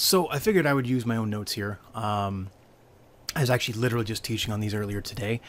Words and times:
So 0.00 0.30
I 0.30 0.38
figured 0.38 0.64
I 0.64 0.72
would 0.72 0.86
use 0.86 1.04
my 1.04 1.16
own 1.16 1.28
notes 1.28 1.52
here. 1.52 1.78
Um, 1.94 2.48
I 3.36 3.40
was 3.40 3.50
actually 3.50 3.74
literally 3.74 4.06
just 4.06 4.24
teaching 4.24 4.50
on 4.50 4.60
these 4.60 4.72
earlier 4.72 5.02
today. 5.02 5.42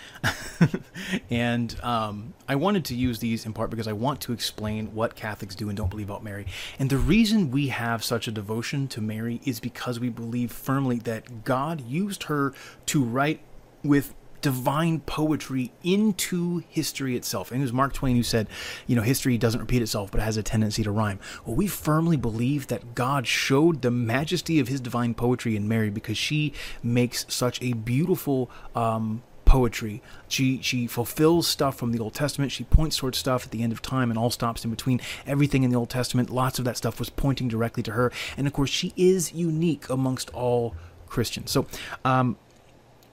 and 1.30 1.74
um, 1.82 2.34
I 2.50 2.56
wanted 2.56 2.84
to 2.86 2.96
use 2.96 3.20
these 3.20 3.46
in 3.46 3.54
part 3.54 3.70
because 3.70 3.88
I 3.88 3.94
want 3.94 4.20
to 4.22 4.34
explain 4.34 4.94
what 4.94 5.16
Catholics 5.16 5.56
do 5.56 5.70
and 5.70 5.78
don't 5.78 5.90
believe 5.90 6.10
about 6.10 6.22
Mary. 6.22 6.48
And 6.78 6.90
the 6.90 6.98
reason 6.98 7.50
we 7.50 7.70
have 7.70 8.04
such 8.04 8.28
a 8.28 8.32
devotion 8.32 8.90
to 8.90 9.00
Mary 9.00 9.40
is 9.46 9.62
because 9.62 10.02
we 10.02 10.10
believe 10.10 10.52
firmly 10.52 11.00
that 11.00 11.46
God 11.46 11.80
used 11.80 12.24
her 12.24 12.54
to 12.88 13.02
write 13.02 13.40
with 13.84 14.14
divine 14.42 15.00
poetry 15.02 15.72
into 15.84 16.64
history 16.70 17.16
itself. 17.16 17.52
And 17.52 17.62
it 17.62 17.64
was 17.64 17.74
Mark 17.74 17.94
Twain 17.94 18.16
who 18.16 18.24
said, 18.24 18.48
you 18.88 18.96
know, 18.96 19.02
history 19.02 19.38
doesn't 19.38 19.60
repeat 19.60 19.82
itself, 19.82 20.12
but 20.12 20.20
it 20.20 20.24
has 20.24 20.38
a 20.38 20.44
tendency 20.44 20.84
to 20.84 20.92
rhyme. 20.92 21.20
Well, 21.46 21.56
we 21.56 21.68
firmly 21.68 22.18
believe 22.18 22.68
that 22.68 22.96
God 22.96 23.28
showed 23.28 23.82
the 23.82 23.92
majesty 23.92 24.60
of 24.60 24.68
his 24.68 24.82
divine 24.82 25.14
poetry 25.14 25.56
in 25.56 25.68
Mary 25.68 25.90
because 25.90 26.18
she 26.18 26.54
makes 26.84 27.26
such 27.30 27.62
a 27.62 27.74
beautiful 27.74 28.50
um, 28.76 29.24
poetry. 29.52 30.02
She 30.30 30.62
she 30.62 30.88
fulfills 30.88 31.46
stuff 31.46 31.76
from 31.76 31.92
the 31.92 32.00
Old 32.00 32.14
Testament. 32.14 32.54
She 32.54 32.64
points 32.64 32.96
towards 32.96 33.18
stuff 33.18 33.44
at 33.44 33.52
the 33.52 33.64
end 33.64 33.74
of 33.74 33.82
time 33.82 34.10
and 34.10 34.18
all 34.18 34.30
stops 34.30 34.64
in 34.64 34.72
between. 34.72 35.02
Everything 35.28 35.64
in 35.64 35.72
the 35.72 35.76
Old 35.76 35.90
Testament, 35.90 36.30
lots 36.30 36.58
of 36.58 36.64
that 36.64 36.78
stuff 36.78 37.00
was 37.00 37.10
pointing 37.10 37.50
directly 37.50 37.84
to 37.84 37.92
her. 37.92 38.14
And 38.38 38.48
of 38.48 38.54
course, 38.54 38.70
she 38.70 38.94
is 38.96 39.34
unique 39.34 39.90
amongst 39.90 40.30
all 40.30 40.74
Christians. 41.08 41.52
So, 41.52 41.68
um, 42.06 42.38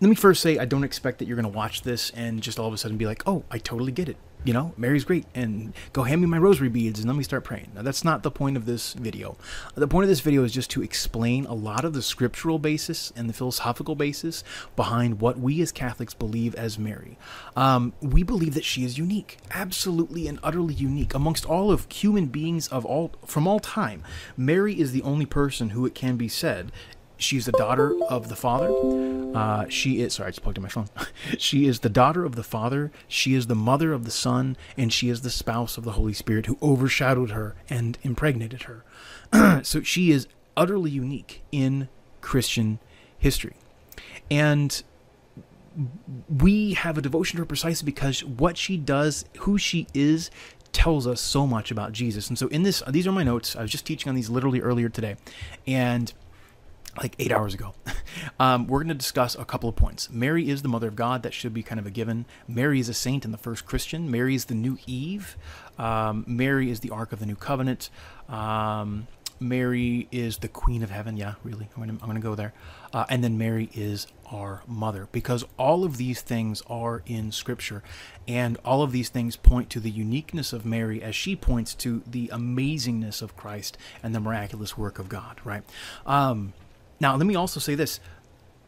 let 0.00 0.08
me 0.08 0.14
first 0.14 0.42
say 0.42 0.58
I 0.58 0.64
don't 0.64 0.84
expect 0.84 1.18
that 1.18 1.26
you're 1.26 1.36
going 1.36 1.50
to 1.50 1.56
watch 1.56 1.82
this 1.82 2.10
and 2.10 2.40
just 2.40 2.58
all 2.58 2.68
of 2.68 2.74
a 2.74 2.78
sudden 2.78 2.96
be 2.96 3.06
like, 3.06 3.22
oh, 3.26 3.44
I 3.50 3.58
totally 3.58 3.92
get 3.92 4.08
it. 4.08 4.16
You 4.44 4.52
know, 4.52 4.72
Mary's 4.76 5.04
great, 5.04 5.26
and 5.34 5.74
go 5.92 6.04
hand 6.04 6.20
me 6.20 6.28
my 6.28 6.38
rosary 6.38 6.68
beads 6.68 7.00
and 7.00 7.08
let 7.08 7.16
me 7.16 7.24
start 7.24 7.42
praying. 7.42 7.72
Now, 7.74 7.82
that's 7.82 8.04
not 8.04 8.22
the 8.22 8.30
point 8.30 8.56
of 8.56 8.66
this 8.66 8.92
video. 8.92 9.36
The 9.74 9.88
point 9.88 10.04
of 10.04 10.08
this 10.08 10.20
video 10.20 10.44
is 10.44 10.52
just 10.52 10.70
to 10.70 10.82
explain 10.82 11.44
a 11.44 11.54
lot 11.54 11.84
of 11.84 11.92
the 11.92 12.02
scriptural 12.02 12.60
basis 12.60 13.12
and 13.16 13.28
the 13.28 13.34
philosophical 13.34 13.96
basis 13.96 14.44
behind 14.76 15.20
what 15.20 15.40
we 15.40 15.60
as 15.60 15.72
Catholics 15.72 16.14
believe 16.14 16.54
as 16.54 16.78
Mary. 16.78 17.18
Um, 17.56 17.92
we 18.00 18.22
believe 18.22 18.54
that 18.54 18.64
she 18.64 18.84
is 18.84 18.96
unique, 18.96 19.38
absolutely 19.50 20.28
and 20.28 20.38
utterly 20.44 20.74
unique 20.74 21.14
amongst 21.14 21.44
all 21.44 21.72
of 21.72 21.90
human 21.90 22.26
beings 22.26 22.68
of 22.68 22.86
all 22.86 23.10
from 23.26 23.48
all 23.48 23.58
time. 23.58 24.04
Mary 24.36 24.78
is 24.78 24.92
the 24.92 25.02
only 25.02 25.26
person 25.26 25.70
who 25.70 25.84
it 25.84 25.96
can 25.96 26.16
be 26.16 26.28
said 26.28 26.70
She's 27.18 27.46
the 27.46 27.52
daughter 27.52 27.94
of 28.08 28.28
the 28.28 28.36
Father. 28.36 28.70
Uh, 29.36 29.66
she 29.68 30.00
is, 30.00 30.14
sorry, 30.14 30.28
I 30.28 30.30
just 30.30 30.42
plugged 30.42 30.56
in 30.56 30.62
my 30.62 30.68
phone. 30.68 30.88
she 31.38 31.66
is 31.66 31.80
the 31.80 31.88
daughter 31.88 32.24
of 32.24 32.36
the 32.36 32.44
Father. 32.44 32.90
She 33.08 33.34
is 33.34 33.48
the 33.48 33.56
mother 33.56 33.92
of 33.92 34.04
the 34.04 34.10
Son. 34.10 34.56
And 34.76 34.92
she 34.92 35.08
is 35.08 35.22
the 35.22 35.30
spouse 35.30 35.76
of 35.76 35.84
the 35.84 35.92
Holy 35.92 36.12
Spirit 36.12 36.46
who 36.46 36.56
overshadowed 36.62 37.30
her 37.30 37.56
and 37.68 37.98
impregnated 38.02 38.62
her. 38.62 38.84
so 39.64 39.82
she 39.82 40.10
is 40.12 40.28
utterly 40.56 40.90
unique 40.90 41.42
in 41.50 41.88
Christian 42.20 42.78
history. 43.18 43.56
And 44.30 44.82
we 46.28 46.74
have 46.74 46.98
a 46.98 47.02
devotion 47.02 47.36
to 47.36 47.42
her 47.42 47.46
precisely 47.46 47.84
because 47.84 48.24
what 48.24 48.56
she 48.56 48.76
does, 48.76 49.24
who 49.40 49.58
she 49.58 49.86
is, 49.92 50.30
tells 50.72 51.06
us 51.06 51.20
so 51.20 51.46
much 51.46 51.70
about 51.70 51.92
Jesus. 51.92 52.28
And 52.28 52.38
so 52.38 52.46
in 52.48 52.62
this, 52.62 52.82
these 52.88 53.06
are 53.06 53.12
my 53.12 53.24
notes. 53.24 53.56
I 53.56 53.62
was 53.62 53.70
just 53.70 53.86
teaching 53.86 54.08
on 54.08 54.14
these 54.14 54.30
literally 54.30 54.60
earlier 54.60 54.88
today. 54.88 55.16
And 55.66 56.12
like 56.96 57.14
eight 57.18 57.32
hours 57.32 57.54
ago. 57.54 57.74
Um, 58.40 58.66
we're 58.66 58.78
going 58.78 58.88
to 58.88 58.94
discuss 58.94 59.34
a 59.36 59.44
couple 59.44 59.68
of 59.68 59.76
points. 59.76 60.10
Mary 60.10 60.48
is 60.48 60.62
the 60.62 60.68
mother 60.68 60.88
of 60.88 60.96
God. 60.96 61.22
That 61.22 61.34
should 61.34 61.52
be 61.52 61.62
kind 61.62 61.78
of 61.78 61.86
a 61.86 61.90
given. 61.90 62.24
Mary 62.46 62.80
is 62.80 62.88
a 62.88 62.94
saint 62.94 63.24
and 63.24 63.34
the 63.34 63.38
first 63.38 63.64
Christian. 63.64 64.10
Mary 64.10 64.34
is 64.34 64.46
the 64.46 64.54
new 64.54 64.78
Eve. 64.86 65.36
Um, 65.76 66.24
Mary 66.26 66.70
is 66.70 66.80
the 66.80 66.90
Ark 66.90 67.12
of 67.12 67.20
the 67.20 67.26
New 67.26 67.36
Covenant. 67.36 67.90
Um, 68.28 69.06
Mary 69.40 70.08
is 70.10 70.38
the 70.38 70.48
Queen 70.48 70.82
of 70.82 70.90
Heaven. 70.90 71.16
Yeah, 71.16 71.34
really. 71.44 71.68
I'm 71.76 71.84
going 71.84 71.98
to, 71.98 72.04
I'm 72.04 72.14
to 72.14 72.20
go 72.20 72.34
there. 72.34 72.52
Uh, 72.92 73.04
and 73.08 73.22
then 73.22 73.38
Mary 73.38 73.70
is 73.74 74.06
our 74.30 74.62
mother 74.66 75.08
because 75.12 75.44
all 75.58 75.84
of 75.84 75.96
these 75.96 76.20
things 76.20 76.62
are 76.68 77.02
in 77.06 77.30
Scripture. 77.32 77.82
And 78.26 78.58
all 78.64 78.82
of 78.82 78.92
these 78.92 79.08
things 79.08 79.36
point 79.36 79.70
to 79.70 79.80
the 79.80 79.90
uniqueness 79.90 80.52
of 80.52 80.66
Mary 80.66 81.02
as 81.02 81.14
she 81.14 81.36
points 81.36 81.74
to 81.76 82.02
the 82.06 82.28
amazingness 82.28 83.22
of 83.22 83.36
Christ 83.36 83.78
and 84.02 84.14
the 84.14 84.20
miraculous 84.20 84.76
work 84.76 84.98
of 84.98 85.08
God, 85.08 85.40
right? 85.44 85.62
Um, 86.06 86.52
now, 87.00 87.16
let 87.16 87.26
me 87.26 87.34
also 87.34 87.60
say 87.60 87.74
this 87.74 88.00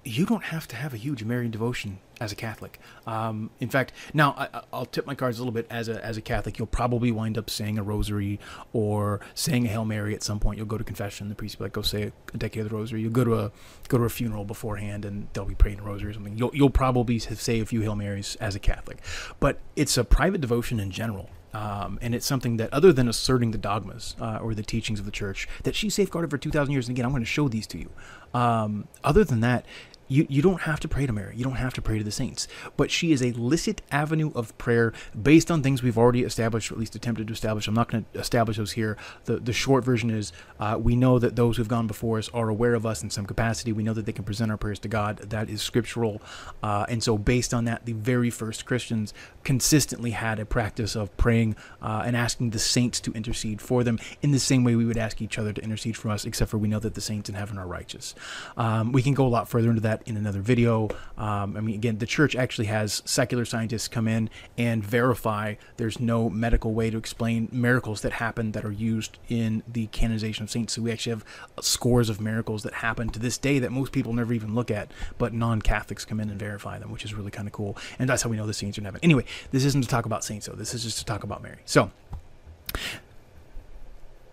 you 0.03 0.25
don't 0.25 0.45
have 0.45 0.67
to 0.69 0.77
have 0.77 0.95
a 0.95 0.97
huge 0.97 1.25
Marian 1.25 1.51
devotion 1.51 1.99
as 2.21 2.33
a 2.33 2.35
Catholic. 2.35 2.79
Um, 3.07 3.51
in 3.61 3.69
fact, 3.69 3.93
now 4.15 4.35
I, 4.37 4.63
will 4.77 4.87
tip 4.87 5.07
my 5.07 5.15
cards 5.15 5.39
a 5.39 5.43
little 5.43 5.53
bit. 5.53 5.67
As 5.69 5.89
a 5.89 6.03
as 6.05 6.17
a 6.17 6.23
Catholic, 6.23 6.59
you'll 6.59 6.67
probably 6.67 7.13
wind 7.13 7.37
up 7.37 7.51
saying 7.51 7.79
a 7.79 7.83
rosary 7.83 8.41
or 8.73 9.21
saying 9.35 9.67
a 9.67 9.69
Hail 9.69 9.85
Mary 9.85 10.15
at 10.15 10.23
some 10.23 10.41
point. 10.41 10.57
You'll 10.57 10.67
go 10.67 10.79
to 10.79 10.85
confession. 10.85 11.29
The 11.29 11.35
priest 11.35 11.59
will 11.59 11.65
be 11.65 11.67
like, 11.67 11.73
"Go 11.75 11.83
say 11.83 12.13
a 12.33 12.37
decade 12.37 12.65
of 12.65 12.71
the 12.71 12.77
rosary." 12.77 13.03
You'll 13.03 13.13
go 13.13 13.25
to 13.25 13.39
a 13.39 13.53
go 13.89 13.99
to 13.99 14.05
a 14.05 14.11
funeral 14.11 14.45
beforehand, 14.45 15.05
and 15.05 15.29
they'll 15.33 15.45
be 15.45 15.55
praying 15.55 15.81
a 15.81 15.83
rosary 15.83 16.11
or 16.11 16.15
something. 16.15 16.37
You'll 16.37 16.55
you'll 16.55 16.71
probably 16.71 17.19
say 17.19 17.61
a 17.61 17.67
few 17.67 17.83
Hail 17.83 17.97
Marys 17.97 18.37
as 18.37 18.55
a 18.55 18.61
Catholic, 18.61 19.03
but 19.39 19.59
it's 19.77 19.99
a 19.99 20.05
private 20.05 20.41
devotion 20.41 20.81
in 20.81 20.91
general. 20.91 21.29
Um, 21.53 21.99
and 22.01 22.15
it's 22.15 22.27
something 22.27 22.59
that, 22.59 22.73
other 22.73 22.93
than 22.93 23.09
asserting 23.09 23.51
the 23.51 23.59
dogmas 23.59 24.15
uh, 24.21 24.39
or 24.41 24.55
the 24.55 24.63
teachings 24.63 25.01
of 25.01 25.05
the 25.05 25.11
church, 25.11 25.49
that 25.65 25.75
she 25.75 25.91
safeguarded 25.91 26.31
for 26.31 26.39
2,000 26.39 26.73
years. 26.73 26.87
And 26.87 26.97
again, 26.97 27.05
I'm 27.05 27.11
going 27.11 27.23
to 27.23 27.27
show 27.27 27.49
these 27.49 27.67
to 27.69 27.79
you. 27.79 27.91
Um, 28.33 28.87
other 29.03 29.25
than 29.25 29.41
that, 29.41 29.65
you, 30.10 30.26
you 30.28 30.43
don't 30.43 30.62
have 30.62 30.81
to 30.81 30.88
pray 30.88 31.06
to 31.06 31.12
Mary. 31.12 31.34
You 31.37 31.44
don't 31.44 31.54
have 31.54 31.72
to 31.75 31.82
pray 31.82 31.97
to 31.97 32.04
the 32.04 32.10
saints. 32.10 32.48
But 32.76 32.91
she 32.91 33.12
is 33.12 33.22
a 33.22 33.31
licit 33.32 33.81
avenue 33.93 34.32
of 34.34 34.56
prayer 34.59 34.93
based 35.21 35.53
on 35.53 35.62
things 35.62 35.84
we've 35.84 35.97
already 35.97 36.25
established, 36.25 36.71
or 36.71 36.75
at 36.75 36.81
least 36.81 36.97
attempted 36.97 37.28
to 37.28 37.32
establish. 37.32 37.69
I'm 37.69 37.75
not 37.75 37.88
going 37.88 38.04
to 38.12 38.19
establish 38.19 38.56
those 38.56 38.72
here. 38.72 38.97
The, 39.26 39.37
the 39.37 39.53
short 39.53 39.84
version 39.84 40.10
is 40.10 40.32
uh, 40.59 40.76
we 40.81 40.97
know 40.97 41.21
that 41.21 41.37
those 41.37 41.56
who've 41.56 41.69
gone 41.69 41.87
before 41.87 42.19
us 42.19 42.28
are 42.34 42.48
aware 42.48 42.75
of 42.75 42.84
us 42.84 43.04
in 43.04 43.10
some 43.10 43.25
capacity. 43.25 43.72
We 43.72 43.84
know 43.84 43.94
that 43.94 44.04
they 44.04 44.12
can 44.12 44.25
present 44.25 44.50
our 44.50 44.56
prayers 44.56 44.81
to 44.81 44.88
God. 44.88 45.19
That 45.19 45.48
is 45.48 45.62
scriptural. 45.62 46.21
Uh, 46.60 46.87
and 46.88 47.03
so, 47.03 47.16
based 47.16 47.54
on 47.54 47.65
that, 47.66 47.87
the 47.87 47.92
very 47.92 48.31
first 48.31 48.66
Christians 48.66 49.15
consistently 49.44 50.10
had 50.10 50.41
a 50.41 50.44
practice 50.44 50.97
of 50.97 51.16
praying 51.19 51.54
uh, 51.81 52.03
and 52.04 52.16
asking 52.16 52.50
the 52.50 52.59
saints 52.59 52.98
to 53.00 53.12
intercede 53.12 53.62
for 53.62 53.84
them 53.84 54.00
in 54.22 54.32
the 54.32 54.41
same 54.41 54.65
way 54.65 54.75
we 54.75 54.84
would 54.84 54.98
ask 54.98 55.22
each 55.22 55.38
other 55.38 55.53
to 55.53 55.62
intercede 55.62 55.97
for 55.97 56.10
us, 56.10 56.25
except 56.25 56.50
for 56.50 56.59
we 56.59 56.66
know 56.66 56.81
that 56.81 56.94
the 56.94 57.00
saints 57.00 57.28
in 57.28 57.37
heaven 57.37 57.59
are 57.59 57.66
righteous. 57.66 58.16
Um, 58.56 58.91
we 58.91 59.03
can 59.03 59.15
go 59.15 59.25
a 59.25 59.28
lot 59.28 59.48
further 59.48 59.69
into 59.69 59.82
that 59.82 60.00
in 60.06 60.16
another 60.16 60.41
video. 60.41 60.88
Um, 61.16 61.56
I 61.56 61.61
mean, 61.61 61.75
again, 61.75 61.99
the 61.99 62.06
church 62.06 62.34
actually 62.37 62.66
has 62.66 63.03
secular 63.05 63.44
scientists 63.44 63.88
come 63.88 64.09
in 64.09 64.31
and 64.59 64.84
verify 64.84 65.55
there's 65.77 66.00
no 66.00 66.31
medical 66.31 66.72
way 66.72 66.91
to 66.91 66.99
explain 66.99 67.49
miracles 67.53 68.03
that 68.03 68.12
happen 68.12 68.53
that 68.53 68.65
are 68.65 68.72
used 68.72 69.19
in 69.28 69.62
the 69.66 69.87
canonization 69.89 70.44
of 70.44 70.50
saints. 70.50 70.75
So 70.75 70.83
we 70.83 70.93
actually 70.93 71.10
have 71.10 71.25
scores 71.60 72.09
of 72.09 72.21
miracles 72.21 72.62
that 72.62 72.75
happen 72.75 73.09
to 73.10 73.19
this 73.19 73.39
day 73.39 73.59
that 73.59 73.72
most 73.72 73.93
people 73.93 74.12
never 74.12 74.33
even 74.33 74.55
look 74.55 74.71
at, 74.71 74.91
but 75.19 75.33
non 75.33 75.62
Catholics 75.62 76.05
come 76.05 76.21
in 76.21 76.31
and 76.31 76.39
verify 76.39 76.78
them, 76.78 76.91
which 76.91 77.05
is 77.05 77.15
really 77.15 77.31
kind 77.31 77.47
of 77.47 77.53
cool. 77.53 77.77
And 77.99 78.09
that's 78.09 78.22
how 78.22 78.31
we 78.31 78.37
know 78.37 78.47
the 78.47 78.55
saints 78.55 78.78
are 78.78 78.81
in 78.81 78.84
heaven. 78.84 79.00
Anyway, 79.03 79.25
this 79.50 79.65
isn't 79.65 79.83
to 79.83 79.89
talk 79.89 80.06
about 80.06 80.25
saints, 80.25 80.47
though. 80.47 80.55
This 80.55 80.75
is 80.75 80.83
just 80.83 80.99
to 80.99 81.05
talk 81.05 81.25
about 81.25 81.43
Mary. 81.43 81.59
So, 81.65 81.91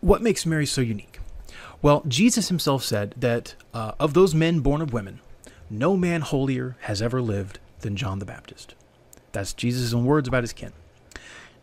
what 0.01 0.21
makes 0.21 0.45
Mary 0.45 0.65
so 0.65 0.81
unique? 0.81 1.19
Well, 1.81 2.03
Jesus 2.07 2.49
himself 2.49 2.83
said 2.83 3.13
that 3.17 3.55
uh, 3.73 3.93
of 3.99 4.13
those 4.13 4.33
men 4.33 4.61
born 4.61 4.81
of 4.81 4.93
women, 4.93 5.19
no 5.69 5.97
man 5.97 6.21
holier 6.21 6.77
has 6.81 7.01
ever 7.01 7.21
lived 7.21 7.59
than 7.79 7.95
John 7.95 8.19
the 8.19 8.25
Baptist. 8.25 8.75
That's 9.31 9.53
Jesus' 9.53 9.93
own 9.93 10.05
words 10.05 10.27
about 10.27 10.43
his 10.43 10.53
kin. 10.53 10.73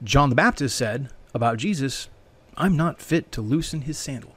John 0.03 0.29
the 0.29 0.37
Baptist 0.37 0.77
said 0.77 1.11
about 1.33 1.57
Jesus, 1.57 2.09
I'm 2.57 2.77
not 2.77 3.01
fit 3.01 3.33
to 3.33 3.41
loosen 3.41 3.83
his 3.83 3.99
sandal. 3.99 4.34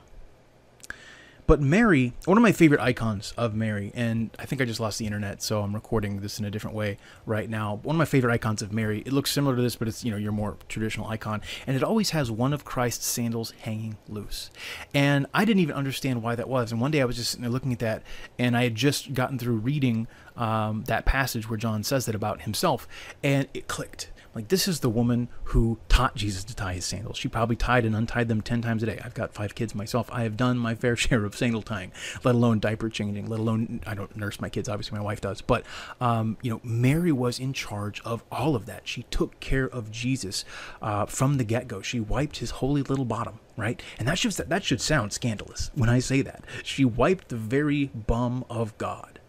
But 1.48 1.62
Mary, 1.62 2.12
one 2.26 2.38
of 2.38 2.42
my 2.42 2.52
favorite 2.52 2.82
icons 2.82 3.34
of 3.38 3.56
Mary, 3.56 3.94
and 3.96 4.32
I 4.38 4.46
think 4.46 4.62
I 4.62 4.66
just 4.66 4.82
lost 4.82 5.00
the 5.00 5.06
internet, 5.06 5.42
so 5.42 5.62
I'm 5.62 5.74
recording 5.74 6.20
this 6.20 6.40
in 6.40 6.46
a 6.46 6.52
different 6.52 6.76
way 6.76 6.98
right 7.26 7.50
now. 7.50 7.80
One 7.84 7.96
of 7.96 7.98
my 7.98 8.04
favorite 8.04 8.34
icons 8.34 8.62
of 8.62 8.74
Mary, 8.74 9.02
it 9.06 9.14
looks 9.14 9.32
similar 9.32 9.56
to 9.56 9.62
this, 9.62 9.78
but 9.78 9.88
it's 9.88 10.04
you 10.04 10.12
know 10.12 10.18
your 10.18 10.34
more 10.34 10.58
traditional 10.68 11.08
icon, 11.08 11.42
and 11.66 11.78
it 11.78 11.84
always 11.84 12.10
has 12.10 12.30
one 12.30 12.52
of 12.52 12.66
Christ's 12.66 13.06
sandals 13.06 13.52
hanging 13.62 13.96
loose. 14.10 14.52
And 14.94 15.26
I 15.34 15.46
didn't 15.46 15.62
even 15.62 15.76
understand 15.76 16.22
why 16.22 16.36
that 16.36 16.50
was. 16.50 16.74
And 16.74 16.82
one 16.82 16.92
day 16.92 17.00
I 17.02 17.06
was 17.06 17.16
just 17.16 17.40
looking 17.40 17.72
at 17.72 17.80
that, 17.80 18.04
and 18.38 18.58
I 18.58 18.64
had 18.64 18.76
just 18.76 19.14
gotten 19.14 19.40
through 19.40 19.56
reading 19.56 20.08
um, 20.36 20.84
that 20.88 21.06
passage 21.06 21.50
where 21.50 21.58
John 21.58 21.82
says 21.82 22.08
that 22.08 22.16
about 22.16 22.42
himself, 22.42 22.90
and 23.24 23.48
it 23.54 23.70
clicked 23.70 24.12
like, 24.38 24.50
this 24.50 24.68
is 24.68 24.82
the 24.82 24.90
woman 24.90 25.30
who 25.46 25.80
taught 25.90 26.14
Jesus 26.16 26.44
to 26.44 26.56
tie 26.56 26.74
his 26.74 26.86
sandals. 26.86 27.18
She 27.18 27.28
probably 27.28 27.56
tied 27.56 27.86
and 27.86 27.96
untied 27.96 28.28
them 28.28 28.42
10 28.44 28.62
times 28.62 28.84
a 28.84 28.86
day. 28.86 29.02
I've 29.04 29.16
got 29.16 29.34
five 29.34 29.56
kids 29.56 29.74
myself. 29.74 30.12
I 30.12 30.22
have 30.22 30.38
done 30.38 30.60
my 30.60 30.76
fair 30.76 30.96
share 30.96 31.26
of 31.26 31.36
sandal 31.36 31.64
tying, 31.64 31.92
let 32.24 32.36
alone 32.36 32.60
diaper 32.60 32.88
changing, 32.88 33.26
let 33.26 33.40
alone, 33.40 33.82
I 33.88 33.96
don't 33.96 34.16
nurse 34.16 34.40
my 34.40 34.50
kids, 34.50 34.70
obviously, 34.70 34.96
my 34.96 35.04
wife 35.04 35.22
does. 35.22 35.42
But, 35.42 35.66
um, 36.00 36.38
you 36.44 36.52
know, 36.52 36.62
Mary 36.64 37.12
was 37.12 37.40
in 37.40 37.52
charge 37.52 38.00
of 38.02 38.24
all 38.32 38.56
of 38.56 38.68
that. 38.68 38.88
She 38.88 39.08
took 39.10 39.40
care 39.40 39.68
of 39.68 39.92
Jesus 39.92 40.46
uh, 40.84 41.08
from 41.08 41.38
the 41.38 41.44
get 41.44 41.68
go. 41.68 41.82
She 41.82 42.00
wiped 42.00 42.38
his 42.38 42.52
holy 42.52 42.84
little 42.84 43.06
bottom 43.06 43.40
right? 43.58 43.82
And 43.98 44.08
that 44.08 44.20
should 44.20 44.34
that 44.34 44.64
should 44.64 44.82
sound 44.82 45.14
scandalous 45.14 45.72
when 45.74 45.90
I 45.90 45.98
say 45.98 46.22
that. 46.22 46.44
She 46.64 46.86
wiped 46.86 47.30
the 47.30 47.38
very 47.38 47.86
bum 47.88 48.46
of 48.52 48.78
God. 48.78 49.20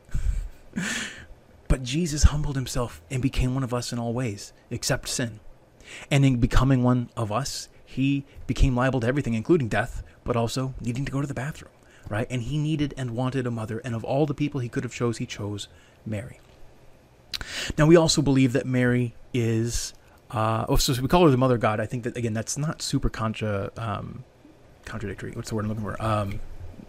But 1.69 1.83
Jesus 1.83 2.25
humbled 2.25 2.57
himself 2.57 3.03
and 3.11 3.23
became 3.23 3.55
one 3.55 3.63
of 3.65 3.75
us 3.75 3.93
in 3.93 3.99
all 3.99 4.13
ways, 4.13 4.53
except 4.71 5.09
sin. 5.09 5.41
And 6.11 6.25
in 6.25 6.37
becoming 6.37 6.83
one 6.83 7.11
of 7.17 7.31
us, 7.31 7.69
he 7.85 8.25
became 8.47 8.75
liable 8.75 9.01
to 9.01 9.07
everything, 9.07 9.35
including 9.35 9.69
death, 9.69 10.03
but 10.25 10.37
also 10.37 10.75
needing 10.81 11.05
to 11.05 11.13
go 11.13 11.21
to 11.21 11.27
the 11.27 11.35
bathroom. 11.35 11.73
right? 12.09 12.27
And 12.31 12.43
he 12.43 12.59
needed 12.59 12.95
and 12.97 13.11
wanted 13.13 13.47
a 13.47 13.51
mother, 13.51 13.81
and 13.85 13.95
of 13.95 14.05
all 14.05 14.27
the 14.27 14.35
people 14.35 14.61
he 14.61 14.69
could 14.69 14.85
have 14.85 14.93
chose, 14.93 15.19
he 15.19 15.27
chose 15.27 15.69
Mary. 16.07 16.41
Now 17.77 17.87
we 17.87 17.97
also 17.97 18.23
believe 18.23 18.53
that 18.55 18.67
Mary 18.67 19.15
is 19.35 19.95
uh, 20.31 20.67
oh, 20.69 20.77
so 20.77 21.01
we 21.01 21.09
call 21.09 21.25
her 21.25 21.31
the 21.31 21.37
mother 21.37 21.59
God. 21.59 21.81
I 21.81 21.87
think 21.87 22.05
that 22.05 22.17
again, 22.17 22.35
that's 22.35 22.59
not 22.59 22.83
super 22.83 23.09
contra 23.09 23.71
um, 23.77 24.25
contradictory. 24.85 25.33
What's 25.33 25.49
the 25.49 25.55
word 25.55 25.65
I'm 25.65 25.69
looking 25.69 25.85
for? 25.85 26.03
Um, 26.03 26.41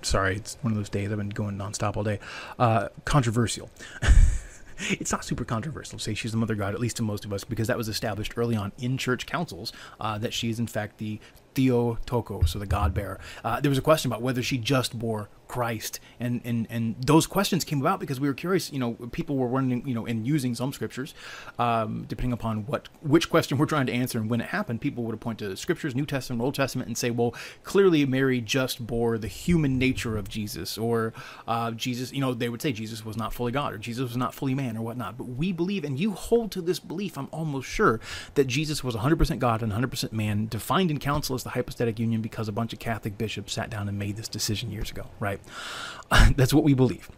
sorry, 0.01 0.35
it's 0.35 0.57
one 0.61 0.73
of 0.73 0.77
those 0.77 0.89
days 0.89 1.11
I've 1.11 1.17
been 1.17 1.29
going 1.29 1.57
nonstop 1.57 1.95
all 1.95 2.03
day. 2.03 2.19
Uh, 2.57 2.89
controversial. 3.05 3.69
it's 4.89 5.11
not 5.11 5.23
super 5.25 5.45
controversial 5.45 5.99
say 5.99 6.13
she's 6.13 6.31
the 6.31 6.37
mother 6.37 6.55
God, 6.55 6.73
at 6.73 6.79
least 6.79 6.97
to 6.97 7.03
most 7.03 7.25
of 7.25 7.33
us, 7.33 7.43
because 7.43 7.67
that 7.67 7.77
was 7.77 7.87
established 7.87 8.37
early 8.37 8.55
on 8.55 8.71
in 8.79 8.97
church 8.97 9.25
councils 9.25 9.73
uh, 9.99 10.17
that 10.17 10.33
she 10.33 10.49
is 10.49 10.59
in 10.59 10.67
fact 10.67 10.97
the 10.97 11.19
Theotokos, 11.59 12.51
so 12.51 12.59
the 12.59 12.65
God 12.65 12.94
bearer. 12.94 13.19
Uh, 13.44 13.59
there 13.59 13.69
was 13.69 13.77
a 13.77 13.81
question 13.81 14.09
about 14.09 14.21
whether 14.21 14.41
she 14.41 14.57
just 14.57 14.97
bore 14.97 15.27
Christ, 15.50 16.00
and 16.19 16.41
and 16.45 16.67
and 16.69 16.95
those 17.03 17.25
questions 17.25 17.63
came 17.63 17.81
about 17.81 18.00
because 18.00 18.19
we 18.19 18.27
were 18.27 18.35
curious. 18.35 18.71
You 18.71 18.77
know, 18.77 18.94
people 19.11 19.35
were 19.35 19.47
wondering, 19.47 19.85
you 19.85 19.95
know, 19.95 20.06
and 20.06 20.25
using 20.25 20.53
some 20.53 20.71
scriptures, 20.71 21.15
um, 21.57 22.06
depending 22.07 22.33
upon 22.33 22.67
what 22.67 22.88
which 23.01 23.31
question 23.31 23.57
we're 23.57 23.65
trying 23.65 23.88
to 23.88 23.91
answer 23.91 24.19
and 24.19 24.29
when 24.29 24.41
it 24.41 24.50
happened. 24.50 24.79
People 24.79 25.03
would 25.06 25.19
point 25.19 25.39
to 25.39 25.57
scriptures, 25.57 25.95
New 25.95 26.06
Testament, 26.06 26.44
Old 26.44 26.53
Testament, 26.53 26.88
and 26.88 26.95
say, 26.95 27.09
well, 27.09 27.33
clearly 27.63 28.05
Mary 28.05 28.41
just 28.41 28.85
bore 28.85 29.17
the 29.17 29.27
human 29.27 29.79
nature 29.79 30.17
of 30.17 30.29
Jesus, 30.29 30.77
or 30.77 31.13
uh, 31.47 31.71
Jesus. 31.71 32.13
You 32.13 32.21
know, 32.21 32.35
they 32.35 32.47
would 32.47 32.62
say 32.62 32.71
Jesus 32.71 33.03
was 33.03 33.17
not 33.17 33.33
fully 33.33 33.51
God, 33.51 33.73
or 33.73 33.79
Jesus 33.79 34.03
was 34.03 34.17
not 34.17 34.35
fully 34.35 34.53
man, 34.53 34.77
or 34.77 34.83
whatnot. 34.83 35.17
But 35.17 35.29
we 35.29 35.51
believe, 35.51 35.83
and 35.83 36.00
you 36.00 36.12
hold 36.12 36.51
to 36.51 36.62
this 36.62 36.77
belief. 36.77 37.17
I'm 37.17 37.27
almost 37.31 37.67
sure 37.67 38.00
that 38.35 38.45
Jesus 38.45 38.83
was 38.83 38.95
100% 38.95 39.39
God 39.39 39.63
and 39.63 39.73
100% 39.73 40.12
man, 40.12 40.45
defined 40.45 40.91
in 40.91 41.00
council 41.00 41.33
as 41.33 41.41
the 41.41 41.49
hypostatic 41.50 42.00
union 42.00 42.22
because 42.22 42.48
a 42.48 42.51
bunch 42.51 42.74
of 42.74 42.80
Catholic 42.80 43.18
bishops 43.18 43.54
sat 43.54 43.69
down 43.69 43.88
and 43.88 43.98
made 43.98 44.16
this 44.16 44.28
decision 44.28 44.72
years 44.72 44.92
ago, 44.92 45.06
right? 45.19 45.40
That's 46.36 46.54
what 46.54 46.63
we 46.63 46.74
believe. 46.74 47.10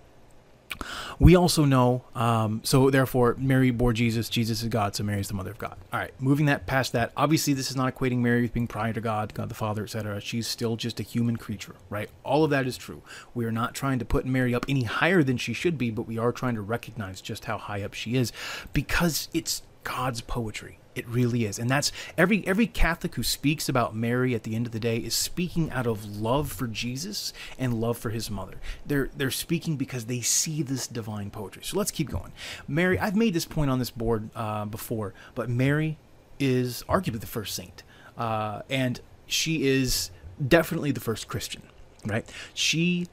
We 1.19 1.36
also 1.36 1.66
know, 1.66 2.04
um, 2.16 2.62
so 2.63 2.89
therefore, 2.89 3.36
Mary 3.38 3.72
bore 3.72 3.94
Jesus. 3.94 4.30
Jesus 4.30 4.63
is 4.63 4.69
God, 4.69 4.95
so 4.95 5.04
Mary 5.04 5.19
is 5.19 5.28
the 5.28 5.33
mother 5.33 5.51
of 5.51 5.57
God. 5.57 5.78
All 5.92 6.00
right, 6.00 6.13
moving 6.19 6.45
that 6.48 6.66
past 6.66 6.94
that. 6.94 7.12
Obviously, 7.16 7.54
this 7.54 7.69
is 7.69 7.75
not 7.75 7.94
equating 7.94 8.19
Mary 8.19 8.42
with 8.42 8.54
being 8.54 8.68
prior 8.68 8.94
to 8.94 9.01
God, 9.01 9.33
God 9.33 9.50
the 9.50 9.56
Father, 9.56 9.83
etc. 9.83 10.19
She's 10.19 10.48
still 10.48 10.75
just 10.75 11.00
a 11.00 11.04
human 11.04 11.38
creature, 11.38 11.75
right? 11.89 12.10
All 12.24 12.44
of 12.44 12.50
that 12.51 12.68
is 12.68 12.78
true. 12.78 13.01
We 13.33 13.45
are 13.45 13.51
not 13.51 13.75
trying 13.75 14.00
to 14.00 14.06
put 14.06 14.25
Mary 14.25 14.56
up 14.56 14.66
any 14.68 14.83
higher 14.83 15.24
than 15.24 15.38
she 15.38 15.54
should 15.54 15.78
be, 15.78 15.92
but 15.92 16.07
we 16.07 16.18
are 16.18 16.31
trying 16.31 16.56
to 16.56 16.62
recognize 16.62 17.22
just 17.22 17.45
how 17.45 17.57
high 17.57 17.83
up 17.83 17.94
she 17.94 18.16
is, 18.16 18.31
because 18.74 19.30
it's 19.33 19.62
God's 19.83 20.22
poetry. 20.22 20.80
It 20.93 21.07
really 21.07 21.45
is. 21.45 21.57
And 21.57 21.69
that's 21.69 21.91
every 22.17 22.45
every 22.45 22.67
Catholic 22.67 23.15
who 23.15 23.23
speaks 23.23 23.69
about 23.69 23.95
Mary 23.95 24.35
at 24.35 24.43
the 24.43 24.55
end 24.55 24.65
of 24.65 24.73
the 24.73 24.79
day 24.79 24.97
is 24.97 25.15
speaking 25.15 25.71
out 25.71 25.88
of 25.88 26.19
love 26.19 26.51
for 26.51 26.67
Jesus 26.67 27.31
and 27.57 27.79
love 27.79 27.97
for 27.97 28.09
his 28.09 28.29
mother. 28.29 28.59
They're 28.85 29.09
they're 29.15 29.31
speaking 29.31 29.77
because 29.77 30.05
they 30.05 30.19
see 30.19 30.61
this 30.61 30.88
divine 30.88 31.31
poetry. 31.31 31.63
So 31.63 31.77
let's 31.77 31.91
keep 31.91 32.09
going. 32.09 32.33
Mary, 32.67 32.99
I've 32.99 33.15
made 33.15 33.33
this 33.33 33.45
point 33.45 33.71
on 33.71 33.79
this 33.79 33.89
board 33.89 34.29
uh, 34.35 34.65
before, 34.65 35.13
but 35.33 35.49
Mary 35.49 35.97
is 36.39 36.83
arguably 36.89 37.21
the 37.21 37.27
first 37.27 37.55
saint. 37.55 37.83
Uh, 38.17 38.61
and 38.69 38.99
she 39.25 39.65
is 39.65 40.11
definitely 40.45 40.91
the 40.91 40.99
first 40.99 41.29
Christian, 41.29 41.61
right? 42.05 42.29
She 42.53 43.07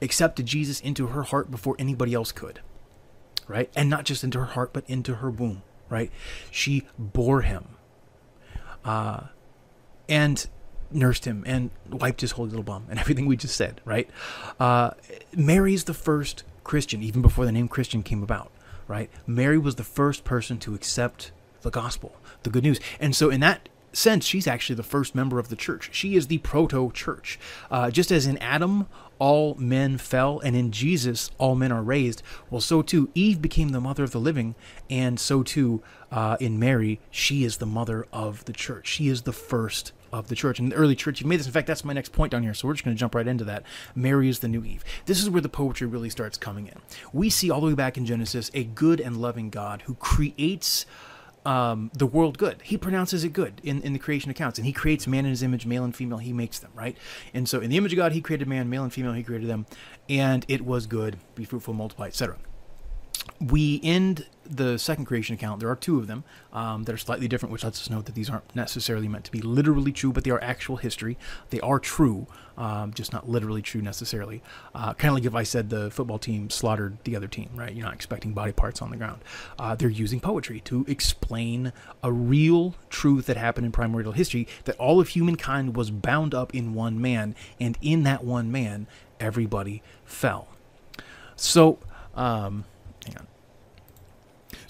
accepted 0.00 0.46
Jesus 0.46 0.80
into 0.80 1.08
her 1.08 1.24
heart 1.24 1.50
before 1.50 1.76
anybody 1.78 2.14
else 2.14 2.32
could, 2.32 2.60
right? 3.46 3.70
And 3.76 3.90
not 3.90 4.04
just 4.04 4.24
into 4.24 4.38
her 4.38 4.46
heart, 4.46 4.72
but 4.72 4.84
into 4.88 5.16
her 5.16 5.28
womb 5.28 5.62
right? 5.88 6.10
She 6.50 6.86
bore 6.98 7.42
him 7.42 7.76
uh, 8.84 9.24
and 10.08 10.46
nursed 10.90 11.24
him 11.24 11.44
and 11.46 11.70
wiped 11.90 12.20
his 12.20 12.32
holy 12.32 12.50
little 12.50 12.64
bum 12.64 12.86
and 12.88 12.98
everything 13.00 13.26
we 13.26 13.36
just 13.36 13.56
said, 13.56 13.80
right? 13.84 14.08
Uh, 14.58 14.90
Mary's 15.36 15.84
the 15.84 15.94
first 15.94 16.44
Christian, 16.64 17.02
even 17.02 17.22
before 17.22 17.44
the 17.44 17.52
name 17.52 17.68
Christian 17.68 18.02
came 18.02 18.22
about, 18.22 18.50
right? 18.86 19.10
Mary 19.26 19.58
was 19.58 19.76
the 19.76 19.84
first 19.84 20.24
person 20.24 20.58
to 20.58 20.74
accept 20.74 21.32
the 21.62 21.70
gospel, 21.70 22.16
the 22.42 22.50
good 22.50 22.62
news. 22.62 22.80
And 23.00 23.16
so, 23.16 23.30
in 23.30 23.40
that 23.40 23.68
sense, 23.92 24.26
she's 24.26 24.46
actually 24.46 24.76
the 24.76 24.82
first 24.82 25.14
member 25.14 25.38
of 25.38 25.48
the 25.48 25.56
church. 25.56 25.90
She 25.92 26.14
is 26.14 26.26
the 26.26 26.38
proto 26.38 26.90
church. 26.92 27.38
Uh, 27.70 27.90
just 27.90 28.10
as 28.10 28.26
in 28.26 28.38
Adam, 28.38 28.86
all 29.18 29.54
men 29.54 29.98
fell, 29.98 30.40
and 30.40 30.54
in 30.54 30.70
Jesus, 30.70 31.30
all 31.38 31.54
men 31.54 31.72
are 31.72 31.82
raised, 31.82 32.22
well, 32.50 32.60
so 32.60 32.82
too, 32.82 33.10
Eve 33.14 33.42
became 33.42 33.70
the 33.70 33.80
mother 33.80 34.04
of 34.04 34.12
the 34.12 34.20
living, 34.20 34.54
and 34.88 35.18
so 35.18 35.42
too, 35.42 35.82
uh, 36.10 36.36
in 36.40 36.58
Mary, 36.58 37.00
she 37.10 37.44
is 37.44 37.58
the 37.58 37.66
mother 37.66 38.06
of 38.12 38.44
the 38.44 38.52
church. 38.52 38.86
She 38.88 39.08
is 39.08 39.22
the 39.22 39.32
first 39.32 39.92
of 40.12 40.28
the 40.28 40.34
church. 40.34 40.58
And 40.58 40.72
the 40.72 40.76
early 40.76 40.96
church, 40.96 41.20
you 41.20 41.26
made 41.26 41.38
this. 41.38 41.46
In 41.46 41.52
fact, 41.52 41.66
that's 41.66 41.84
my 41.84 41.92
next 41.92 42.12
point 42.12 42.32
down 42.32 42.42
here. 42.42 42.54
So 42.54 42.66
we're 42.66 42.74
just 42.74 42.84
going 42.84 42.96
to 42.96 42.98
jump 42.98 43.14
right 43.14 43.26
into 43.26 43.44
that. 43.44 43.62
Mary 43.94 44.28
is 44.28 44.38
the 44.38 44.48
new 44.48 44.64
Eve. 44.64 44.84
This 45.06 45.20
is 45.20 45.28
where 45.28 45.42
the 45.42 45.48
poetry 45.48 45.86
really 45.86 46.10
starts 46.10 46.38
coming 46.38 46.66
in. 46.66 46.76
We 47.12 47.30
see 47.30 47.50
all 47.50 47.60
the 47.60 47.66
way 47.66 47.74
back 47.74 47.98
in 47.98 48.06
Genesis 48.06 48.50
a 48.54 48.64
good 48.64 49.00
and 49.00 49.18
loving 49.18 49.50
God 49.50 49.82
who 49.82 49.94
creates 49.94 50.86
um, 51.44 51.90
the 51.94 52.06
world 52.06 52.38
good. 52.38 52.62
He 52.62 52.76
pronounces 52.76 53.24
it 53.24 53.32
good 53.32 53.60
in, 53.62 53.82
in 53.82 53.92
the 53.92 53.98
creation 53.98 54.30
accounts, 54.30 54.58
and 54.58 54.66
he 54.66 54.72
creates 54.72 55.06
man 55.06 55.24
in 55.24 55.30
his 55.30 55.42
image, 55.42 55.66
male 55.66 55.84
and 55.84 55.94
female. 55.94 56.18
He 56.18 56.32
makes 56.32 56.58
them 56.58 56.70
right, 56.74 56.96
and 57.34 57.48
so 57.48 57.60
in 57.60 57.70
the 57.70 57.76
image 57.76 57.92
of 57.92 57.96
God, 57.96 58.12
he 58.12 58.20
created 58.20 58.48
man, 58.48 58.68
male 58.68 58.82
and 58.82 58.92
female. 58.92 59.12
He 59.12 59.22
created 59.22 59.48
them, 59.48 59.66
and 60.08 60.44
it 60.48 60.64
was 60.64 60.86
good. 60.86 61.18
Be 61.34 61.44
fruitful, 61.44 61.74
multiply, 61.74 62.06
etc 62.06 62.36
we 63.40 63.80
end 63.82 64.26
the 64.44 64.78
second 64.78 65.04
creation 65.04 65.34
account. 65.34 65.60
There 65.60 65.68
are 65.68 65.76
two 65.76 65.98
of 65.98 66.06
them 66.06 66.24
um, 66.52 66.84
that 66.84 66.94
are 66.94 66.98
slightly 66.98 67.28
different, 67.28 67.52
which 67.52 67.64
lets 67.64 67.80
us 67.80 67.90
know 67.90 68.00
that 68.00 68.14
these 68.14 68.30
aren't 68.30 68.56
necessarily 68.56 69.06
meant 69.06 69.24
to 69.26 69.30
be 69.30 69.40
literally 69.40 69.92
true, 69.92 70.12
but 70.12 70.24
they 70.24 70.30
are 70.30 70.42
actual 70.42 70.76
history. 70.76 71.18
They 71.50 71.60
are 71.60 71.78
true, 71.78 72.26
um, 72.56 72.94
just 72.94 73.12
not 73.12 73.28
literally 73.28 73.62
true 73.62 73.82
necessarily. 73.82 74.42
Uh, 74.74 74.94
kind 74.94 75.10
of 75.10 75.16
like 75.16 75.24
if 75.24 75.34
I 75.34 75.42
said 75.42 75.70
the 75.70 75.90
football 75.90 76.18
team 76.18 76.50
slaughtered 76.50 76.96
the 77.04 77.14
other 77.14 77.28
team, 77.28 77.50
right? 77.54 77.72
You're 77.72 77.84
not 77.84 77.94
expecting 77.94 78.32
body 78.32 78.52
parts 78.52 78.80
on 78.80 78.90
the 78.90 78.96
ground. 78.96 79.22
Uh, 79.58 79.74
they're 79.74 79.88
using 79.88 80.18
poetry 80.18 80.60
to 80.60 80.84
explain 80.88 81.72
a 82.02 82.10
real 82.10 82.74
truth 82.90 83.26
that 83.26 83.36
happened 83.36 83.66
in 83.66 83.72
primordial 83.72 84.12
history 84.12 84.48
that 84.64 84.76
all 84.78 84.98
of 84.98 85.08
humankind 85.08 85.76
was 85.76 85.90
bound 85.90 86.34
up 86.34 86.54
in 86.54 86.74
one 86.74 87.00
man, 87.00 87.34
and 87.60 87.76
in 87.82 88.02
that 88.04 88.24
one 88.24 88.50
man, 88.50 88.86
everybody 89.20 89.82
fell. 90.04 90.48
So, 91.36 91.78
um. 92.14 92.64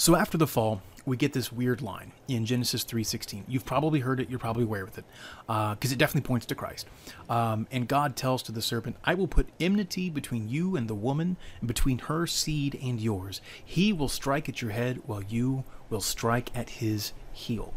So 0.00 0.14
after 0.14 0.38
the 0.38 0.46
fall, 0.46 0.80
we 1.04 1.16
get 1.16 1.32
this 1.32 1.50
weird 1.50 1.82
line 1.82 2.12
in 2.28 2.46
Genesis 2.46 2.84
3:16. 2.84 3.42
You've 3.48 3.64
probably 3.64 3.98
heard 3.98 4.20
it. 4.20 4.30
You're 4.30 4.38
probably 4.38 4.62
aware 4.62 4.84
with 4.84 4.96
it, 4.96 5.04
because 5.48 5.90
uh, 5.90 5.94
it 5.94 5.98
definitely 5.98 6.26
points 6.26 6.46
to 6.46 6.54
Christ. 6.54 6.86
Um, 7.28 7.66
and 7.72 7.88
God 7.88 8.14
tells 8.14 8.44
to 8.44 8.52
the 8.52 8.62
serpent, 8.62 8.94
"I 9.02 9.14
will 9.14 9.26
put 9.26 9.48
enmity 9.58 10.08
between 10.08 10.48
you 10.48 10.76
and 10.76 10.86
the 10.86 10.94
woman, 10.94 11.36
and 11.58 11.66
between 11.66 11.98
her 11.98 12.28
seed 12.28 12.78
and 12.80 13.00
yours. 13.00 13.40
He 13.64 13.92
will 13.92 14.08
strike 14.08 14.48
at 14.48 14.62
your 14.62 14.70
head, 14.70 15.02
while 15.04 15.24
you 15.24 15.64
will 15.90 16.00
strike 16.00 16.50
at 16.56 16.70
his 16.70 17.12
heel." 17.32 17.74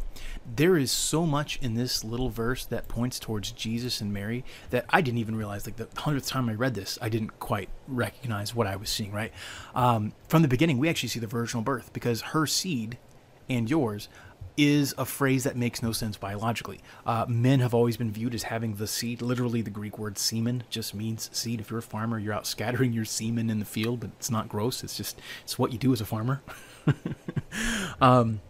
There 0.55 0.77
is 0.77 0.91
so 0.91 1.25
much 1.25 1.59
in 1.61 1.75
this 1.75 2.03
little 2.03 2.29
verse 2.29 2.65
that 2.65 2.87
points 2.87 3.19
towards 3.19 3.51
Jesus 3.51 4.01
and 4.01 4.11
Mary 4.11 4.43
that 4.69 4.85
I 4.89 5.01
didn't 5.01 5.19
even 5.19 5.35
realize. 5.35 5.65
Like 5.65 5.77
the 5.77 5.87
hundredth 6.01 6.27
time 6.27 6.49
I 6.49 6.53
read 6.53 6.73
this, 6.73 6.97
I 7.01 7.09
didn't 7.09 7.39
quite 7.39 7.69
recognize 7.87 8.55
what 8.55 8.67
I 8.67 8.75
was 8.75 8.89
seeing. 8.89 9.11
Right 9.11 9.31
um, 9.75 10.13
from 10.27 10.41
the 10.41 10.47
beginning, 10.47 10.77
we 10.77 10.89
actually 10.89 11.09
see 11.09 11.19
the 11.19 11.27
virginal 11.27 11.63
birth 11.63 11.93
because 11.93 12.21
her 12.21 12.45
seed 12.45 12.97
and 13.49 13.69
yours 13.69 14.07
is 14.57 14.93
a 14.97 15.05
phrase 15.05 15.43
that 15.43 15.55
makes 15.55 15.81
no 15.81 15.91
sense 15.91 16.17
biologically. 16.17 16.79
Uh, 17.05 17.25
men 17.27 17.59
have 17.59 17.73
always 17.73 17.97
been 17.97 18.11
viewed 18.11 18.35
as 18.35 18.43
having 18.43 18.75
the 18.75 18.87
seed. 18.87 19.21
Literally, 19.21 19.61
the 19.61 19.69
Greek 19.69 19.97
word 19.97 20.17
semen 20.17 20.63
just 20.69 20.93
means 20.93 21.29
seed. 21.33 21.59
If 21.59 21.69
you're 21.69 21.79
a 21.79 21.83
farmer, 21.83 22.19
you're 22.19 22.33
out 22.33 22.45
scattering 22.45 22.93
your 22.93 23.05
semen 23.05 23.49
in 23.49 23.59
the 23.59 23.65
field, 23.65 24.01
but 24.01 24.11
it's 24.17 24.29
not 24.29 24.49
gross. 24.49 24.83
It's 24.83 24.97
just 24.97 25.21
it's 25.43 25.57
what 25.57 25.71
you 25.71 25.77
do 25.77 25.93
as 25.93 26.01
a 26.01 26.05
farmer. 26.05 26.41
um, 28.01 28.41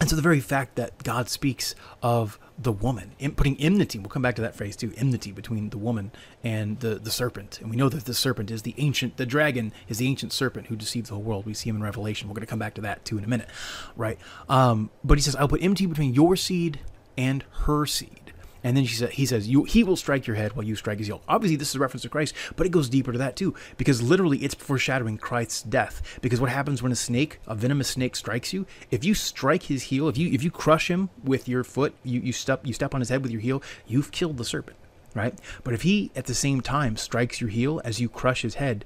and 0.00 0.10
so 0.10 0.16
the 0.16 0.22
very 0.22 0.40
fact 0.40 0.76
that 0.76 1.04
God 1.04 1.28
speaks 1.28 1.74
of 2.02 2.38
the 2.58 2.72
woman, 2.72 3.12
putting 3.36 3.56
enmity, 3.60 3.98
we'll 3.98 4.08
come 4.08 4.22
back 4.22 4.34
to 4.36 4.42
that 4.42 4.56
phrase 4.56 4.74
too, 4.74 4.92
enmity 4.96 5.32
between 5.32 5.70
the 5.70 5.78
woman 5.78 6.10
and 6.42 6.80
the, 6.80 6.96
the 6.96 7.10
serpent. 7.10 7.60
And 7.60 7.70
we 7.70 7.76
know 7.76 7.88
that 7.88 8.04
the 8.04 8.14
serpent 8.14 8.50
is 8.50 8.62
the 8.62 8.74
ancient, 8.78 9.16
the 9.16 9.26
dragon 9.26 9.72
is 9.88 9.98
the 9.98 10.06
ancient 10.06 10.32
serpent 10.32 10.66
who 10.66 10.76
deceives 10.76 11.08
the 11.08 11.14
whole 11.14 11.22
world. 11.22 11.46
We 11.46 11.54
see 11.54 11.70
him 11.70 11.76
in 11.76 11.82
Revelation. 11.82 12.28
We're 12.28 12.34
going 12.34 12.46
to 12.46 12.50
come 12.50 12.58
back 12.58 12.74
to 12.74 12.80
that 12.82 13.04
too 13.04 13.18
in 13.18 13.24
a 13.24 13.28
minute, 13.28 13.48
right? 13.96 14.18
Um, 14.48 14.90
but 15.04 15.18
he 15.18 15.22
says, 15.22 15.36
I'll 15.36 15.48
put 15.48 15.62
enmity 15.62 15.86
between 15.86 16.14
your 16.14 16.36
seed 16.36 16.80
and 17.16 17.44
her 17.64 17.86
seed. 17.86 18.21
And 18.64 18.76
then 18.76 18.84
she 18.84 18.94
said, 18.94 19.10
he 19.10 19.26
says, 19.26 19.48
you, 19.48 19.64
he 19.64 19.82
will 19.82 19.96
strike 19.96 20.26
your 20.26 20.36
head 20.36 20.54
while 20.54 20.64
you 20.64 20.76
strike 20.76 20.98
his 20.98 21.08
heel. 21.08 21.22
Obviously, 21.28 21.56
this 21.56 21.70
is 21.70 21.74
a 21.74 21.78
reference 21.80 22.02
to 22.02 22.08
Christ, 22.08 22.34
but 22.56 22.66
it 22.66 22.70
goes 22.70 22.88
deeper 22.88 23.12
to 23.12 23.18
that 23.18 23.36
too, 23.36 23.54
because 23.76 24.02
literally 24.02 24.38
it's 24.38 24.54
foreshadowing 24.54 25.18
Christ's 25.18 25.62
death. 25.62 26.18
Because 26.20 26.40
what 26.40 26.50
happens 26.50 26.82
when 26.82 26.92
a 26.92 26.96
snake, 26.96 27.38
a 27.46 27.54
venomous 27.54 27.88
snake, 27.88 28.14
strikes 28.16 28.52
you? 28.52 28.66
If 28.90 29.04
you 29.04 29.14
strike 29.14 29.64
his 29.64 29.84
heel, 29.84 30.08
if 30.08 30.16
you 30.16 30.30
if 30.32 30.42
you 30.42 30.50
crush 30.50 30.88
him 30.88 31.10
with 31.24 31.48
your 31.48 31.64
foot, 31.64 31.94
you, 32.04 32.20
you 32.20 32.32
step 32.32 32.64
you 32.64 32.72
step 32.72 32.94
on 32.94 33.00
his 33.00 33.08
head 33.08 33.22
with 33.22 33.32
your 33.32 33.40
heel, 33.40 33.62
you've 33.86 34.12
killed 34.12 34.36
the 34.36 34.44
serpent, 34.44 34.76
right? 35.14 35.34
But 35.64 35.74
if 35.74 35.82
he 35.82 36.10
at 36.14 36.26
the 36.26 36.34
same 36.34 36.60
time 36.60 36.96
strikes 36.96 37.40
your 37.40 37.50
heel 37.50 37.80
as 37.84 38.00
you 38.00 38.08
crush 38.08 38.42
his 38.42 38.54
head, 38.54 38.84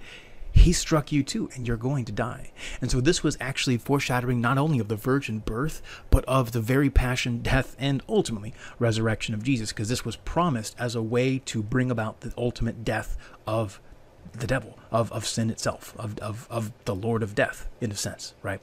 he 0.57 0.73
struck 0.73 1.13
you 1.13 1.23
too, 1.23 1.49
and 1.55 1.67
you're 1.67 1.77
going 1.77 2.05
to 2.07 2.13
die. 2.13 2.51
And 2.81 2.91
so 2.91 3.01
this 3.01 3.23
was 3.23 3.37
actually 3.41 3.77
foreshadowing 3.77 4.41
not 4.41 4.59
only 4.59 4.79
of 4.79 4.89
the 4.89 4.97
virgin 4.97 5.39
birth, 5.39 5.83
but 6.11 6.25
of 6.25 6.53
the 6.53 6.61
very 6.61 6.91
passion, 6.91 7.39
death, 7.39 7.77
and 7.79 8.03
ultimately 8.09 8.55
resurrection 8.79 9.35
of 9.35 9.43
Jesus, 9.43 9.71
because 9.73 9.89
this 9.89 10.05
was 10.05 10.17
promised 10.17 10.75
as 10.79 10.95
a 10.95 11.03
way 11.03 11.39
to 11.41 11.63
bring 11.63 11.91
about 11.91 12.21
the 12.23 12.33
ultimate 12.37 12.85
death 12.85 13.17
of 13.47 13.81
the 14.33 14.47
devil, 14.47 14.79
of, 14.91 15.13
of 15.13 15.27
sin 15.27 15.51
itself, 15.51 15.95
of, 15.99 16.19
of, 16.19 16.47
of 16.51 16.73
the 16.85 16.95
Lord 16.95 17.23
of 17.23 17.35
death, 17.35 17.69
in 17.81 17.91
a 17.91 17.97
sense, 17.97 18.35
right? 18.43 18.61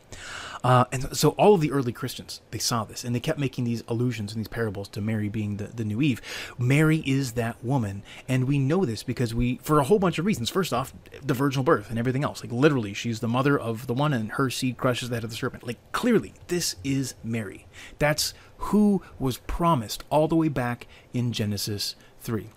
Uh, 0.63 0.85
and 0.91 1.15
so 1.15 1.29
all 1.31 1.53
of 1.53 1.61
the 1.61 1.71
early 1.71 1.91
Christians, 1.91 2.41
they 2.51 2.57
saw 2.57 2.85
this 2.85 3.03
and 3.03 3.13
they 3.13 3.19
kept 3.19 3.37
making 3.37 3.65
these 3.65 3.83
allusions 3.87 4.33
and 4.33 4.39
these 4.39 4.47
parables 4.47 4.87
to 4.89 5.01
Mary 5.01 5.27
being 5.27 5.57
the, 5.57 5.65
the 5.65 5.83
new 5.83 6.01
Eve. 6.01 6.21
Mary 6.57 7.03
is 7.05 7.33
that 7.33 7.63
woman. 7.63 8.01
And 8.27 8.45
we 8.45 8.59
know 8.59 8.85
this 8.85 9.03
because 9.03 9.35
we, 9.35 9.59
for 9.61 9.79
a 9.79 9.83
whole 9.83 9.99
bunch 9.99 10.19
of 10.19 10.25
reasons. 10.25 10.49
First 10.49 10.73
off, 10.73 10.93
the 11.21 11.33
virginal 11.33 11.63
birth 11.63 11.89
and 11.89 11.99
everything 11.99 12.23
else. 12.23 12.43
Like 12.43 12.51
literally, 12.51 12.93
she's 12.93 13.19
the 13.19 13.27
mother 13.27 13.59
of 13.59 13.87
the 13.87 13.93
one 13.93 14.13
and 14.13 14.31
her 14.33 14.49
seed 14.49 14.77
crushes 14.77 15.09
that 15.09 15.23
of 15.23 15.29
the 15.29 15.35
serpent. 15.35 15.67
Like 15.67 15.79
clearly, 15.91 16.33
this 16.47 16.77
is 16.83 17.15
Mary. 17.23 17.67
That's 17.99 18.33
who 18.57 19.01
was 19.19 19.37
promised 19.39 20.03
all 20.09 20.27
the 20.29 20.35
way 20.35 20.47
back 20.47 20.87
in 21.13 21.33
Genesis 21.33 21.95
3. 22.21 22.49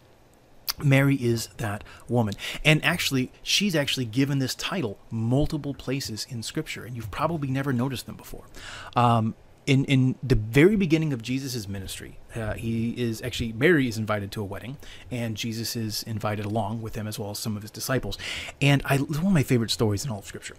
Mary 0.82 1.16
is 1.16 1.48
that 1.56 1.84
woman. 2.08 2.34
And 2.64 2.84
actually, 2.84 3.32
she's 3.42 3.74
actually 3.74 4.04
given 4.04 4.38
this 4.38 4.54
title 4.54 4.98
multiple 5.10 5.74
places 5.74 6.26
in 6.28 6.42
Scripture, 6.42 6.84
and 6.84 6.94
you've 6.96 7.10
probably 7.10 7.48
never 7.48 7.72
noticed 7.72 8.06
them 8.06 8.16
before. 8.16 8.44
Um, 8.94 9.34
in, 9.66 9.84
in 9.86 10.14
the 10.22 10.36
very 10.36 10.76
beginning 10.76 11.12
of 11.12 11.22
Jesus' 11.22 11.66
ministry, 11.66 12.18
uh, 12.34 12.54
he 12.54 12.90
is 12.90 13.20
actually, 13.22 13.52
Mary 13.52 13.88
is 13.88 13.98
invited 13.98 14.30
to 14.32 14.40
a 14.40 14.44
wedding, 14.44 14.76
and 15.10 15.36
Jesus 15.36 15.74
is 15.74 16.02
invited 16.04 16.44
along 16.44 16.82
with 16.82 16.94
him 16.94 17.06
as 17.06 17.18
well 17.18 17.30
as 17.30 17.38
some 17.38 17.56
of 17.56 17.62
his 17.62 17.70
disciples. 17.70 18.16
And 18.60 18.80
I, 18.84 18.98
one 18.98 19.26
of 19.26 19.32
my 19.32 19.42
favorite 19.42 19.70
stories 19.70 20.04
in 20.04 20.10
all 20.10 20.20
of 20.20 20.26
Scripture. 20.26 20.56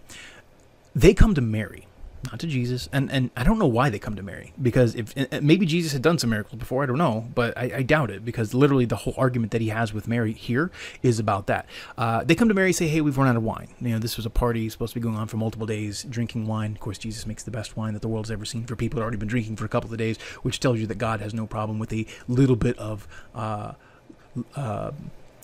They 0.94 1.14
come 1.14 1.36
to 1.36 1.42
Mary 1.42 1.87
not 2.26 2.40
to 2.40 2.48
Jesus. 2.48 2.90
And 2.92 3.12
and 3.12 3.30
I 3.36 3.44
don't 3.44 3.60
know 3.60 3.68
why 3.68 3.90
they 3.90 4.00
come 4.00 4.16
to 4.16 4.24
Mary 4.24 4.54
because 4.62 4.96
if 4.96 5.16
maybe 5.42 5.66
Jesus 5.66 5.94
had 5.94 6.02
done 6.02 6.18
some 6.18 6.30
miracles 6.30 6.60
before, 6.60 6.84
I 6.84 6.86
don't 6.86 6.98
know, 6.98 7.28
but 7.34 7.58
I, 7.58 7.72
I 7.78 7.82
doubt 7.84 8.12
it 8.12 8.26
because 8.26 8.54
literally 8.54 8.86
the 8.86 8.96
whole 8.96 9.14
argument 9.18 9.52
that 9.52 9.62
he 9.62 9.70
has 9.70 9.94
with 9.94 10.08
Mary 10.08 10.34
here 10.34 10.72
is 11.02 11.20
about 11.20 11.48
that. 11.48 11.66
Uh, 11.98 12.24
they 12.24 12.36
come 12.36 12.48
to 12.48 12.54
Mary 12.54 12.74
say, 12.74 12.88
"Hey, 12.88 13.02
we've 13.02 13.18
run 13.18 13.28
out 13.28 13.36
of 13.36 13.44
wine. 13.44 13.70
You 13.80 13.90
know, 13.90 14.00
this 14.00 14.18
was 14.18 14.26
a 14.26 14.30
party 14.30 14.68
supposed 14.70 14.94
to 14.94 15.00
be 15.00 15.04
going 15.04 15.16
on 15.16 15.28
for 15.28 15.38
multiple 15.38 15.68
days, 15.68 16.04
drinking 16.04 16.48
wine. 16.48 16.74
Of 16.74 16.80
course, 16.80 16.98
Jesus 16.98 17.26
makes 17.26 17.44
the 17.44 17.52
best 17.52 17.78
wine 17.78 17.94
that 17.94 18.02
the 18.02 18.08
world's 18.08 18.32
ever 18.32 18.46
seen 18.46 18.66
for 18.66 18.76
people 18.76 18.98
that 18.98 19.04
already 19.04 19.18
been 19.18 19.28
drinking 19.28 19.56
for 19.56 19.66
a 19.66 19.70
couple 19.70 19.92
of 19.92 19.98
days, 19.98 20.18
which 20.42 20.60
tells 20.60 20.80
you 20.80 20.88
that 20.88 20.98
God 20.98 21.22
has 21.22 21.34
no 21.34 21.48
problem 21.48 21.80
with 21.80 21.94
a 21.94 22.06
little 22.28 22.56
bit 22.56 22.78
of." 22.78 23.08
Uh, 23.34 23.74
uh, 24.56 24.92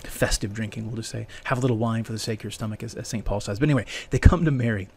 festive 0.04 0.54
drinking, 0.54 0.88
we'll 0.88 0.98
just 0.98 1.10
say. 1.10 1.28
Have 1.46 1.58
a 1.58 1.62
little 1.62 1.78
wine 1.78 2.04
for 2.04 2.12
the 2.12 2.20
sake 2.20 2.42
of 2.42 2.44
your 2.44 2.52
stomach, 2.52 2.84
as, 2.84 2.94
as 2.94 3.08
St. 3.08 3.24
Paul 3.26 3.40
says. 3.40 3.60
But 3.60 3.70
anyway, 3.70 3.86
they 4.10 4.20
come 4.20 4.46
to 4.46 4.52
Mary 4.52 4.90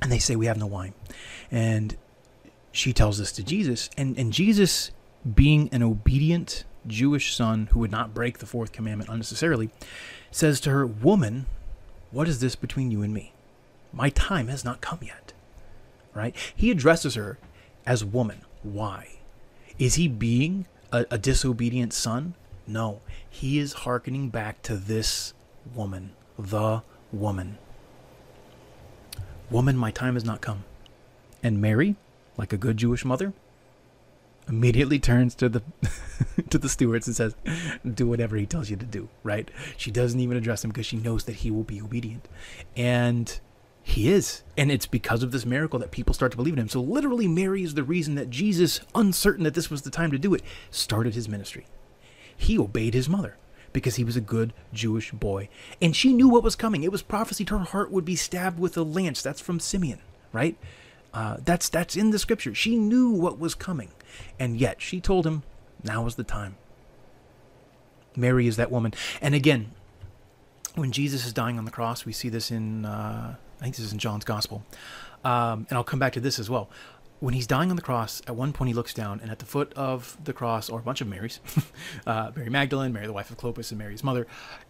and 0.00 0.10
they 0.10 0.18
say, 0.18 0.36
We 0.36 0.46
have 0.46 0.58
no 0.58 0.66
wine. 0.66 0.94
And 1.50 1.96
she 2.72 2.92
tells 2.92 3.18
this 3.18 3.32
to 3.32 3.42
Jesus. 3.42 3.90
And, 3.96 4.18
and 4.18 4.32
Jesus, 4.32 4.90
being 5.34 5.68
an 5.72 5.82
obedient 5.82 6.64
Jewish 6.86 7.34
son 7.34 7.68
who 7.72 7.80
would 7.80 7.90
not 7.90 8.14
break 8.14 8.38
the 8.38 8.46
fourth 8.46 8.72
commandment 8.72 9.10
unnecessarily, 9.10 9.70
says 10.30 10.60
to 10.60 10.70
her, 10.70 10.86
Woman, 10.86 11.46
what 12.10 12.28
is 12.28 12.40
this 12.40 12.56
between 12.56 12.90
you 12.90 13.02
and 13.02 13.12
me? 13.12 13.32
My 13.92 14.10
time 14.10 14.48
has 14.48 14.64
not 14.64 14.80
come 14.80 15.00
yet. 15.02 15.32
Right? 16.14 16.34
He 16.54 16.70
addresses 16.70 17.14
her 17.14 17.38
as 17.86 18.04
woman. 18.04 18.42
Why? 18.62 19.18
Is 19.78 19.94
he 19.94 20.08
being 20.08 20.66
a, 20.92 21.06
a 21.10 21.18
disobedient 21.18 21.92
son? 21.92 22.34
No. 22.66 23.00
He 23.28 23.58
is 23.58 23.72
hearkening 23.72 24.30
back 24.30 24.62
to 24.62 24.76
this 24.76 25.32
woman, 25.74 26.12
the 26.38 26.82
woman. 27.12 27.58
Woman, 29.50 29.76
my 29.76 29.90
time 29.90 30.14
has 30.14 30.24
not 30.24 30.40
come. 30.40 30.64
And 31.42 31.60
Mary, 31.60 31.96
like 32.36 32.52
a 32.52 32.58
good 32.58 32.76
Jewish 32.76 33.04
mother, 33.04 33.32
immediately 34.48 34.98
turns 34.98 35.34
to 35.36 35.48
the 35.48 35.62
to 36.50 36.58
the 36.58 36.68
stewards 36.68 37.06
and 37.06 37.16
says, 37.16 37.34
"Do 37.86 38.06
whatever 38.06 38.36
he 38.36 38.46
tells 38.46 38.70
you 38.70 38.76
to 38.76 38.86
do." 38.86 39.08
Right? 39.22 39.50
She 39.76 39.90
doesn't 39.90 40.20
even 40.20 40.36
address 40.36 40.64
him 40.64 40.70
because 40.70 40.86
she 40.86 40.96
knows 40.96 41.24
that 41.24 41.36
he 41.36 41.50
will 41.50 41.64
be 41.64 41.80
obedient, 41.80 42.28
and 42.76 43.38
he 43.82 44.10
is. 44.10 44.42
And 44.56 44.70
it's 44.70 44.86
because 44.86 45.22
of 45.22 45.32
this 45.32 45.46
miracle 45.46 45.78
that 45.78 45.90
people 45.90 46.14
start 46.14 46.32
to 46.32 46.36
believe 46.36 46.54
in 46.54 46.60
him. 46.60 46.68
So 46.68 46.80
literally, 46.80 47.28
Mary 47.28 47.62
is 47.62 47.74
the 47.74 47.82
reason 47.82 48.16
that 48.16 48.30
Jesus, 48.30 48.80
uncertain 48.94 49.44
that 49.44 49.54
this 49.54 49.70
was 49.70 49.82
the 49.82 49.90
time 49.90 50.10
to 50.10 50.18
do 50.18 50.34
it, 50.34 50.42
started 50.70 51.14
his 51.14 51.28
ministry. 51.28 51.66
He 52.36 52.58
obeyed 52.58 52.94
his 52.94 53.08
mother 53.08 53.36
because 53.72 53.96
he 53.96 54.04
was 54.04 54.16
a 54.16 54.20
good 54.20 54.52
Jewish 54.72 55.12
boy. 55.12 55.48
And 55.80 55.94
she 55.94 56.12
knew 56.12 56.28
what 56.28 56.42
was 56.42 56.56
coming. 56.56 56.82
It 56.82 56.92
was 56.92 57.02
prophesied 57.02 57.50
her 57.50 57.58
heart 57.58 57.90
would 57.90 58.04
be 58.04 58.16
stabbed 58.16 58.58
with 58.58 58.76
a 58.76 58.82
lance. 58.82 59.22
That's 59.22 59.40
from 59.40 59.60
Simeon, 59.60 60.00
right? 60.32 60.56
Uh, 61.12 61.38
that's 61.44 61.68
that's 61.68 61.96
in 61.96 62.10
the 62.10 62.18
scripture. 62.18 62.54
She 62.54 62.76
knew 62.76 63.10
what 63.10 63.38
was 63.38 63.54
coming, 63.54 63.90
and 64.38 64.58
yet 64.58 64.82
she 64.82 65.00
told 65.00 65.26
him, 65.26 65.42
"Now 65.82 66.06
is 66.06 66.16
the 66.16 66.24
time." 66.24 66.56
Mary 68.14 68.46
is 68.46 68.56
that 68.56 68.70
woman, 68.70 68.92
and 69.22 69.34
again, 69.34 69.70
when 70.74 70.92
Jesus 70.92 71.24
is 71.24 71.32
dying 71.32 71.58
on 71.58 71.64
the 71.64 71.70
cross, 71.70 72.04
we 72.04 72.12
see 72.12 72.28
this 72.28 72.50
in 72.50 72.84
uh, 72.84 73.36
I 73.58 73.62
think 73.62 73.76
this 73.76 73.86
is 73.86 73.92
in 73.92 73.98
John's 73.98 74.24
Gospel, 74.24 74.64
um, 75.24 75.66
and 75.70 75.78
I'll 75.78 75.84
come 75.84 75.98
back 75.98 76.12
to 76.12 76.20
this 76.20 76.38
as 76.38 76.50
well 76.50 76.68
when 77.20 77.34
he's 77.34 77.46
dying 77.46 77.70
on 77.70 77.76
the 77.76 77.82
cross, 77.82 78.22
at 78.26 78.36
one 78.36 78.52
point 78.52 78.68
he 78.68 78.74
looks 78.74 78.94
down, 78.94 79.20
and 79.20 79.30
at 79.30 79.38
the 79.38 79.44
foot 79.44 79.72
of 79.74 80.16
the 80.22 80.32
cross 80.32 80.70
are 80.70 80.78
a 80.78 80.82
bunch 80.82 81.00
of 81.00 81.08
Marys 81.08 81.40
uh, 82.06 82.30
Mary 82.36 82.50
Magdalene, 82.50 82.92
Mary, 82.92 83.06
the 83.06 83.12
wife 83.12 83.30
of 83.30 83.36
Clopas, 83.36 83.70
and 83.70 83.78
Mary's 83.78 84.04
mother, 84.04 84.26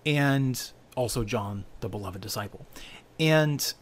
and 0.06 0.70
also 0.96 1.24
John, 1.24 1.64
the 1.80 1.88
beloved 1.88 2.20
disciple. 2.20 2.66
And 3.20 3.72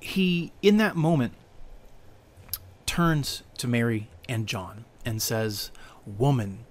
he, 0.00 0.52
in 0.62 0.78
that 0.78 0.96
moment, 0.96 1.34
turns 2.86 3.42
to 3.58 3.68
Mary 3.68 4.08
and 4.28 4.46
John 4.46 4.84
and 5.04 5.20
says, 5.20 5.70
Woman, 6.06 6.64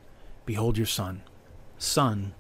behold 0.46 0.78
your 0.78 0.88
son. 0.88 1.22
Son, 1.78 2.34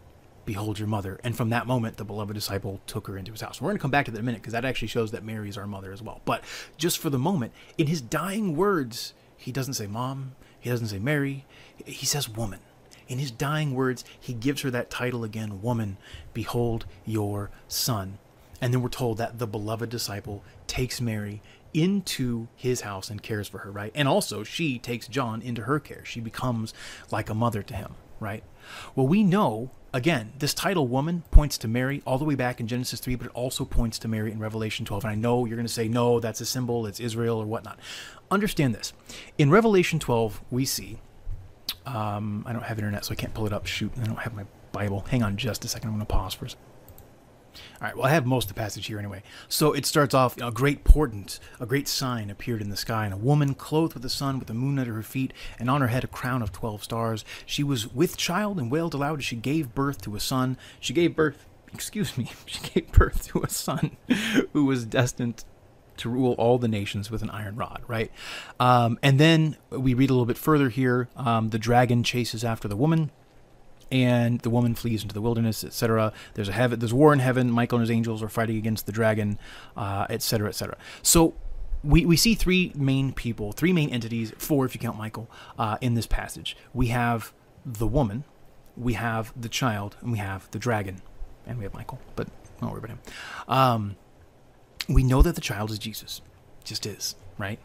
behold 0.49 0.79
your 0.79 0.87
mother. 0.87 1.19
And 1.23 1.37
from 1.37 1.51
that 1.51 1.67
moment, 1.67 1.97
the 1.97 2.03
beloved 2.03 2.33
disciple 2.33 2.81
took 2.87 3.05
her 3.05 3.19
into 3.19 3.31
his 3.31 3.41
house. 3.41 3.61
We're 3.61 3.67
going 3.67 3.77
to 3.77 3.81
come 3.83 3.91
back 3.91 4.05
to 4.05 4.11
that 4.11 4.17
in 4.17 4.23
a 4.23 4.25
minute 4.25 4.41
because 4.41 4.53
that 4.53 4.65
actually 4.65 4.87
shows 4.87 5.11
that 5.11 5.23
Mary 5.23 5.47
is 5.47 5.59
our 5.59 5.67
mother 5.67 5.93
as 5.93 6.01
well. 6.01 6.21
But 6.25 6.43
just 6.75 6.97
for 6.97 7.11
the 7.11 7.19
moment, 7.19 7.53
in 7.77 7.85
his 7.85 8.01
dying 8.01 8.55
words, 8.55 9.13
he 9.37 9.51
doesn't 9.51 9.75
say 9.75 9.85
mom, 9.85 10.31
he 10.59 10.71
doesn't 10.71 10.87
say 10.87 10.97
Mary, 10.97 11.45
he 11.85 12.03
says 12.03 12.27
woman. 12.27 12.61
In 13.07 13.19
his 13.19 13.29
dying 13.29 13.75
words, 13.75 14.03
he 14.19 14.33
gives 14.33 14.63
her 14.63 14.71
that 14.71 14.89
title 14.89 15.23
again, 15.23 15.61
woman, 15.61 15.97
behold 16.33 16.87
your 17.05 17.51
son. 17.67 18.17
And 18.59 18.73
then 18.73 18.81
we're 18.81 18.89
told 18.89 19.19
that 19.19 19.37
the 19.37 19.45
beloved 19.45 19.91
disciple 19.91 20.43
takes 20.65 20.99
Mary 20.99 21.43
into 21.75 22.47
his 22.55 22.81
house 22.81 23.11
and 23.11 23.21
cares 23.21 23.47
for 23.47 23.59
her, 23.59 23.69
right? 23.69 23.91
And 23.93 24.07
also, 24.07 24.43
she 24.43 24.79
takes 24.79 25.07
John 25.07 25.43
into 25.43 25.61
her 25.61 25.79
care. 25.79 26.03
She 26.05 26.19
becomes 26.19 26.73
like 27.11 27.29
a 27.29 27.35
mother 27.35 27.61
to 27.61 27.75
him, 27.75 27.93
right? 28.19 28.43
Well, 28.95 29.05
we 29.05 29.21
know 29.21 29.69
again, 29.93 30.33
this 30.39 30.53
title 30.53 30.87
woman 30.87 31.23
points 31.31 31.57
to 31.59 31.67
Mary 31.67 32.01
all 32.05 32.17
the 32.17 32.25
way 32.25 32.35
back 32.35 32.59
in 32.59 32.67
Genesis 32.67 32.99
3, 32.99 33.15
but 33.15 33.27
it 33.27 33.33
also 33.33 33.65
points 33.65 33.99
to 33.99 34.07
Mary 34.07 34.31
in 34.31 34.39
Revelation 34.39 34.85
12. 34.85 35.03
And 35.05 35.11
I 35.11 35.15
know 35.15 35.45
you're 35.45 35.55
going 35.55 35.67
to 35.67 35.73
say, 35.73 35.87
no, 35.87 36.19
that's 36.19 36.41
a 36.41 36.45
symbol, 36.45 36.85
it's 36.85 36.99
Israel 36.99 37.37
or 37.37 37.45
whatnot. 37.45 37.79
Understand 38.31 38.75
this. 38.75 38.93
In 39.37 39.49
Revelation 39.49 39.99
12, 39.99 40.41
we 40.51 40.65
see, 40.65 40.99
um, 41.85 42.43
I 42.45 42.53
don't 42.53 42.63
have 42.63 42.77
internet, 42.77 43.05
so 43.05 43.11
I 43.11 43.15
can't 43.15 43.33
pull 43.33 43.45
it 43.45 43.53
up. 43.53 43.65
Shoot, 43.65 43.91
I 44.01 44.05
don't 44.05 44.19
have 44.19 44.33
my 44.33 44.45
Bible. 44.71 45.05
Hang 45.09 45.23
on 45.23 45.37
just 45.37 45.65
a 45.65 45.67
second. 45.67 45.89
I'm 45.89 45.95
going 45.95 46.05
to 46.05 46.13
pause 46.13 46.33
for 46.33 46.45
a 46.45 46.49
second. 46.49 46.68
All 47.81 47.87
right, 47.87 47.95
well, 47.95 48.05
I 48.05 48.09
have 48.11 48.25
most 48.25 48.49
of 48.49 48.55
the 48.55 48.59
passage 48.59 48.87
here 48.87 48.99
anyway. 48.99 49.23
So 49.47 49.73
it 49.73 49.85
starts 49.85 50.13
off 50.13 50.37
a 50.37 50.51
great 50.51 50.83
portent, 50.83 51.39
a 51.59 51.65
great 51.65 51.87
sign 51.87 52.29
appeared 52.29 52.61
in 52.61 52.69
the 52.69 52.77
sky, 52.77 53.05
and 53.05 53.13
a 53.13 53.17
woman 53.17 53.53
clothed 53.53 53.93
with 53.93 54.03
the 54.03 54.09
sun, 54.09 54.39
with 54.39 54.47
the 54.47 54.53
moon 54.53 54.79
under 54.79 54.93
her 54.93 55.03
feet, 55.03 55.33
and 55.57 55.69
on 55.69 55.81
her 55.81 55.87
head 55.87 56.03
a 56.03 56.07
crown 56.07 56.41
of 56.41 56.51
twelve 56.51 56.83
stars. 56.83 57.25
She 57.45 57.63
was 57.63 57.93
with 57.93 58.17
child 58.17 58.59
and 58.59 58.71
wailed 58.71 58.93
aloud 58.93 59.19
as 59.19 59.25
she 59.25 59.35
gave 59.35 59.73
birth 59.73 60.01
to 60.03 60.15
a 60.15 60.19
son. 60.19 60.57
She 60.79 60.93
gave 60.93 61.15
birth, 61.15 61.45
excuse 61.73 62.17
me, 62.17 62.31
she 62.45 62.59
gave 62.69 62.91
birth 62.91 63.27
to 63.29 63.43
a 63.43 63.49
son 63.49 63.97
who 64.53 64.65
was 64.65 64.85
destined 64.85 65.43
to 65.97 66.09
rule 66.09 66.33
all 66.37 66.57
the 66.57 66.67
nations 66.67 67.11
with 67.11 67.21
an 67.21 67.29
iron 67.29 67.55
rod, 67.55 67.83
right? 67.87 68.09
Um, 68.59 68.97
and 69.03 69.19
then 69.19 69.57
we 69.69 69.93
read 69.93 70.09
a 70.09 70.13
little 70.13 70.25
bit 70.25 70.37
further 70.37 70.69
here. 70.69 71.09
Um, 71.17 71.49
the 71.49 71.59
dragon 71.59 72.03
chases 72.03 72.43
after 72.43 72.67
the 72.67 72.77
woman 72.77 73.11
and 73.91 74.39
the 74.41 74.49
woman 74.49 74.75
flees 74.75 75.01
into 75.01 75.13
the 75.13 75.21
wilderness, 75.21 75.63
etc. 75.63 76.13
There's 76.33 76.49
a 76.49 76.53
heaven, 76.53 76.79
there's 76.79 76.93
war 76.93 77.13
in 77.13 77.19
heaven. 77.19 77.49
Michael 77.49 77.77
and 77.77 77.87
his 77.87 77.95
angels 77.95 78.21
are 78.21 78.29
fighting 78.29 78.57
against 78.57 78.85
the 78.85 78.91
dragon, 78.91 79.39
etc., 79.77 80.47
uh, 80.47 80.49
etc. 80.49 80.75
Et 80.75 80.79
so 81.01 81.35
we, 81.83 82.05
we 82.05 82.17
see 82.17 82.35
three 82.35 82.71
main 82.75 83.13
people, 83.13 83.51
three 83.51 83.73
main 83.73 83.89
entities, 83.89 84.33
four 84.37 84.65
if 84.65 84.75
you 84.75 84.79
count 84.79 84.97
Michael, 84.97 85.29
uh, 85.57 85.77
in 85.81 85.93
this 85.93 86.05
passage. 86.05 86.57
We 86.73 86.87
have 86.87 87.33
the 87.65 87.87
woman, 87.87 88.25
we 88.75 88.93
have 88.93 89.33
the 89.39 89.49
child, 89.49 89.95
and 90.01 90.11
we 90.11 90.17
have 90.17 90.49
the 90.51 90.59
dragon, 90.59 91.01
and 91.45 91.57
we 91.57 91.63
have 91.63 91.73
Michael, 91.73 91.99
but 92.15 92.27
don't 92.59 92.71
worry 92.71 92.79
about 92.79 92.91
him. 92.91 92.99
Um, 93.47 93.95
we 94.87 95.03
know 95.03 95.21
that 95.21 95.35
the 95.35 95.41
child 95.41 95.71
is 95.71 95.79
Jesus, 95.79 96.21
just 96.63 96.85
is, 96.85 97.15
right? 97.37 97.59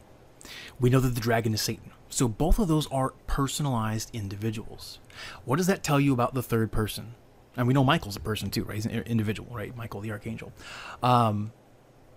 We 0.78 0.90
know 0.90 1.00
that 1.00 1.14
the 1.14 1.21
dragon 1.21 1.54
is 1.54 1.62
Satan. 1.62 1.90
So 2.14 2.28
both 2.28 2.61
of 2.61 2.68
those 2.68 2.87
are 2.92 3.11
personalized 3.26 4.14
individuals. 4.14 5.00
What 5.44 5.56
does 5.56 5.66
that 5.66 5.83
tell 5.83 5.99
you 5.99 6.12
about 6.12 6.33
the 6.33 6.44
third 6.44 6.71
person? 6.71 7.14
And 7.56 7.66
we 7.66 7.75
know 7.75 7.83
Michael's 7.83 8.14
a 8.14 8.21
person 8.21 8.50
too, 8.50 8.62
right? 8.62 8.76
He's 8.76 8.87
an 8.87 8.92
individual, 9.02 9.52
right? 9.52 9.76
Michael 9.76 10.00
the 10.00 10.12
archangel. 10.12 10.52
Um, 11.02 11.52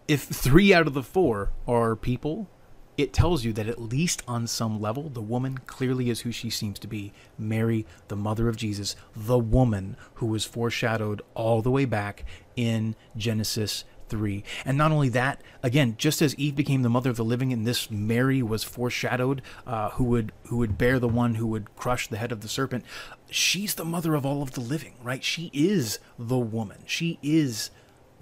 if 0.07 0.21
three 0.21 0.71
out 0.71 0.85
of 0.85 0.93
the 0.93 1.01
four 1.01 1.51
are 1.67 1.95
people, 1.95 2.47
it 2.95 3.11
tells 3.11 3.43
you 3.43 3.51
that 3.53 3.67
at 3.67 3.81
least 3.81 4.21
on 4.27 4.45
some 4.45 4.79
level, 4.79 5.09
the 5.09 5.21
woman 5.21 5.57
clearly 5.65 6.11
is 6.11 6.21
who 6.21 6.31
she 6.31 6.51
seems 6.51 6.77
to 6.77 6.87
be 6.87 7.11
Mary, 7.35 7.87
the 8.07 8.15
mother 8.15 8.47
of 8.47 8.55
Jesus, 8.55 8.95
the 9.15 9.39
woman 9.39 9.97
who 10.15 10.27
was 10.27 10.45
foreshadowed 10.45 11.23
all 11.33 11.63
the 11.63 11.71
way 11.71 11.85
back 11.85 12.23
in 12.55 12.95
Genesis 13.15 13.83
3. 14.09 14.43
And 14.65 14.77
not 14.77 14.91
only 14.91 15.09
that, 15.09 15.41
again, 15.63 15.95
just 15.97 16.21
as 16.21 16.35
Eve 16.35 16.55
became 16.55 16.81
the 16.81 16.89
mother 16.89 17.09
of 17.09 17.17
the 17.17 17.25
living 17.25 17.51
and 17.53 17.65
this 17.65 17.89
Mary 17.91 18.41
was 18.41 18.63
foreshadowed, 18.63 19.41
uh, 19.65 19.91
who 19.91 20.03
would 20.05 20.31
who 20.45 20.57
would 20.57 20.77
bear 20.77 20.99
the 20.99 21.07
one 21.07 21.35
who 21.35 21.47
would 21.47 21.75
crush 21.75 22.07
the 22.07 22.17
head 22.17 22.31
of 22.31 22.41
the 22.41 22.47
serpent, 22.47 22.85
she's 23.29 23.75
the 23.75 23.85
mother 23.85 24.15
of 24.15 24.25
all 24.25 24.41
of 24.41 24.51
the 24.51 24.61
living, 24.61 24.93
right? 25.03 25.23
She 25.23 25.49
is 25.53 25.99
the 26.17 26.37
woman. 26.37 26.83
She 26.85 27.19
is 27.21 27.69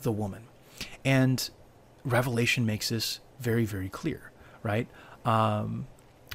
the 0.01 0.11
woman. 0.11 0.43
And 1.03 1.49
Revelation 2.03 2.65
makes 2.65 2.89
this 2.89 3.19
very, 3.39 3.65
very 3.65 3.89
clear, 3.89 4.31
right? 4.63 4.87
Um, 5.23 5.87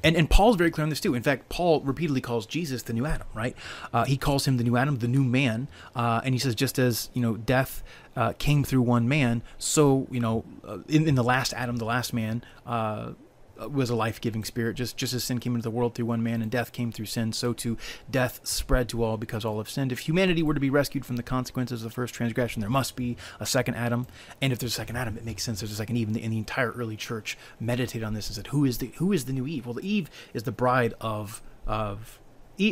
and, 0.02 0.16
and 0.16 0.28
Paul's 0.28 0.56
very 0.56 0.70
clear 0.70 0.82
on 0.82 0.90
this 0.90 1.00
too. 1.00 1.14
In 1.14 1.22
fact, 1.22 1.48
Paul 1.48 1.80
repeatedly 1.80 2.20
calls 2.20 2.46
Jesus 2.46 2.82
the 2.82 2.92
new 2.92 3.06
Adam, 3.06 3.26
right? 3.34 3.56
Uh, 3.92 4.04
he 4.04 4.16
calls 4.16 4.46
him 4.46 4.56
the 4.56 4.64
new 4.64 4.76
Adam, 4.76 4.98
the 4.98 5.08
new 5.08 5.24
man, 5.24 5.68
uh, 5.94 6.20
and 6.24 6.34
he 6.34 6.38
says, 6.38 6.54
just 6.54 6.78
as 6.78 7.10
you 7.14 7.22
know, 7.22 7.36
death 7.36 7.82
uh, 8.16 8.32
came 8.38 8.64
through 8.64 8.82
one 8.82 9.08
man, 9.08 9.42
so 9.58 10.06
you 10.10 10.20
know, 10.20 10.44
uh, 10.66 10.78
in, 10.88 11.08
in 11.08 11.14
the 11.14 11.24
last 11.24 11.52
Adam, 11.54 11.76
the 11.76 11.84
last 11.84 12.12
man, 12.12 12.44
uh, 12.66 13.12
was 13.68 13.90
a 13.90 13.94
life-giving 13.94 14.44
spirit. 14.44 14.76
Just 14.76 14.96
just 14.96 15.12
as 15.12 15.24
sin 15.24 15.40
came 15.40 15.54
into 15.54 15.62
the 15.62 15.70
world 15.70 15.94
through 15.94 16.06
one 16.06 16.22
man 16.22 16.42
and 16.42 16.50
death 16.50 16.72
came 16.72 16.92
through 16.92 17.06
sin 17.06 17.32
so 17.32 17.52
too 17.52 17.76
death 18.10 18.40
spread 18.44 18.88
to 18.90 19.02
all 19.02 19.16
because 19.16 19.44
all 19.44 19.58
have 19.58 19.68
sinned. 19.68 19.92
If 19.92 20.00
humanity 20.00 20.42
were 20.42 20.54
to 20.54 20.60
be 20.60 20.70
rescued 20.70 21.04
from 21.04 21.16
the 21.16 21.22
consequences 21.22 21.82
of 21.82 21.90
the 21.90 21.94
first 21.94 22.14
transgression 22.14 22.60
there 22.60 22.70
must 22.70 22.96
be 22.96 23.16
a 23.38 23.46
second 23.46 23.74
adam. 23.74 24.06
And 24.40 24.52
if 24.52 24.58
there's 24.58 24.72
a 24.72 24.76
second 24.76 24.96
adam 24.96 25.16
it 25.16 25.24
makes 25.24 25.42
sense. 25.42 25.60
There's 25.60 25.72
a 25.72 25.76
second 25.76 25.96
eve. 25.96 26.08
And 26.08 26.16
the, 26.16 26.22
and 26.22 26.32
the 26.32 26.38
entire 26.38 26.72
early 26.72 26.96
church 26.96 27.36
meditated 27.58 28.04
on 28.04 28.14
this 28.14 28.28
and 28.28 28.36
said 28.36 28.48
who 28.48 28.64
is 28.64 28.78
the 28.78 28.92
who 28.96 29.12
is 29.12 29.24
the 29.24 29.32
new 29.32 29.46
eve? 29.46 29.66
Well 29.66 29.74
the 29.74 29.88
eve 29.88 30.10
is 30.32 30.44
the 30.44 30.52
bride 30.52 30.94
of 31.00 31.42
of 31.66 32.18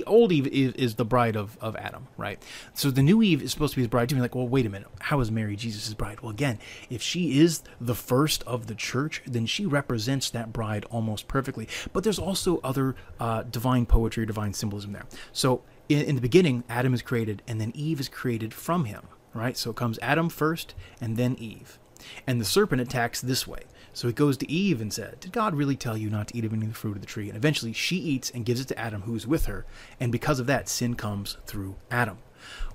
old 0.07 0.33
Eve 0.33 0.47
is, 0.47 0.73
is, 0.75 0.95
the 0.97 1.05
bride 1.05 1.37
of, 1.37 1.57
of 1.61 1.77
Adam, 1.77 2.09
right? 2.17 2.43
So 2.75 2.91
the 2.91 3.03
new 3.03 3.23
Eve 3.23 3.43
is 3.43 3.53
supposed 3.53 3.73
to 3.73 3.77
be 3.77 3.83
his 3.83 3.89
bride 3.89 4.09
too. 4.09 4.17
You're 4.17 4.23
like, 4.23 4.35
well, 4.35 4.49
wait 4.49 4.67
a 4.67 4.69
minute. 4.69 4.89
How 5.01 5.21
is 5.21 5.31
Mary 5.31 5.57
Jesus' 5.57 5.95
bride? 5.95 6.21
Well, 6.21 6.31
again, 6.31 6.59
if 6.91 7.03
she 7.03 7.41
is 7.41 7.63
the 7.81 7.95
first 7.95 8.43
of 8.45 8.67
the 8.67 8.75
church, 8.75 9.23
then 9.27 9.47
she 9.47 9.67
represents 9.67 10.31
that 10.31 10.53
bride 10.53 10.85
almost 10.91 11.29
perfectly. 11.29 11.69
But 11.93 12.05
there's 12.05 12.19
also 12.19 12.61
other 12.63 12.97
uh, 13.19 13.43
divine 13.45 13.87
poetry, 13.87 14.25
or 14.25 14.27
divine 14.27 14.55
symbolism 14.55 14.93
there. 14.93 15.07
So 15.33 15.63
in, 15.89 16.01
in 16.03 16.15
the 16.15 16.21
beginning, 16.21 16.65
Adam 16.69 16.95
is 16.95 17.03
created, 17.03 17.43
and 17.47 17.61
then 17.61 17.73
Eve 17.75 18.01
is 18.01 18.09
created 18.09 18.53
from 18.53 18.85
him, 18.85 19.03
right? 19.35 19.57
So 19.57 19.71
it 19.71 19.77
comes 19.77 19.99
Adam 20.03 20.29
first, 20.29 20.75
and 21.01 21.17
then 21.17 21.37
Eve. 21.39 21.79
And 22.27 22.41
the 22.41 22.45
serpent 22.45 22.81
attacks 22.81 23.21
this 23.21 23.47
way. 23.47 23.63
So 23.99 24.07
he 24.07 24.15
goes 24.15 24.37
to 24.37 24.49
Eve 24.49 24.81
and 24.81 24.93
said, 24.93 25.19
Did 25.19 25.33
God 25.33 25.57
really 25.57 25.75
tell 25.75 25.97
you 25.97 26.09
not 26.09 26.29
to 26.29 26.39
eat 26.39 26.45
of 26.45 26.53
any 26.53 26.67
of 26.67 26.69
the 26.69 26.79
fruit 26.79 26.95
of 26.95 27.01
the 27.01 27.07
tree? 27.09 27.27
And 27.27 27.37
eventually 27.37 27.73
she 27.73 27.97
eats 27.97 28.31
and 28.31 28.45
gives 28.45 28.61
it 28.61 28.69
to 28.69 28.79
Adam, 28.79 29.03
who 29.03 29.17
is 29.17 29.27
with 29.27 29.47
her. 29.47 29.67
And 29.99 30.13
because 30.13 30.39
of 30.39 30.47
that, 30.47 30.69
sin 30.69 30.95
comes 30.95 31.37
through 31.47 31.75
Adam. 31.91 32.19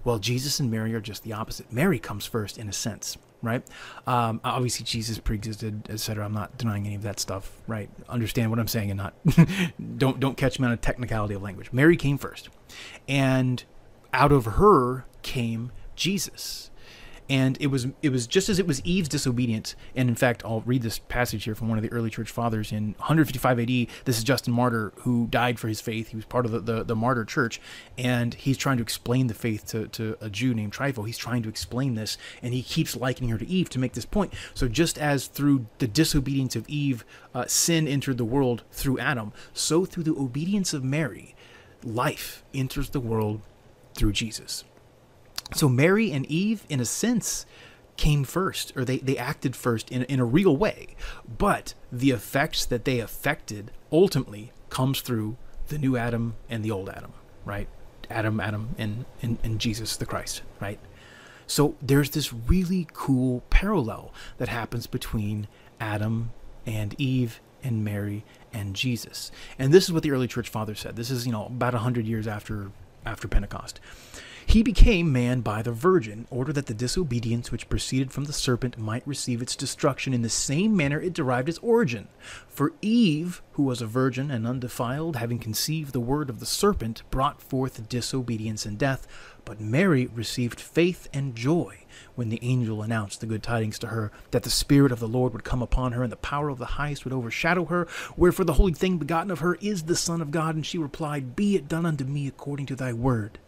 Well, 0.03 0.19
Jesus 0.19 0.59
and 0.59 0.69
Mary 0.69 0.93
are 0.93 0.99
just 0.99 1.23
the 1.23 1.31
opposite. 1.31 1.71
Mary 1.71 1.97
comes 1.97 2.25
first 2.25 2.57
in 2.57 2.67
a 2.67 2.73
sense, 2.73 3.17
right? 3.41 3.65
Um, 4.05 4.41
obviously, 4.43 4.83
Jesus 4.83 5.17
pre-existed, 5.17 5.87
etc. 5.89 6.25
I'm 6.25 6.33
not 6.33 6.57
denying 6.57 6.85
any 6.87 6.95
of 6.95 7.03
that 7.03 7.21
stuff, 7.21 7.53
right? 7.67 7.89
Understand 8.09 8.49
what 8.49 8.59
I'm 8.59 8.67
saying 8.67 8.91
and 8.91 8.97
not 8.97 9.13
don't 9.97 10.19
don't 10.19 10.35
catch 10.35 10.59
me 10.59 10.67
on 10.67 10.73
a 10.73 10.77
technicality 10.77 11.35
of 11.35 11.41
language. 11.41 11.71
Mary 11.71 11.95
came 11.95 12.17
first, 12.17 12.49
and 13.07 13.63
out 14.11 14.33
of 14.33 14.43
her 14.43 15.05
came 15.21 15.71
Jesus 15.95 16.69
and 17.33 17.57
it 17.59 17.65
was 17.65 17.87
it 18.03 18.09
was 18.09 18.27
just 18.27 18.47
as 18.47 18.59
it 18.59 18.67
was 18.67 18.79
Eve's 18.85 19.09
disobedience. 19.09 19.75
And 19.95 20.07
in 20.07 20.13
fact, 20.13 20.43
I'll 20.45 20.61
read 20.61 20.83
this 20.83 20.99
passage 20.99 21.45
here 21.45 21.55
from 21.55 21.67
one 21.67 21.79
of 21.79 21.81
the 21.81 21.91
early 21.91 22.11
church 22.11 22.29
fathers 22.29 22.71
in 22.71 22.93
155 22.99 23.59
AD. 23.59 23.67
This 24.05 24.19
is 24.19 24.23
Justin 24.23 24.53
Martyr 24.53 24.93
who 24.97 25.25
died 25.25 25.57
for 25.57 25.67
his 25.67 25.81
faith. 25.81 26.09
He 26.09 26.15
was 26.15 26.25
part 26.25 26.45
of 26.45 26.51
the, 26.51 26.59
the, 26.59 26.83
the 26.83 26.95
martyr 26.95 27.25
church, 27.25 27.59
and 27.97 28.35
he's 28.35 28.55
trying 28.55 28.77
to 28.77 28.83
explain 28.83 29.25
the 29.25 29.33
faith 29.33 29.65
to, 29.69 29.87
to 29.87 30.15
a 30.21 30.29
Jew 30.29 30.53
named 30.53 30.73
Trypho. 30.73 31.07
He's 31.07 31.17
trying 31.17 31.41
to 31.41 31.49
explain 31.49 31.95
this, 31.95 32.19
and 32.43 32.53
he 32.53 32.61
keeps 32.61 32.95
likening 32.95 33.31
her 33.31 33.39
to 33.39 33.47
Eve 33.47 33.67
to 33.69 33.79
make 33.79 33.93
this 33.93 34.05
point. 34.05 34.31
So 34.53 34.67
just 34.67 34.99
as 34.99 35.25
through 35.25 35.65
the 35.79 35.87
disobedience 35.87 36.55
of 36.55 36.69
Eve, 36.69 37.03
uh, 37.33 37.47
sin 37.47 37.87
entered 37.87 38.19
the 38.19 38.25
world 38.25 38.61
through 38.71 38.99
Adam, 38.99 39.33
so 39.53 39.85
through 39.85 40.03
the 40.03 40.13
obedience 40.13 40.71
of 40.71 40.83
Mary, 40.83 41.33
life 41.83 42.43
enters 42.53 42.91
the 42.91 42.99
world 42.99 43.41
through 43.95 44.11
Jesus. 44.11 44.65
So 45.53 45.69
Mary 45.69 46.11
and 46.11 46.25
Eve, 46.27 46.65
in 46.69 46.79
a 46.79 46.85
sense, 46.85 47.45
came 47.97 48.23
first, 48.23 48.73
or 48.75 48.85
they, 48.85 48.97
they 48.97 49.17
acted 49.17 49.55
first 49.55 49.91
in, 49.91 50.03
in 50.03 50.19
a 50.19 50.25
real 50.25 50.55
way. 50.55 50.95
But 51.37 51.73
the 51.91 52.11
effects 52.11 52.65
that 52.65 52.85
they 52.85 52.99
affected 52.99 53.71
ultimately 53.91 54.51
comes 54.69 55.01
through 55.01 55.37
the 55.67 55.77
new 55.77 55.95
Adam 55.95 56.35
and 56.49 56.63
the 56.63 56.71
old 56.71 56.89
Adam, 56.89 57.13
right? 57.45 57.67
Adam, 58.09 58.39
Adam, 58.39 58.75
and, 58.77 59.05
and, 59.21 59.37
and 59.43 59.59
Jesus 59.59 59.95
the 59.95 60.05
Christ, 60.05 60.41
right? 60.59 60.79
So 61.45 61.75
there's 61.81 62.11
this 62.11 62.33
really 62.33 62.87
cool 62.93 63.43
parallel 63.49 64.11
that 64.37 64.49
happens 64.49 64.87
between 64.87 65.47
Adam 65.79 66.31
and 66.65 66.95
Eve 66.99 67.39
and 67.63 67.83
Mary 67.83 68.23
and 68.51 68.75
Jesus. 68.75 69.31
And 69.57 69.73
this 69.73 69.85
is 69.85 69.91
what 69.91 70.03
the 70.03 70.11
early 70.11 70.27
church 70.27 70.49
fathers 70.49 70.79
said. 70.79 70.95
This 70.95 71.11
is, 71.11 71.25
you 71.25 71.31
know, 71.31 71.45
about 71.45 71.73
100 71.73 72.05
years 72.05 72.27
after 72.27 72.71
after 73.05 73.27
Pentecost. 73.27 73.81
He 74.45 74.63
became 74.63 75.11
man 75.11 75.41
by 75.41 75.61
the 75.61 75.71
virgin, 75.71 76.19
in 76.19 76.27
order 76.29 76.51
that 76.53 76.65
the 76.65 76.73
disobedience 76.73 77.51
which 77.51 77.69
proceeded 77.69 78.11
from 78.11 78.25
the 78.25 78.33
serpent 78.33 78.77
might 78.77 79.07
receive 79.07 79.41
its 79.41 79.55
destruction 79.55 80.13
in 80.13 80.21
the 80.21 80.29
same 80.29 80.75
manner 80.75 80.99
it 80.99 81.13
derived 81.13 81.49
its 81.49 81.59
origin. 81.59 82.07
For 82.47 82.73
Eve, 82.81 83.41
who 83.53 83.63
was 83.63 83.81
a 83.81 83.87
virgin 83.87 84.29
and 84.29 84.45
undefiled, 84.45 85.15
having 85.15 85.39
conceived 85.39 85.93
the 85.93 85.99
word 85.99 86.29
of 86.29 86.39
the 86.39 86.45
serpent, 86.45 87.03
brought 87.09 87.41
forth 87.41 87.87
disobedience 87.89 88.65
and 88.65 88.77
death. 88.77 89.07
But 89.45 89.59
Mary 89.59 90.07
received 90.07 90.59
faith 90.59 91.07
and 91.13 91.35
joy 91.35 91.85
when 92.15 92.29
the 92.29 92.39
angel 92.41 92.81
announced 92.81 93.21
the 93.21 93.25
good 93.25 93.43
tidings 93.43 93.79
to 93.79 93.87
her 93.87 94.11
that 94.31 94.43
the 94.43 94.49
Spirit 94.49 94.91
of 94.91 94.99
the 94.99 95.07
Lord 95.07 95.33
would 95.33 95.43
come 95.43 95.61
upon 95.61 95.91
her 95.93 96.03
and 96.03 96.11
the 96.11 96.17
power 96.17 96.49
of 96.49 96.59
the 96.59 96.65
highest 96.65 97.05
would 97.05 97.13
overshadow 97.13 97.65
her. 97.65 97.87
Wherefore 98.15 98.45
the 98.45 98.53
holy 98.53 98.73
thing 98.73 98.97
begotten 98.97 99.31
of 99.31 99.39
her 99.39 99.55
is 99.55 99.83
the 99.83 99.95
Son 99.95 100.21
of 100.21 100.31
God. 100.31 100.55
And 100.55 100.65
she 100.65 100.77
replied, 100.77 101.35
Be 101.35 101.55
it 101.55 101.67
done 101.67 101.85
unto 101.85 102.03
me 102.03 102.27
according 102.27 102.67
to 102.67 102.75
thy 102.75 102.93
word 102.93 103.39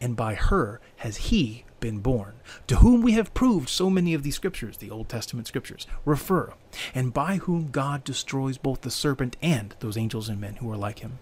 and 0.00 0.16
by 0.16 0.34
her 0.34 0.80
has 0.96 1.16
he 1.16 1.64
been 1.80 1.98
born, 1.98 2.34
to 2.66 2.76
whom 2.76 3.02
we 3.02 3.12
have 3.12 3.34
proved 3.34 3.68
so 3.68 3.88
many 3.90 4.14
of 4.14 4.22
these 4.22 4.34
scriptures, 4.34 4.76
the 4.76 4.90
Old 4.90 5.08
Testament 5.08 5.48
scriptures, 5.48 5.86
refer, 6.04 6.52
and 6.94 7.12
by 7.12 7.36
whom 7.36 7.70
God 7.70 8.04
destroys 8.04 8.58
both 8.58 8.82
the 8.82 8.90
serpent 8.90 9.36
and 9.42 9.74
those 9.80 9.96
angels 9.96 10.28
and 10.28 10.40
men 10.40 10.56
who 10.56 10.70
are 10.70 10.76
like 10.76 11.00
him, 11.00 11.18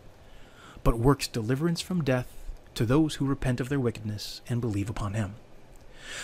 but 0.83 0.99
works 0.99 1.29
deliverance 1.29 1.81
from 1.81 2.03
death 2.03 2.35
to 2.75 2.85
those 2.85 3.17
who 3.17 3.27
repent 3.27 3.61
of 3.61 3.69
their 3.69 3.81
wickedness 3.81 4.41
and 4.49 4.61
believe 4.61 4.91
upon 4.91 5.15
him. 5.15 5.35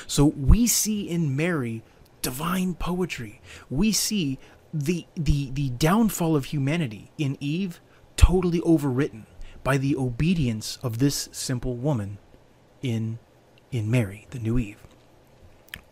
So 0.06 0.26
we 0.26 0.66
see 0.66 1.08
in 1.08 1.36
Mary 1.36 1.82
divine 2.22 2.74
poetry. 2.74 3.40
We 3.70 3.92
see 3.92 4.38
the 4.72 5.06
the 5.14 5.50
the 5.52 5.70
downfall 5.70 6.34
of 6.34 6.46
humanity 6.46 7.12
in 7.18 7.36
Eve 7.38 7.80
totally 8.16 8.60
overwritten 8.60 9.24
by 9.64 9.78
the 9.78 9.96
obedience 9.96 10.78
of 10.82 10.98
this 10.98 11.28
simple 11.32 11.74
woman 11.74 12.18
in 12.82 13.18
in 13.72 13.90
Mary, 13.90 14.28
the 14.30 14.38
new 14.38 14.56
Eve. 14.56 14.78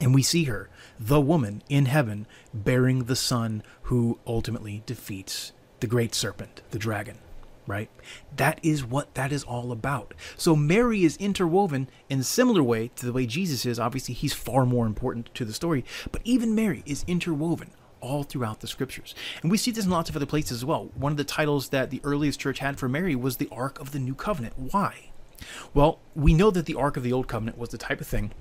And 0.00 0.14
we 0.14 0.22
see 0.22 0.44
her, 0.44 0.68
the 1.00 1.20
woman 1.20 1.62
in 1.68 1.86
heaven, 1.86 2.26
bearing 2.54 3.04
the 3.04 3.16
son 3.16 3.64
who 3.82 4.20
ultimately 4.24 4.84
defeats 4.86 5.52
the 5.80 5.88
great 5.88 6.14
serpent, 6.14 6.62
the 6.70 6.78
dragon, 6.78 7.18
right? 7.66 7.90
That 8.36 8.60
is 8.62 8.84
what 8.84 9.14
that 9.14 9.32
is 9.32 9.42
all 9.42 9.72
about. 9.72 10.14
So 10.36 10.54
Mary 10.54 11.02
is 11.02 11.16
interwoven 11.16 11.88
in 12.08 12.20
a 12.20 12.24
similar 12.24 12.62
way 12.62 12.92
to 12.96 13.06
the 13.06 13.12
way 13.12 13.26
Jesus 13.26 13.66
is. 13.66 13.80
Obviously, 13.80 14.14
he's 14.14 14.32
far 14.32 14.64
more 14.64 14.86
important 14.86 15.34
to 15.34 15.44
the 15.44 15.52
story, 15.52 15.84
but 16.12 16.22
even 16.24 16.54
Mary 16.54 16.84
is 16.86 17.04
interwoven 17.08 17.70
all 18.02 18.22
throughout 18.22 18.60
the 18.60 18.66
scriptures. 18.66 19.14
And 19.40 19.50
we 19.50 19.56
see 19.56 19.70
this 19.70 19.86
in 19.86 19.90
lots 19.90 20.10
of 20.10 20.16
other 20.16 20.26
places 20.26 20.58
as 20.58 20.64
well. 20.64 20.90
One 20.94 21.12
of 21.12 21.16
the 21.16 21.24
titles 21.24 21.70
that 21.70 21.90
the 21.90 22.00
earliest 22.04 22.38
church 22.38 22.58
had 22.58 22.78
for 22.78 22.88
Mary 22.88 23.16
was 23.16 23.38
the 23.38 23.48
Ark 23.50 23.80
of 23.80 23.92
the 23.92 23.98
New 23.98 24.14
Covenant. 24.14 24.54
Why? 24.58 25.10
Well, 25.72 25.98
we 26.14 26.34
know 26.34 26.50
that 26.50 26.66
the 26.66 26.74
Ark 26.74 26.96
of 26.96 27.02
the 27.02 27.12
Old 27.12 27.28
Covenant 27.28 27.56
was 27.56 27.70
the 27.70 27.78
type 27.78 28.00
of 28.00 28.06
thing 28.06 28.32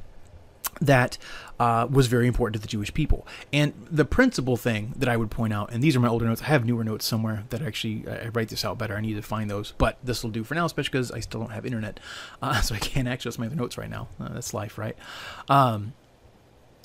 that 0.80 1.17
uh, 1.60 1.88
was 1.89 2.08
very 2.08 2.28
important 2.28 2.56
to 2.56 2.62
the 2.62 2.67
Jewish 2.67 2.93
people. 2.93 3.28
And 3.52 3.74
the 3.89 4.06
principal 4.06 4.58
thing 4.58 4.93
that 4.95 5.10
I 5.10 5.17
would 5.17 5.30
point 5.30 5.54
out, 5.54 5.71
and 5.71 5.84
these 5.84 5.95
are 5.95 6.00
my 6.00 6.08
older 6.08 6.26
notes, 6.26 6.41
I 6.41 6.45
have 6.45 6.65
newer 6.65 6.84
notes 6.84 7.06
somewhere 7.06 7.43
that 7.50 7.62
actually 7.62 8.06
I 8.08 8.30
write 8.30 8.50
this 8.50 8.65
out 8.65 8.78
better. 8.78 8.95
I 8.95 9.02
need 9.02 9.13
to 9.15 9.21
find 9.21 9.50
those, 9.50 9.74
but 9.78 9.97
this 10.04 10.24
will 10.24 10.32
do 10.32 10.43
for 10.43 10.56
now, 10.56 10.65
especially 10.65 10.91
because 10.91 11.12
I 11.12 11.19
still 11.19 11.41
don't 11.41 11.52
have 11.52 11.65
internet, 11.65 12.00
uh, 12.41 12.62
so 12.62 12.76
I 12.76 12.80
can't 12.80 13.08
access 13.08 13.38
my 13.38 13.45
other 13.47 13.56
notes 13.56 13.78
right 13.78 13.89
now. 13.89 14.08
Uh, 14.19 14.30
that's 14.30 14.54
life, 14.54 14.78
right? 14.78 14.95
Um, 15.50 15.93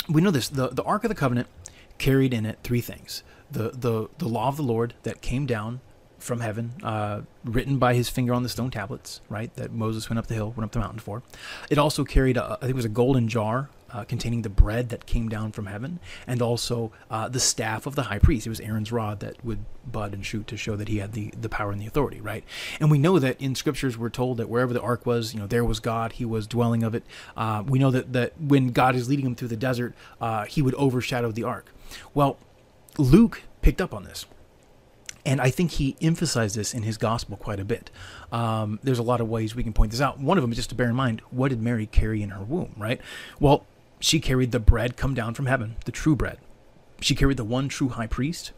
we 0.09 0.21
know 0.21 0.31
this: 0.31 0.49
the 0.49 0.69
the 0.69 0.83
Ark 0.85 1.05
of 1.05 1.09
the 1.09 1.15
Covenant 1.15 1.49
carried 1.99 2.33
in 2.35 2.47
it 2.47 2.59
three 2.63 2.81
things: 2.81 3.23
the 3.51 3.71
the 3.71 4.09
the 4.19 4.29
law 4.29 4.49
of 4.49 4.57
the 4.57 4.63
Lord 4.63 4.95
that 5.03 5.21
came 5.21 5.47
down 5.47 5.81
from 6.19 6.41
heaven, 6.41 6.73
uh, 6.83 7.23
written 7.45 7.79
by 7.79 7.95
his 7.95 8.09
finger 8.09 8.35
on 8.35 8.43
the 8.43 8.49
stone 8.49 8.71
tablets, 8.71 9.21
right? 9.29 9.55
That 9.57 9.73
Moses 9.73 10.09
went 10.09 10.19
up 10.19 10.27
the 10.27 10.35
hill, 10.35 10.53
went 10.57 10.65
up 10.65 10.73
the 10.73 10.79
mountain 10.79 10.99
for. 10.99 11.23
It 11.71 11.79
also 11.79 12.05
carried, 12.05 12.37
a, 12.37 12.55
I 12.55 12.57
think 12.61 12.71
it 12.71 12.77
was 12.77 12.85
a 12.85 12.91
golden 12.91 13.29
jar 13.29 13.69
uh, 13.93 14.05
containing 14.05 14.43
the 14.43 14.49
bread 14.49 14.89
that 14.89 15.07
came 15.07 15.29
down 15.29 15.53
from 15.53 15.67
heaven, 15.67 16.01
and 16.27 16.43
also 16.43 16.91
uh, 17.11 17.29
the 17.29 17.41
staff 17.41 17.87
of 17.87 17.95
the 17.95 18.05
high 18.05 18.19
priest. 18.19 18.47
It 18.47 18.51
was 18.51 18.61
Aaron's 18.61 18.93
rod 18.93 19.21
that 19.21 19.43
would 19.45 19.65
bud 19.91 20.13
and 20.13 20.27
shoot 20.27 20.47
to 20.49 20.57
show 20.57 20.75
that 20.77 20.89
he 20.89 20.99
had 20.99 21.13
the, 21.13 21.33
the 21.41 21.49
power 21.49 21.71
and 21.71 21.81
the 21.81 21.87
authority, 21.87 22.21
right? 22.21 22.45
And 22.81 22.91
we 22.91 22.99
know 22.99 23.19
that 23.19 23.41
in 23.41 23.55
scriptures 23.55 23.97
we're 23.97 24.11
told 24.11 24.39
that 24.39 24.49
wherever 24.49 24.73
the 24.73 24.81
ark 24.81 25.07
was, 25.07 25.33
you 25.33 25.41
know, 25.41 25.47
there 25.47 25.65
was 25.65 25.81
God. 25.81 26.13
He 26.13 26.25
was 26.25 26.47
dwelling 26.47 26.83
of 26.83 26.95
it. 26.95 27.05
Uh, 27.37 27.63
we 27.67 27.79
know 27.79 27.91
that 27.91 28.13
that 28.13 28.33
when 28.41 28.69
God 28.69 28.97
is 28.97 29.09
leading 29.09 29.27
him 29.27 29.35
through 29.35 29.49
the 29.49 29.57
desert, 29.57 29.95
uh, 30.21 30.45
he 30.45 30.61
would 30.63 30.75
overshadow 30.75 31.31
the 31.31 31.45
ark. 31.45 31.71
Well, 32.15 32.39
Luke 32.99 33.43
picked 33.63 33.81
up 33.81 33.93
on 33.93 34.05
this. 34.05 34.27
And 35.25 35.41
I 35.41 35.51
think 35.51 35.73
he 35.73 35.97
emphasized 36.01 36.55
this 36.55 36.73
in 36.73 36.85
his 36.85 36.97
gospel 36.99 37.37
quite 37.37 37.59
a 37.59 37.65
bit. 37.65 37.91
Um, 38.31 38.79
there's 38.85 39.01
a 39.01 39.03
lot 39.03 39.21
of 39.21 39.29
ways 39.29 39.57
we 39.57 39.65
can 39.65 39.73
point 39.73 39.91
this 39.91 40.01
out. 40.01 40.21
One 40.21 40.39
of 40.39 40.43
them 40.43 40.53
is 40.53 40.57
just 40.57 40.69
to 40.69 40.77
bear 40.77 40.89
in 40.89 40.95
mind 40.95 41.21
what 41.31 41.49
did 41.49 41.61
Mary 41.61 41.87
carry 41.87 42.23
in 42.23 42.31
her 42.31 42.45
womb, 42.45 42.75
right? 42.77 43.01
Well, 43.41 43.67
she 43.99 44.21
carried 44.21 44.53
the 44.53 44.61
bread 44.61 44.97
come 44.97 45.15
down 45.15 45.35
from 45.35 45.47
heaven, 45.47 45.77
the 45.85 45.91
true 45.91 46.15
bread. 46.15 46.39
She 47.01 47.17
carried 47.17 47.39
the 47.39 47.45
one 47.45 47.69
true 47.69 47.89
high 47.89 48.07
priest, 48.07 48.53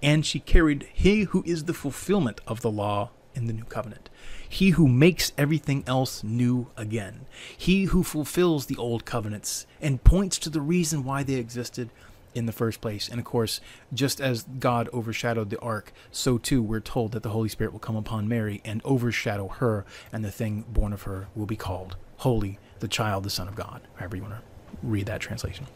and 0.00 0.24
she 0.24 0.38
carried 0.38 0.88
he 0.92 1.22
who 1.22 1.42
is 1.44 1.64
the 1.64 1.74
fulfillment 1.74 2.40
of 2.46 2.60
the 2.60 2.70
law 2.70 3.10
in 3.34 3.46
the 3.46 3.52
new 3.52 3.64
covenant. 3.64 4.08
He 4.48 4.70
who 4.70 4.86
makes 4.86 5.32
everything 5.38 5.82
else 5.86 6.22
new 6.22 6.68
again. 6.76 7.26
He 7.56 7.84
who 7.84 8.02
fulfills 8.02 8.66
the 8.66 8.76
old 8.76 9.04
covenants 9.04 9.66
and 9.80 10.04
points 10.04 10.38
to 10.38 10.50
the 10.50 10.60
reason 10.60 11.04
why 11.04 11.22
they 11.22 11.34
existed 11.34 11.90
in 12.34 12.46
the 12.46 12.52
first 12.52 12.80
place. 12.80 13.08
And 13.08 13.18
of 13.18 13.24
course, 13.24 13.60
just 13.92 14.20
as 14.20 14.44
God 14.58 14.88
overshadowed 14.92 15.50
the 15.50 15.60
ark, 15.60 15.92
so 16.10 16.38
too 16.38 16.62
we're 16.62 16.80
told 16.80 17.12
that 17.12 17.22
the 17.22 17.30
Holy 17.30 17.48
Spirit 17.48 17.72
will 17.72 17.80
come 17.80 17.96
upon 17.96 18.28
Mary 18.28 18.60
and 18.64 18.80
overshadow 18.84 19.48
her, 19.48 19.84
and 20.12 20.24
the 20.24 20.30
thing 20.30 20.64
born 20.68 20.92
of 20.92 21.02
her 21.02 21.28
will 21.34 21.46
be 21.46 21.56
called 21.56 21.96
Holy, 22.18 22.58
the 22.80 22.88
child, 22.88 23.24
the 23.24 23.30
Son 23.30 23.48
of 23.48 23.54
God, 23.54 23.80
however 23.96 24.16
you 24.16 24.22
want 24.22 24.34
to 24.34 24.42
read 24.82 25.06
that 25.06 25.20
translation. 25.20 25.66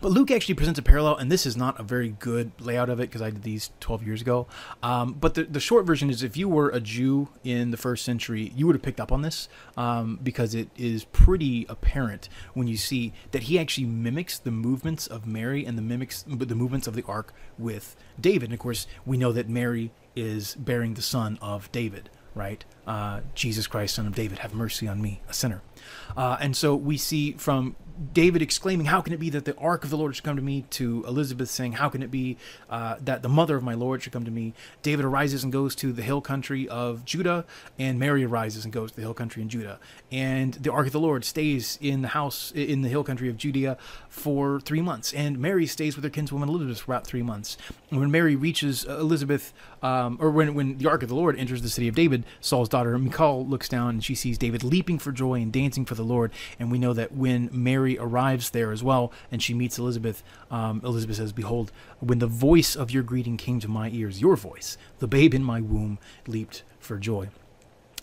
But 0.00 0.12
Luke 0.12 0.30
actually 0.30 0.54
presents 0.54 0.78
a 0.78 0.82
parallel, 0.82 1.16
and 1.16 1.30
this 1.30 1.46
is 1.46 1.56
not 1.56 1.78
a 1.78 1.82
very 1.82 2.10
good 2.10 2.52
layout 2.60 2.88
of 2.88 3.00
it 3.00 3.04
because 3.04 3.22
I 3.22 3.30
did 3.30 3.42
these 3.42 3.70
12 3.80 4.06
years 4.06 4.20
ago. 4.20 4.46
Um, 4.82 5.14
but 5.14 5.34
the, 5.34 5.44
the 5.44 5.60
short 5.60 5.86
version 5.86 6.10
is 6.10 6.22
if 6.22 6.36
you 6.36 6.48
were 6.48 6.70
a 6.70 6.80
Jew 6.80 7.28
in 7.44 7.70
the 7.70 7.76
first 7.76 8.04
century, 8.04 8.52
you 8.56 8.66
would 8.66 8.74
have 8.74 8.82
picked 8.82 9.00
up 9.00 9.12
on 9.12 9.22
this 9.22 9.48
um, 9.76 10.18
because 10.22 10.54
it 10.54 10.68
is 10.76 11.04
pretty 11.04 11.66
apparent 11.68 12.28
when 12.54 12.66
you 12.66 12.76
see 12.76 13.12
that 13.32 13.44
he 13.44 13.58
actually 13.58 13.86
mimics 13.86 14.38
the 14.38 14.50
movements 14.50 15.06
of 15.06 15.26
Mary 15.26 15.64
and 15.64 15.76
the 15.76 15.82
mimics 15.82 16.24
the 16.26 16.54
movements 16.54 16.86
of 16.86 16.94
the 16.94 17.04
ark 17.06 17.32
with 17.58 17.96
David. 18.20 18.44
And 18.44 18.54
of 18.54 18.60
course, 18.60 18.86
we 19.04 19.16
know 19.16 19.32
that 19.32 19.48
Mary 19.48 19.92
is 20.16 20.54
bearing 20.54 20.94
the 20.94 21.02
son 21.02 21.38
of 21.40 21.70
David 21.72 22.10
right? 22.34 22.64
Uh, 22.86 23.20
Jesus 23.34 23.66
Christ, 23.66 23.94
Son 23.96 24.06
of 24.06 24.14
David, 24.14 24.38
have 24.38 24.54
mercy 24.54 24.86
on 24.86 25.02
me, 25.02 25.20
a 25.28 25.34
sinner. 25.34 25.62
Uh, 26.16 26.36
and 26.40 26.56
so 26.56 26.74
we 26.74 26.96
see 26.96 27.32
from 27.32 27.76
David 28.12 28.40
exclaiming, 28.40 28.86
How 28.86 29.00
can 29.00 29.12
it 29.12 29.20
be 29.20 29.30
that 29.30 29.44
the 29.44 29.56
ark 29.56 29.84
of 29.84 29.90
the 29.90 29.96
Lord 29.96 30.16
should 30.16 30.24
come 30.24 30.36
to 30.36 30.42
me? 30.42 30.64
to 30.70 31.04
Elizabeth 31.06 31.50
saying, 31.50 31.72
How 31.72 31.88
can 31.88 32.02
it 32.02 32.10
be 32.10 32.36
uh, 32.68 32.96
that 33.00 33.22
the 33.22 33.28
mother 33.28 33.56
of 33.56 33.62
my 33.62 33.74
Lord 33.74 34.02
should 34.02 34.12
come 34.12 34.24
to 34.24 34.30
me? 34.30 34.54
David 34.82 35.04
arises 35.04 35.44
and 35.44 35.52
goes 35.52 35.74
to 35.76 35.92
the 35.92 36.02
hill 36.02 36.20
country 36.20 36.68
of 36.68 37.04
Judah, 37.04 37.44
and 37.78 37.98
Mary 37.98 38.24
arises 38.24 38.64
and 38.64 38.72
goes 38.72 38.90
to 38.90 38.96
the 38.96 39.02
hill 39.02 39.14
country 39.14 39.42
in 39.42 39.48
Judah. 39.48 39.78
And 40.10 40.54
the 40.54 40.72
ark 40.72 40.86
of 40.86 40.92
the 40.92 41.00
Lord 41.00 41.24
stays 41.24 41.78
in 41.80 42.02
the 42.02 42.08
house 42.08 42.52
in 42.54 42.82
the 42.82 42.88
hill 42.88 43.04
country 43.04 43.28
of 43.28 43.36
Judea 43.36 43.76
for 44.08 44.60
three 44.60 44.80
months. 44.80 45.12
And 45.12 45.38
Mary 45.38 45.66
stays 45.66 45.96
with 45.96 46.04
her 46.04 46.10
kinswoman 46.10 46.48
Elizabeth 46.48 46.80
for 46.80 46.92
about 46.92 47.06
three 47.06 47.22
months. 47.22 47.56
When 47.90 48.10
Mary 48.10 48.36
reaches 48.36 48.84
Elizabeth, 48.84 49.52
um, 49.82 50.16
or 50.20 50.30
when, 50.30 50.54
when 50.54 50.78
the 50.78 50.88
ark 50.88 51.02
of 51.02 51.08
the 51.08 51.14
Lord 51.16 51.36
enters 51.36 51.60
the 51.60 51.68
city 51.68 51.88
of 51.88 51.96
David, 51.96 52.24
Saul's 52.40 52.68
daughter 52.68 52.96
Michal 52.98 53.44
looks 53.44 53.68
down 53.68 53.90
and 53.90 54.04
she 54.04 54.14
sees 54.14 54.38
David 54.38 54.62
leaping 54.62 54.98
for 54.98 55.10
joy 55.10 55.40
and 55.40 55.52
dancing 55.52 55.84
for 55.84 55.96
the 55.96 56.04
Lord. 56.04 56.30
And 56.60 56.70
we 56.70 56.78
know 56.78 56.92
that 56.92 57.12
when 57.12 57.50
Mary 57.52 57.98
arrives 57.98 58.50
there 58.50 58.70
as 58.70 58.84
well, 58.84 59.12
and 59.32 59.42
she 59.42 59.54
meets 59.54 59.78
Elizabeth. 59.78 60.22
Um, 60.52 60.80
Elizabeth 60.84 61.16
says, 61.16 61.32
Behold, 61.32 61.72
when 61.98 62.20
the 62.20 62.28
voice 62.28 62.76
of 62.76 62.92
your 62.92 63.02
greeting 63.02 63.36
came 63.36 63.58
to 63.58 63.68
my 63.68 63.90
ears, 63.90 64.20
your 64.20 64.36
voice, 64.36 64.78
the 65.00 65.08
babe 65.08 65.34
in 65.34 65.42
my 65.42 65.60
womb 65.60 65.98
leaped 66.28 66.62
for 66.78 66.96
joy. 66.96 67.28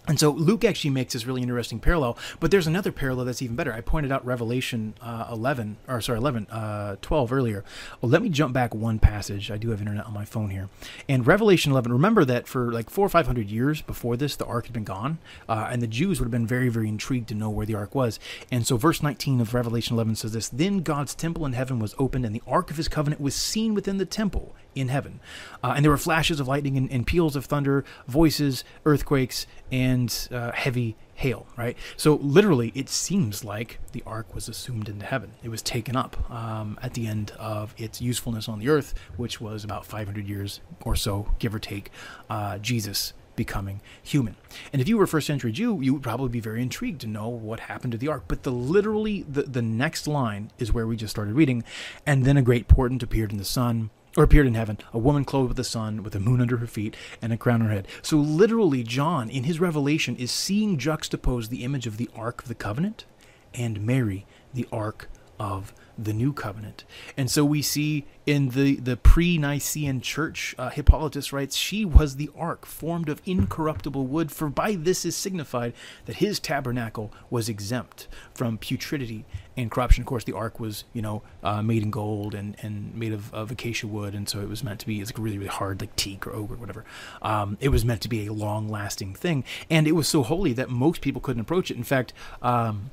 And 0.07 0.17
so 0.17 0.31
Luke 0.31 0.63
actually 0.63 0.91
makes 0.91 1.13
this 1.13 1.25
really 1.25 1.41
interesting 1.41 1.79
parallel, 1.79 2.17
but 2.39 2.49
there's 2.49 2.65
another 2.65 2.93
parallel 2.93 3.25
that's 3.25 3.41
even 3.41 3.57
better. 3.57 3.73
I 3.73 3.81
pointed 3.81 4.11
out 4.11 4.25
Revelation 4.25 4.93
uh, 5.01 5.27
11, 5.31 5.77
or 5.87 5.99
sorry, 5.99 6.17
11, 6.17 6.47
uh, 6.47 6.95
12 7.01 7.33
earlier. 7.33 7.65
Well, 8.01 8.09
let 8.09 8.21
me 8.21 8.29
jump 8.29 8.53
back 8.53 8.73
one 8.73 8.99
passage. 8.99 9.51
I 9.51 9.57
do 9.57 9.71
have 9.71 9.81
internet 9.81 10.05
on 10.05 10.13
my 10.13 10.23
phone 10.23 10.49
here. 10.49 10.69
And 11.09 11.27
Revelation 11.27 11.73
11, 11.73 11.91
remember 11.91 12.23
that 12.23 12.47
for 12.47 12.71
like 12.71 12.89
four 12.89 13.05
or 13.05 13.09
500 13.09 13.49
years 13.49 13.81
before 13.81 14.15
this, 14.15 14.37
the 14.37 14.45
ark 14.45 14.67
had 14.67 14.73
been 14.73 14.85
gone, 14.85 15.17
uh, 15.49 15.67
and 15.69 15.81
the 15.81 15.87
Jews 15.87 16.19
would 16.19 16.25
have 16.25 16.31
been 16.31 16.47
very, 16.47 16.69
very 16.69 16.87
intrigued 16.87 17.27
to 17.29 17.35
know 17.35 17.49
where 17.49 17.65
the 17.65 17.75
ark 17.75 17.93
was. 17.93 18.17
And 18.49 18.65
so 18.65 18.77
verse 18.77 19.03
19 19.03 19.41
of 19.41 19.53
Revelation 19.53 19.95
11 19.95 20.15
says 20.15 20.31
this 20.31 20.47
Then 20.47 20.79
God's 20.79 21.13
temple 21.15 21.45
in 21.45 21.51
heaven 21.51 21.79
was 21.79 21.95
opened, 21.99 22.25
and 22.25 22.33
the 22.33 22.43
ark 22.47 22.71
of 22.71 22.77
his 22.77 22.87
covenant 22.87 23.21
was 23.21 23.35
seen 23.35 23.73
within 23.73 23.97
the 23.97 24.05
temple 24.05 24.55
in 24.79 24.89
heaven. 24.89 25.19
Uh, 25.63 25.73
and 25.75 25.83
there 25.83 25.91
were 25.91 25.97
flashes 25.97 26.39
of 26.39 26.47
lightning 26.47 26.77
and, 26.77 26.91
and, 26.91 27.07
peals 27.07 27.35
of 27.35 27.45
thunder, 27.45 27.83
voices, 28.07 28.63
earthquakes, 28.85 29.47
and 29.71 29.96
uh, 30.31 30.51
heavy 30.53 30.95
hail, 31.15 31.47
right? 31.57 31.75
So 31.97 32.15
literally, 32.15 32.71
it 32.75 32.89
seems 32.89 33.43
like 33.43 33.79
the 33.91 34.03
ark 34.05 34.36
was 34.36 34.47
assumed 34.47 34.88
into 34.88 35.05
heaven. 35.05 35.31
It 35.43 35.49
was 35.49 35.62
taken 35.62 35.95
up 35.95 36.29
um, 36.29 36.77
at 36.81 36.93
the 36.93 37.07
end 37.07 37.31
of 37.39 37.73
its 37.77 38.01
usefulness 38.01 38.47
on 38.47 38.60
the 38.60 38.69
earth, 38.69 38.93
which 39.17 39.41
was 39.41 39.63
about 39.63 39.86
500 39.86 40.27
years 40.27 40.62
or 40.83 40.95
so, 40.95 41.33
give 41.39 41.55
or 41.55 41.60
take, 41.60 41.89
uh, 42.29 42.60
Jesus 42.60 43.13
becoming 43.36 43.81
human. 44.03 44.36
And 44.73 44.81
if 44.81 44.88
you 44.88 44.97
were 44.97 45.05
a 45.05 45.07
first 45.07 45.27
century 45.27 45.51
Jew, 45.51 45.79
you 45.81 45.93
would 45.93 46.03
probably 46.03 46.29
be 46.29 46.39
very 46.39 46.62
intrigued 46.62 47.01
to 47.01 47.07
know 47.07 47.29
what 47.29 47.62
happened 47.62 47.93
to 47.93 47.97
the 47.97 48.10
ark. 48.10 48.23
But 48.27 48.43
the 48.43 48.51
literally 48.51 49.23
the, 49.23 49.43
the 49.43 49.62
next 49.62 50.07
line 50.07 50.51
is 50.60 50.73
where 50.73 50.86
we 50.86 50.97
just 50.97 51.12
started 51.12 51.36
reading, 51.36 51.63
and 52.05 52.25
then 52.25 52.36
a 52.36 52.41
great 52.41 52.67
portent 52.67 53.03
appeared 53.03 53.31
in 53.31 53.38
the 53.38 53.45
sun 53.45 53.89
or 54.17 54.23
appeared 54.23 54.47
in 54.47 54.56
heaven, 54.56 54.80
a 54.91 54.97
woman 54.97 55.23
clothed 55.23 55.49
with 55.49 55.58
the 55.58 55.63
sun, 55.63 56.01
with 56.01 56.12
the 56.12 56.19
moon 56.19 56.41
under 56.41 56.58
her 56.58 56.67
feet, 56.67 56.97
and 57.21 57.32
a 57.32 57.38
crown 57.38 57.62
on 57.62 57.67
her 57.67 57.73
head. 57.73 57.88
So 58.01 58.17
literally, 58.17 58.84
John, 58.84 59.30
in 59.30 59.43
his 59.43 59.60
revelation, 59.60 60.15
is 60.15 60.32
seeing 60.32 60.80
juxtaposed 60.80 61.51
the 61.51 61.63
image 61.63 61.86
of 61.86 61.97
the 61.97 62.10
Ark 62.15 62.41
of 62.41 62.47
the 62.47 62.56
Covenant 62.56 63.06
and 63.53 63.86
Mary, 63.86 64.25
the 64.53 64.67
Ark 64.71 65.08
of 65.39 65.71
the 65.97 66.13
new 66.13 66.33
covenant. 66.33 66.83
And 67.15 67.29
so 67.29 67.43
we 67.43 67.62
see 67.62 68.05
in 68.25 68.49
the, 68.49 68.75
the 68.75 68.97
pre 68.97 69.38
Nicene 69.38 70.01
church, 70.01 70.53
uh, 70.57 70.69
Hippolytus 70.69 71.31
writes, 71.31 71.55
She 71.55 71.86
was 71.86 72.17
the 72.17 72.29
ark 72.38 72.65
formed 72.65 73.10
of 73.10 73.21
incorruptible 73.25 74.05
wood, 74.05 74.31
for 74.31 74.49
by 74.49 74.75
this 74.75 75.05
is 75.05 75.15
signified 75.15 75.73
that 76.05 76.17
his 76.17 76.39
tabernacle 76.39 77.12
was 77.29 77.49
exempt 77.49 78.07
from 78.33 78.57
putridity 78.57 79.23
and 79.55 79.71
corruption. 79.71 80.01
Of 80.01 80.07
course, 80.07 80.25
the 80.25 80.33
ark 80.33 80.60
was, 80.60 80.83
you 80.93 81.01
know, 81.01 81.23
uh, 81.41 81.62
made 81.62 81.83
in 81.83 81.89
gold 81.89 82.36
and, 82.36 82.55
and 82.62 82.93
made 82.93 83.13
of, 83.13 83.33
of 83.33 83.49
acacia 83.49 83.88
wood, 83.88 84.13
and 84.13 84.27
so 84.27 84.41
it 84.41 84.49
was 84.49 84.63
meant 84.63 84.81
to 84.81 84.86
be, 84.86 84.99
it's 84.99 85.17
really, 85.17 85.38
really 85.38 85.49
hard, 85.49 85.79
like 85.81 85.95
teak 85.95 86.27
or 86.27 86.33
oak 86.33 86.51
or 86.51 86.55
whatever. 86.55 86.86
Um, 87.21 87.57
it 87.60 87.69
was 87.69 87.86
meant 87.86 88.01
to 88.01 88.10
be 88.10 88.27
a 88.27 88.33
long 88.33 88.69
lasting 88.69 89.15
thing, 89.15 89.45
and 89.69 89.88
it 89.88 89.93
was 89.93 90.07
so 90.07 90.21
holy 90.21 90.53
that 90.53 90.69
most 90.69 91.01
people 91.01 91.21
couldn't 91.21 91.41
approach 91.41 91.71
it. 91.71 91.77
In 91.77 91.83
fact, 91.83 92.13
um, 92.41 92.91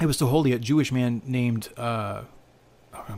it 0.00 0.06
was 0.06 0.18
so 0.18 0.26
holy 0.26 0.52
a 0.52 0.58
Jewish 0.58 0.92
man 0.92 1.22
named 1.24 1.68
uh, 1.76 2.22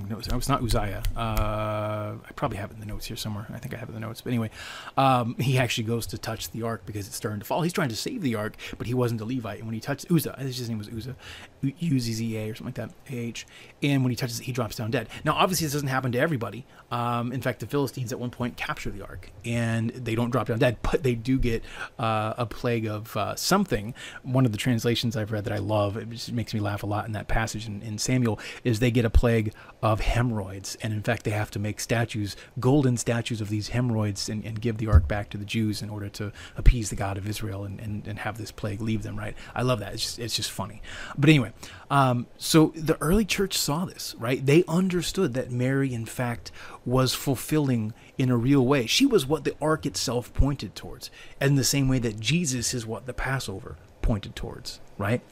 no, 0.08 0.18
it 0.18 0.35
was 0.35 0.48
not 0.48 0.62
Uzziah. 0.62 1.02
Uh, 1.16 2.14
I 2.24 2.32
probably 2.37 2.58
have 2.58 2.70
it 2.70 2.74
in 2.74 2.80
the 2.80 2.87
notes 2.87 3.06
here 3.06 3.16
somewhere. 3.16 3.46
I 3.52 3.58
think 3.58 3.74
I 3.74 3.78
have 3.78 3.88
it 3.88 3.94
in 3.94 4.00
the 4.00 4.06
notes. 4.06 4.20
But 4.20 4.30
anyway, 4.30 4.50
um, 4.96 5.35
he 5.38 5.58
actually 5.58 5.85
goes 5.85 6.06
to 6.08 6.18
touch 6.18 6.50
the 6.50 6.62
ark 6.62 6.82
because 6.85 7.06
it's 7.06 7.16
starting 7.16 7.40
to 7.40 7.46
fall. 7.46 7.62
He's 7.62 7.72
trying 7.72 7.88
to 7.88 7.96
save 7.96 8.22
the 8.22 8.35
ark, 8.35 8.56
but 8.78 8.87
he 8.87 8.94
wasn't 8.94 9.20
a 9.20 9.24
Levite. 9.24 9.58
And 9.58 9.66
when 9.66 9.74
he 9.74 9.80
touched 9.80 10.11
Uzzah, 10.11 10.37
his 10.38 10.68
name 10.68 10.78
was 10.78 10.88
Uzzah, 10.88 11.16
U 11.62 12.00
Z 12.00 12.12
Z 12.12 12.37
A 12.37 12.50
or 12.50 12.54
something 12.54 12.66
like 12.66 12.74
that, 12.74 13.14
A 13.14 13.18
H. 13.18 13.46
And 13.82 14.02
when 14.02 14.11
he 14.11 14.16
touches 14.16 14.40
it, 14.40 14.44
he 14.44 14.52
drops 14.52 14.76
down 14.76 14.90
dead. 14.90 15.08
Now, 15.24 15.32
obviously, 15.35 15.66
this 15.66 15.72
doesn't 15.72 15.88
happen 15.88 16.12
to 16.12 16.18
everybody. 16.18 16.66
Um, 16.90 17.32
in 17.32 17.40
fact, 17.40 17.61
the 17.61 17.66
Philistines 17.66 18.12
at 18.12 18.18
one 18.18 18.30
point 18.30 18.56
capture 18.56 18.90
the 18.90 19.02
ark, 19.02 19.30
and 19.44 19.90
they 19.90 20.14
don't 20.14 20.30
drop 20.30 20.48
down 20.48 20.58
dead, 20.58 20.76
but 20.82 21.02
they 21.02 21.14
do 21.14 21.38
get 21.38 21.64
uh, 21.98 22.35
a 22.37 22.44
plague 22.44 22.87
of 22.87 23.16
uh, 23.16 23.35
something. 23.37 23.94
One 24.22 24.44
of 24.44 24.52
the 24.52 24.58
translations 24.58 25.16
I've 25.16 25.32
read 25.32 25.44
that 25.44 25.52
I 25.52 25.58
love, 25.58 25.96
it 25.96 26.11
just 26.11 26.32
makes 26.32 26.52
me 26.52 26.61
laugh 26.61 26.82
a 26.82 26.87
lot 26.87 27.06
in 27.06 27.12
that 27.12 27.28
passage 27.28 27.66
in, 27.66 27.80
in 27.82 27.96
Samuel, 27.96 28.38
is 28.64 28.80
they 28.80 28.90
get 28.90 29.06
a 29.06 29.11
plague 29.11 29.54
of 29.83 30.01
hemorrhoids. 30.01 30.77
And 30.81 30.92
in 30.92 31.03
fact, 31.03 31.25
they 31.25 31.33
have 31.33 31.51
to 31.51 31.59
make 31.59 31.81
statues, 31.81 32.37
golden 32.61 32.96
statues 32.96 33.40
of 33.40 33.48
these 33.48 33.68
hemorrhoids, 33.68 34.29
and, 34.29 34.44
and 34.44 34.61
give 34.61 34.79
the 34.79 34.87
ark 34.87 35.09
back 35.09 35.29
to 35.31 35.38
the 35.38 35.44
Jews 35.44 35.83
in 35.83 35.90
order 35.90 36.09
to 36.11 36.33
appease 36.57 36.90
the 36.90 36.96
God 36.96 37.18
of 37.18 37.29
Israel 37.29 37.64
and, 37.64 37.81
and, 37.81 38.07
and 38.07 38.20
have 38.20 38.38
this 38.38 38.53
plague 38.53 38.81
leave 38.81 39.03
them, 39.03 39.18
right? 39.18 39.35
I 39.55 39.62
love 39.62 39.81
that. 39.81 39.92
It's 39.94 40.03
just, 40.03 40.18
it's 40.20 40.37
just 40.37 40.53
funny. 40.53 40.81
But 41.18 41.31
anyway, 41.31 41.53
um, 41.90 42.29
so 42.38 42.72
the 42.77 42.96
early 43.03 43.25
church 43.25 43.59
saw 43.59 43.85
this, 43.85 44.14
right? 44.18 44.44
They 44.44 44.62
understood 44.68 45.35
that 45.35 45.51
Mary, 45.51 45.92
in 45.92 46.07
fact, 46.07 46.53
was 46.85 47.12
fulfilling 47.12 47.92
in 48.16 48.31
a 48.31 48.37
real 48.37 48.64
way. 48.64 48.87
She 48.87 49.05
was 49.05 49.27
what 49.27 49.42
the 49.42 49.57
ark 49.61 49.85
itself 49.85 50.33
pointed 50.33 50.77
towards, 50.77 51.11
and 51.40 51.59
the 51.59 51.64
same 51.64 51.88
way 51.88 51.98
that 51.98 52.20
Jesus 52.20 52.72
is 52.72 52.87
what 52.87 53.07
the 53.07 53.14
Passover 53.14 53.77
pointed 54.01 54.37
towards, 54.37 54.79
right? 54.96 55.22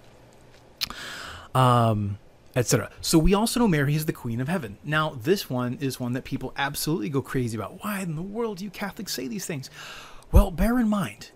Um, 1.54 2.18
etc. 2.54 2.90
So 3.00 3.18
we 3.18 3.34
also 3.34 3.60
know 3.60 3.68
Mary 3.68 3.94
is 3.94 4.06
the 4.06 4.12
Queen 4.12 4.40
of 4.40 4.48
Heaven. 4.48 4.78
Now, 4.84 5.10
this 5.10 5.48
one 5.48 5.78
is 5.80 6.00
one 6.00 6.12
that 6.14 6.24
people 6.24 6.52
absolutely 6.56 7.08
go 7.08 7.22
crazy 7.22 7.56
about. 7.56 7.82
Why 7.82 8.00
in 8.00 8.16
the 8.16 8.22
world 8.22 8.58
do 8.58 8.64
you 8.64 8.70
Catholics 8.70 9.12
say 9.12 9.28
these 9.28 9.46
things? 9.46 9.70
Well, 10.32 10.50
bear 10.50 10.78
in 10.78 10.88
mind, 10.88 11.30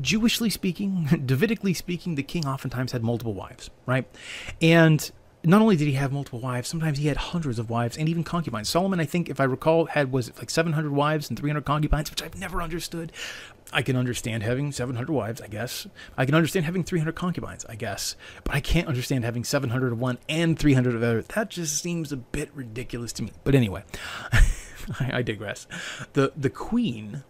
Jewishly 0.00 0.50
speaking, 0.50 1.04
Davidically 1.26 1.74
speaking, 1.74 2.14
the 2.14 2.22
king 2.22 2.46
oftentimes 2.46 2.92
had 2.92 3.02
multiple 3.02 3.34
wives, 3.34 3.70
right? 3.86 4.06
And 4.60 5.10
not 5.44 5.60
only 5.60 5.76
did 5.76 5.86
he 5.86 5.94
have 5.94 6.12
multiple 6.12 6.40
wives, 6.40 6.68
sometimes 6.68 6.98
he 6.98 7.08
had 7.08 7.16
hundreds 7.16 7.58
of 7.58 7.68
wives 7.68 7.96
and 7.96 8.08
even 8.08 8.22
concubines. 8.22 8.68
Solomon, 8.68 9.00
I 9.00 9.04
think, 9.04 9.28
if 9.28 9.40
I 9.40 9.44
recall, 9.44 9.86
had 9.86 10.12
was 10.12 10.28
it 10.28 10.38
like 10.38 10.50
700 10.50 10.92
wives 10.92 11.28
and 11.28 11.38
300 11.38 11.64
concubines, 11.64 12.10
which 12.10 12.22
I've 12.22 12.38
never 12.38 12.62
understood. 12.62 13.12
I 13.72 13.82
can 13.82 13.96
understand 13.96 14.42
having 14.42 14.70
700 14.70 15.10
wives, 15.10 15.40
I 15.40 15.46
guess. 15.46 15.86
I 16.16 16.26
can 16.26 16.34
understand 16.34 16.66
having 16.66 16.84
300 16.84 17.14
concubines, 17.14 17.64
I 17.66 17.74
guess. 17.74 18.16
But 18.44 18.54
I 18.54 18.60
can't 18.60 18.88
understand 18.88 19.24
having 19.24 19.44
700 19.44 19.92
of 19.92 19.98
one 19.98 20.18
and 20.28 20.58
300 20.58 20.94
of 20.94 21.00
the 21.00 21.06
other. 21.06 21.22
That 21.22 21.50
just 21.50 21.82
seems 21.82 22.12
a 22.12 22.16
bit 22.16 22.50
ridiculous 22.54 23.12
to 23.14 23.22
me. 23.22 23.32
But 23.44 23.54
anyway, 23.54 23.84
I, 24.32 25.10
I 25.14 25.22
digress. 25.22 25.66
The 26.12 26.32
the 26.36 26.50
queen 26.50 27.24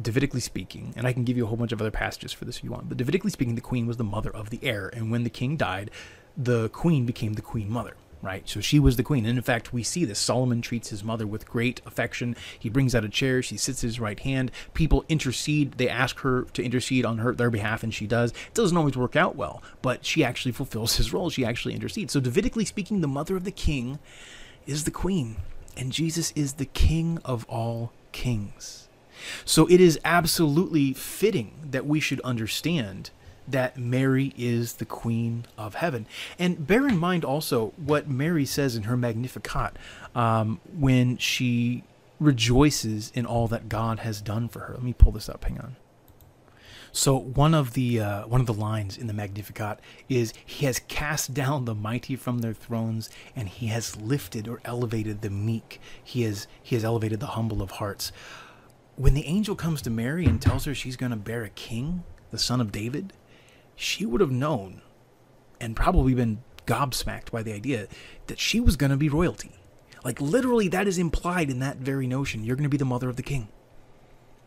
Davidically 0.00 0.40
speaking, 0.40 0.92
and 0.96 1.06
I 1.06 1.12
can 1.12 1.22
give 1.22 1.36
you 1.36 1.44
a 1.44 1.46
whole 1.46 1.56
bunch 1.56 1.70
of 1.70 1.80
other 1.80 1.92
passages 1.92 2.32
for 2.32 2.44
this 2.44 2.56
if 2.58 2.64
you 2.64 2.70
want, 2.72 2.88
but 2.88 2.98
Davidically 2.98 3.30
speaking, 3.30 3.54
the 3.54 3.60
queen 3.60 3.86
was 3.86 3.96
the 3.96 4.02
mother 4.02 4.30
of 4.34 4.50
the 4.50 4.58
heir. 4.60 4.90
And 4.92 5.08
when 5.08 5.22
the 5.22 5.30
king 5.30 5.56
died, 5.56 5.92
the 6.36 6.68
queen 6.70 7.06
became 7.06 7.34
the 7.34 7.42
queen 7.42 7.70
mother 7.70 7.96
right? 8.24 8.48
So 8.48 8.60
she 8.60 8.80
was 8.80 8.96
the 8.96 9.02
queen. 9.02 9.26
And 9.26 9.36
in 9.38 9.44
fact, 9.44 9.72
we 9.72 9.82
see 9.82 10.04
this. 10.04 10.18
Solomon 10.18 10.62
treats 10.62 10.88
his 10.88 11.04
mother 11.04 11.26
with 11.26 11.48
great 11.48 11.80
affection. 11.86 12.34
He 12.58 12.68
brings 12.68 12.94
out 12.94 13.04
a 13.04 13.08
chair. 13.08 13.42
She 13.42 13.56
sits 13.56 13.84
at 13.84 13.88
his 13.88 14.00
right 14.00 14.18
hand. 14.18 14.50
People 14.72 15.04
intercede. 15.08 15.72
They 15.72 15.88
ask 15.88 16.18
her 16.20 16.42
to 16.54 16.62
intercede 16.62 17.04
on 17.04 17.18
her 17.18 17.32
their 17.32 17.50
behalf, 17.50 17.82
and 17.82 17.92
she 17.92 18.06
does. 18.06 18.30
It 18.30 18.54
doesn't 18.54 18.76
always 18.76 18.96
work 18.96 19.14
out 19.14 19.36
well, 19.36 19.62
but 19.82 20.04
she 20.04 20.24
actually 20.24 20.52
fulfills 20.52 20.96
his 20.96 21.12
role. 21.12 21.30
She 21.30 21.44
actually 21.44 21.74
intercedes. 21.74 22.12
So, 22.12 22.20
Davidically 22.20 22.64
speaking, 22.64 23.00
the 23.00 23.08
mother 23.08 23.36
of 23.36 23.44
the 23.44 23.50
king 23.50 23.98
is 24.66 24.84
the 24.84 24.90
queen, 24.90 25.36
and 25.76 25.92
Jesus 25.92 26.32
is 26.34 26.54
the 26.54 26.64
king 26.64 27.18
of 27.24 27.44
all 27.48 27.92
kings. 28.12 28.88
So, 29.44 29.66
it 29.66 29.80
is 29.80 29.98
absolutely 30.04 30.94
fitting 30.94 31.52
that 31.70 31.86
we 31.86 32.00
should 32.00 32.20
understand 32.22 33.10
that 33.46 33.76
Mary 33.76 34.32
is 34.36 34.74
the 34.74 34.84
Queen 34.84 35.46
of 35.58 35.74
Heaven. 35.76 36.06
And 36.38 36.66
bear 36.66 36.86
in 36.86 36.98
mind 36.98 37.24
also 37.24 37.72
what 37.76 38.08
Mary 38.08 38.46
says 38.46 38.76
in 38.76 38.84
her 38.84 38.96
Magnificat 38.96 39.76
um, 40.14 40.60
when 40.78 41.16
she 41.18 41.84
rejoices 42.20 43.12
in 43.14 43.26
all 43.26 43.48
that 43.48 43.68
God 43.68 44.00
has 44.00 44.20
done 44.20 44.48
for 44.48 44.60
her. 44.60 44.74
Let 44.74 44.82
me 44.82 44.92
pull 44.92 45.12
this 45.12 45.28
up. 45.28 45.44
Hang 45.44 45.58
on. 45.58 45.76
So 46.92 47.16
one 47.16 47.54
of 47.54 47.72
the 47.72 47.98
uh, 47.98 48.26
one 48.28 48.40
of 48.40 48.46
the 48.46 48.54
lines 48.54 48.96
in 48.96 49.08
the 49.08 49.12
Magnificat 49.12 49.80
is 50.08 50.32
He 50.46 50.64
has 50.66 50.78
cast 50.78 51.34
down 51.34 51.64
the 51.64 51.74
mighty 51.74 52.14
from 52.14 52.38
their 52.38 52.54
thrones, 52.54 53.10
and 53.34 53.48
He 53.48 53.66
has 53.66 53.96
lifted 53.96 54.46
or 54.46 54.60
elevated 54.64 55.20
the 55.20 55.28
meek. 55.28 55.80
He 56.02 56.22
has 56.22 56.46
He 56.62 56.76
has 56.76 56.84
elevated 56.84 57.18
the 57.18 57.26
humble 57.26 57.62
of 57.62 57.72
hearts. 57.72 58.12
When 58.94 59.14
the 59.14 59.26
angel 59.26 59.56
comes 59.56 59.82
to 59.82 59.90
Mary 59.90 60.24
and 60.24 60.40
tells 60.40 60.66
her 60.66 60.74
she's 60.74 60.96
going 60.96 61.10
to 61.10 61.16
bear 61.16 61.42
a 61.42 61.48
king, 61.48 62.04
the 62.30 62.38
son 62.38 62.60
of 62.60 62.70
David, 62.70 63.12
she 63.76 64.06
would 64.06 64.20
have 64.20 64.30
known 64.30 64.82
and 65.60 65.76
probably 65.76 66.14
been 66.14 66.42
gobsmacked 66.66 67.30
by 67.30 67.42
the 67.42 67.52
idea 67.52 67.88
that 68.26 68.38
she 68.38 68.60
was 68.60 68.76
going 68.76 68.90
to 68.90 68.96
be 68.96 69.08
royalty. 69.08 69.52
Like, 70.04 70.20
literally, 70.20 70.68
that 70.68 70.86
is 70.86 70.98
implied 70.98 71.50
in 71.50 71.60
that 71.60 71.78
very 71.78 72.06
notion. 72.06 72.44
You're 72.44 72.56
going 72.56 72.64
to 72.64 72.68
be 72.68 72.76
the 72.76 72.84
mother 72.84 73.08
of 73.08 73.16
the 73.16 73.22
king. 73.22 73.48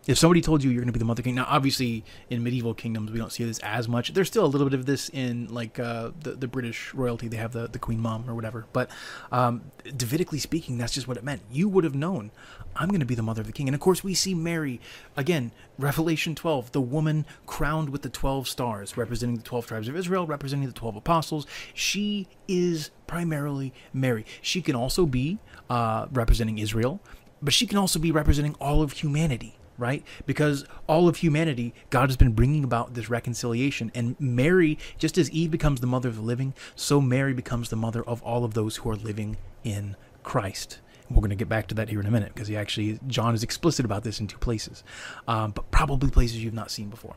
If 0.08 0.17
somebody 0.17 0.41
told 0.41 0.63
you 0.63 0.70
you're 0.70 0.82
going 0.82 0.88
to 0.88 0.93
be 0.93 1.00
the 1.00 1.06
mother 1.06 1.22
king, 1.22 1.36
now 1.36 1.46
obviously 1.50 2.04
in 2.30 2.43
medieval 2.43 2.74
kingdoms 2.74 3.12
we 3.12 3.20
don't 3.20 3.32
see 3.32 3.43
this 3.43 3.60
as 3.60 3.88
much. 3.88 4.13
There's 4.13 4.28
still 4.28 4.46
a 4.46 4.48
little 4.48 4.67
bit 4.67 4.80
of 4.80 4.86
this 4.86 5.10
in 5.10 5.48
like 5.54 5.80
uh, 5.80 6.12
the 6.22 6.32
the 6.32 6.48
British 6.48 6.93
royalty. 6.93 7.28
They 7.28 7.38
have 7.38 7.52
the 7.52 7.67
the 7.67 7.80
queen 7.80 8.00
mom 8.00 8.30
or 8.30 8.34
whatever. 8.34 8.65
But 8.72 8.89
um, 9.32 9.72
Davidically 9.96 10.39
speaking, 10.39 10.78
that's 10.78 10.93
just 10.93 11.08
what 11.08 11.17
it 11.17 11.24
meant. 11.24 11.41
You 11.52 11.70
would 11.70 11.84
have 11.84 11.96
known 11.96 12.32
I'm 12.76 12.89
going 12.89 13.00
to 13.00 13.06
be 13.06 13.15
the 13.15 13.24
mother 13.24 13.41
of 13.41 13.48
the 13.48 13.54
king. 13.54 13.67
And 13.67 13.76
of 13.76 13.82
course, 13.82 14.04
we 14.04 14.13
see 14.13 14.34
Mary 14.34 14.80
again, 15.15 15.52
Revelation 15.78 16.36
12, 16.36 16.72
the 16.72 16.82
woman 16.82 17.26
crowned 17.46 17.89
with 17.89 18.02
the 18.02 18.10
12 18.10 18.48
stars, 18.48 18.98
representing 18.98 19.38
the 19.38 19.43
12 19.43 19.67
tribes 19.67 19.88
of 19.88 19.96
Israel, 19.96 20.28
representing 20.28 20.67
the 20.67 20.74
12 20.74 20.98
apostles. 20.98 21.48
She 21.74 22.28
is 22.48 22.91
primarily 23.08 23.74
Mary. 23.93 24.26
She 24.41 24.62
can 24.62 24.76
also 24.76 25.06
be 25.06 25.39
uh, 25.70 26.08
representing 26.12 26.60
Israel, 26.60 27.02
but 27.41 27.54
she 27.54 27.65
can 27.65 27.78
also 27.78 28.00
be 28.00 28.12
representing 28.12 28.56
all 28.56 28.82
of 28.82 28.93
humanity 28.93 29.57
right? 29.78 30.04
Because 30.26 30.66
all 30.88 31.08
of 31.08 31.18
humanity, 31.18 31.74
God 31.90 32.10
has 32.10 32.18
been 32.18 32.34
bringing 32.34 32.63
about 32.63 32.94
this 32.94 33.10
reconciliation. 33.10 33.92
And 33.94 34.16
Mary, 34.20 34.78
just 34.98 35.18
as 35.18 35.30
Eve 35.32 35.52
becomes 35.52 35.82
the 35.82 35.88
mother 35.88 36.10
of 36.10 36.16
the 36.16 36.22
living, 36.22 36.54
so 36.76 37.00
Mary 37.00 37.34
becomes 37.34 37.70
the 37.70 37.76
mother 37.76 38.04
of 38.04 38.22
all 38.24 38.44
of 38.44 38.54
those 38.54 38.78
who 38.78 38.90
are 38.90 38.96
living 38.96 39.38
in 39.63 39.96
Christ. 40.24 40.80
We're 41.10 41.18
going 41.18 41.30
to 41.30 41.36
get 41.36 41.48
back 41.48 41.68
to 41.68 41.76
that 41.76 41.90
here 41.90 42.00
in 42.00 42.06
a 42.06 42.12
minute 42.12 42.34
because 42.34 42.48
he 42.50 42.58
actually, 42.58 43.00
John 43.08 43.34
is 43.34 43.44
explicit 43.44 43.86
about 43.86 44.04
this 44.04 44.20
in 44.20 44.28
two 44.28 44.38
places, 44.38 44.84
um, 45.28 45.52
but 45.52 45.72
probably 45.72 46.10
places 46.10 46.44
you've 46.44 46.54
not 46.54 46.70
seen 46.70 46.90
before. 46.90 47.16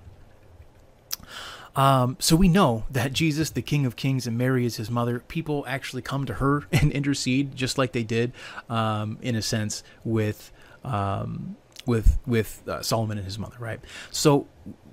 Um, 1.76 2.16
so 2.18 2.36
we 2.36 2.48
know 2.48 2.84
that 2.90 3.12
Jesus, 3.12 3.50
the 3.50 3.62
King 3.62 3.86
of 3.86 3.96
Kings, 3.96 4.26
and 4.26 4.36
Mary 4.36 4.64
is 4.64 4.76
his 4.76 4.90
mother. 4.90 5.20
People 5.20 5.64
actually 5.68 6.02
come 6.02 6.24
to 6.26 6.34
her 6.34 6.64
and 6.72 6.92
intercede, 6.92 7.54
just 7.56 7.78
like 7.78 7.92
they 7.92 8.04
did, 8.04 8.32
um, 8.68 9.18
in 9.22 9.34
a 9.34 9.42
sense, 9.42 9.82
with 10.04 10.52
um, 10.84 11.56
with 11.90 12.18
with 12.24 12.62
uh, 12.68 12.80
Solomon 12.82 13.18
and 13.18 13.24
his 13.24 13.36
mother, 13.38 13.56
right? 13.58 13.80
So 14.12 14.46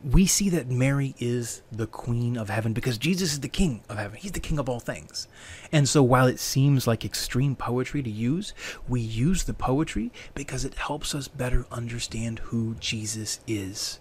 we 0.03 0.25
see 0.25 0.49
that 0.49 0.67
Mary 0.67 1.13
is 1.19 1.62
the 1.71 1.86
queen 1.86 2.38
of 2.38 2.49
heaven 2.49 2.73
because 2.73 2.97
Jesus 2.97 3.33
is 3.33 3.39
the 3.41 3.47
king 3.47 3.83
of 3.88 3.97
heaven. 3.97 4.17
He's 4.17 4.31
the 4.31 4.39
king 4.39 4.57
of 4.57 4.67
all 4.67 4.79
things. 4.79 5.27
And 5.71 5.88
so 5.88 6.01
while 6.01 6.25
it 6.27 6.39
seems 6.39 6.88
like 6.88 7.05
extreme 7.05 7.55
poetry 7.55 8.01
to 8.01 8.10
use, 8.10 8.53
we 8.88 8.99
use 8.99 9.43
the 9.43 9.53
poetry 9.53 10.12
because 10.33 10.65
it 10.65 10.75
helps 10.75 11.13
us 11.13 11.27
better 11.27 11.67
understand 11.71 12.39
who 12.39 12.75
Jesus 12.79 13.39
is 13.45 13.99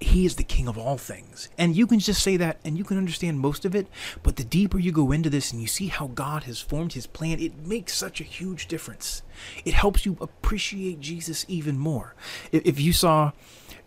he 0.00 0.26
is 0.26 0.36
the 0.36 0.44
king 0.44 0.68
of 0.68 0.78
all 0.78 0.98
things. 0.98 1.48
And 1.58 1.76
you 1.76 1.86
can 1.86 1.98
just 1.98 2.22
say 2.22 2.36
that 2.36 2.58
and 2.64 2.76
you 2.76 2.84
can 2.84 2.98
understand 2.98 3.40
most 3.40 3.64
of 3.64 3.74
it, 3.74 3.86
but 4.22 4.36
the 4.36 4.44
deeper 4.44 4.78
you 4.78 4.92
go 4.92 5.12
into 5.12 5.30
this 5.30 5.52
and 5.52 5.60
you 5.60 5.66
see 5.66 5.86
how 5.88 6.08
God 6.08 6.44
has 6.44 6.60
formed 6.60 6.92
his 6.92 7.06
plan, 7.06 7.40
it 7.40 7.66
makes 7.66 7.94
such 7.94 8.20
a 8.20 8.24
huge 8.24 8.66
difference. 8.66 9.22
It 9.64 9.74
helps 9.74 10.04
you 10.04 10.16
appreciate 10.20 11.00
Jesus 11.00 11.44
even 11.48 11.78
more. 11.78 12.14
If 12.52 12.80
you 12.80 12.92
saw 12.92 13.32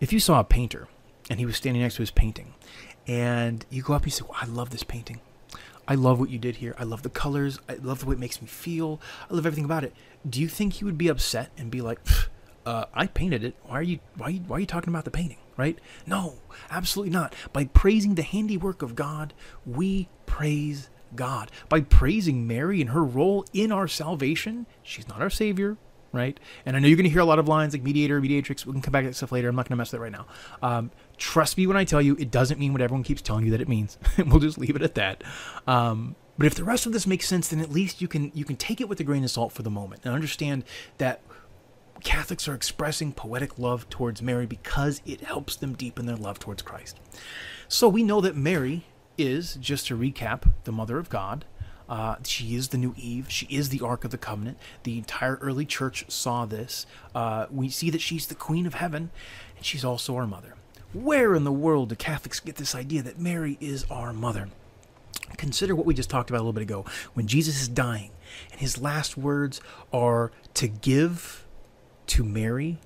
if 0.00 0.12
you 0.12 0.20
saw 0.20 0.40
a 0.40 0.44
painter 0.44 0.88
and 1.28 1.38
he 1.38 1.46
was 1.46 1.56
standing 1.56 1.82
next 1.82 1.96
to 1.96 2.02
his 2.02 2.10
painting 2.10 2.54
and 3.06 3.64
you 3.70 3.82
go 3.82 3.94
up 3.94 4.02
and 4.02 4.06
you 4.08 4.12
say, 4.12 4.24
well, 4.28 4.38
I 4.40 4.46
love 4.46 4.70
this 4.70 4.84
painting. 4.84 5.20
I 5.86 5.94
love 5.94 6.20
what 6.20 6.28
you 6.28 6.38
did 6.38 6.56
here. 6.56 6.74
I 6.78 6.84
love 6.84 7.02
the 7.02 7.08
colors. 7.08 7.58
I 7.68 7.74
love 7.74 8.00
the 8.00 8.06
way 8.06 8.12
it 8.12 8.18
makes 8.18 8.42
me 8.42 8.46
feel. 8.46 9.00
I 9.30 9.34
love 9.34 9.46
everything 9.46 9.64
about 9.64 9.84
it. 9.84 9.94
Do 10.28 10.40
you 10.40 10.48
think 10.48 10.74
he 10.74 10.84
would 10.84 10.98
be 10.98 11.08
upset 11.08 11.50
and 11.56 11.70
be 11.70 11.80
like, 11.80 11.98
uh, 12.66 12.84
I 12.92 13.06
painted 13.06 13.42
it. 13.42 13.54
Why 13.64 13.78
are 13.78 13.82
you 13.82 13.98
why 14.16 14.26
are 14.26 14.30
you, 14.30 14.40
why 14.40 14.56
are 14.58 14.60
you 14.60 14.66
talking 14.66 14.92
about 14.92 15.04
the 15.06 15.10
painting? 15.10 15.38
Right? 15.58 15.78
No, 16.06 16.38
absolutely 16.70 17.12
not. 17.12 17.34
By 17.52 17.66
praising 17.66 18.14
the 18.14 18.22
handiwork 18.22 18.80
of 18.80 18.94
God, 18.94 19.34
we 19.66 20.08
praise 20.24 20.88
God. 21.14 21.50
By 21.68 21.80
praising 21.82 22.46
Mary 22.46 22.80
and 22.80 22.90
her 22.90 23.04
role 23.04 23.44
in 23.52 23.72
our 23.72 23.88
salvation, 23.88 24.66
she's 24.82 25.08
not 25.08 25.20
our 25.20 25.30
savior, 25.30 25.76
right? 26.12 26.38
And 26.64 26.76
I 26.76 26.78
know 26.78 26.88
you're 26.88 26.96
going 26.96 27.04
to 27.04 27.10
hear 27.10 27.20
a 27.20 27.26
lot 27.26 27.38
of 27.38 27.48
lines 27.48 27.72
like 27.72 27.82
mediator, 27.82 28.20
mediatrix. 28.20 28.64
We 28.64 28.72
can 28.72 28.82
come 28.82 28.92
back 28.92 29.02
to 29.02 29.08
that 29.08 29.14
stuff 29.14 29.32
later. 29.32 29.48
I'm 29.48 29.56
not 29.56 29.68
going 29.68 29.76
to 29.76 29.76
mess 29.76 29.92
with 29.92 30.00
that 30.00 30.02
right 30.02 30.12
now. 30.12 30.26
Um, 30.62 30.90
trust 31.16 31.58
me 31.58 31.66
when 31.66 31.76
I 31.76 31.84
tell 31.84 32.00
you, 32.00 32.16
it 32.18 32.30
doesn't 32.30 32.58
mean 32.58 32.72
what 32.72 32.80
everyone 32.80 33.02
keeps 33.02 33.22
telling 33.22 33.44
you 33.44 33.50
that 33.50 33.60
it 33.60 33.68
means. 33.68 33.98
we'll 34.18 34.40
just 34.40 34.58
leave 34.58 34.76
it 34.76 34.82
at 34.82 34.94
that. 34.94 35.24
Um, 35.66 36.16
but 36.38 36.46
if 36.46 36.54
the 36.54 36.64
rest 36.64 36.86
of 36.86 36.92
this 36.92 37.06
makes 37.06 37.26
sense, 37.26 37.48
then 37.48 37.58
at 37.58 37.70
least 37.70 38.00
you 38.00 38.06
can 38.06 38.30
you 38.32 38.44
can 38.44 38.54
take 38.54 38.80
it 38.80 38.88
with 38.88 39.00
a 39.00 39.04
grain 39.04 39.24
of 39.24 39.30
salt 39.30 39.52
for 39.52 39.62
the 39.62 39.70
moment 39.70 40.02
and 40.04 40.14
understand 40.14 40.62
that 40.98 41.20
Catholics 42.02 42.48
are 42.48 42.54
expressing 42.54 43.12
poetic 43.12 43.58
love 43.58 43.88
towards 43.88 44.22
Mary 44.22 44.46
because 44.46 45.02
it 45.04 45.22
helps 45.22 45.56
them 45.56 45.74
deepen 45.74 46.06
their 46.06 46.16
love 46.16 46.38
towards 46.38 46.62
Christ. 46.62 46.98
So 47.68 47.88
we 47.88 48.02
know 48.02 48.20
that 48.20 48.36
Mary 48.36 48.84
is, 49.16 49.54
just 49.56 49.88
to 49.88 49.96
recap, 49.96 50.50
the 50.64 50.72
Mother 50.72 50.98
of 50.98 51.08
God. 51.08 51.44
Uh, 51.88 52.16
she 52.22 52.54
is 52.54 52.68
the 52.68 52.78
new 52.78 52.94
Eve. 52.96 53.30
She 53.30 53.46
is 53.46 53.70
the 53.70 53.80
Ark 53.80 54.04
of 54.04 54.10
the 54.10 54.18
Covenant. 54.18 54.58
The 54.82 54.98
entire 54.98 55.36
early 55.36 55.64
church 55.64 56.04
saw 56.08 56.44
this. 56.44 56.86
Uh, 57.14 57.46
we 57.50 57.68
see 57.68 57.90
that 57.90 58.00
she's 58.00 58.26
the 58.26 58.34
Queen 58.34 58.66
of 58.66 58.74
Heaven, 58.74 59.10
and 59.56 59.64
she's 59.64 59.84
also 59.84 60.14
our 60.16 60.26
mother. 60.26 60.54
Where 60.92 61.34
in 61.34 61.44
the 61.44 61.52
world 61.52 61.88
do 61.88 61.96
Catholics 61.96 62.40
get 62.40 62.56
this 62.56 62.74
idea 62.74 63.02
that 63.02 63.18
Mary 63.18 63.58
is 63.60 63.84
our 63.90 64.12
mother? 64.12 64.48
Consider 65.36 65.74
what 65.74 65.86
we 65.86 65.94
just 65.94 66.10
talked 66.10 66.30
about 66.30 66.38
a 66.38 66.44
little 66.44 66.52
bit 66.52 66.62
ago. 66.62 66.84
When 67.14 67.26
Jesus 67.26 67.60
is 67.60 67.68
dying, 67.68 68.10
and 68.52 68.60
his 68.60 68.80
last 68.80 69.16
words 69.16 69.60
are 69.92 70.30
to 70.54 70.68
give 70.68 71.44
to 72.08 72.24
Mary, 72.24 72.78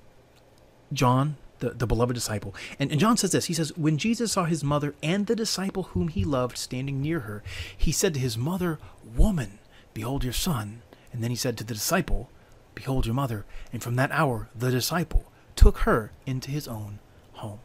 John, 0.91 1.37
the, 1.59 1.71
the 1.71 1.87
beloved 1.87 2.13
disciple. 2.13 2.53
And, 2.77 2.91
and 2.91 2.99
John 2.99 3.17
says 3.17 3.31
this 3.31 3.45
He 3.45 3.53
says, 3.53 3.75
When 3.77 3.97
Jesus 3.97 4.33
saw 4.33 4.45
his 4.45 4.63
mother 4.63 4.95
and 5.01 5.27
the 5.27 5.35
disciple 5.35 5.83
whom 5.83 6.09
he 6.09 6.23
loved 6.23 6.57
standing 6.57 7.01
near 7.01 7.21
her, 7.21 7.43
he 7.75 7.91
said 7.91 8.13
to 8.13 8.19
his 8.19 8.37
mother, 8.37 8.79
Woman, 9.15 9.59
behold 9.93 10.23
your 10.23 10.33
son. 10.33 10.81
And 11.11 11.23
then 11.23 11.29
he 11.29 11.35
said 11.35 11.57
to 11.57 11.63
the 11.63 11.73
disciple, 11.73 12.29
Behold 12.75 13.05
your 13.05 13.15
mother. 13.15 13.45
And 13.71 13.81
from 13.81 13.95
that 13.95 14.11
hour, 14.11 14.49
the 14.55 14.71
disciple 14.71 15.31
took 15.55 15.79
her 15.79 16.11
into 16.25 16.51
his 16.51 16.67
own 16.67 16.99
home. 17.33 17.59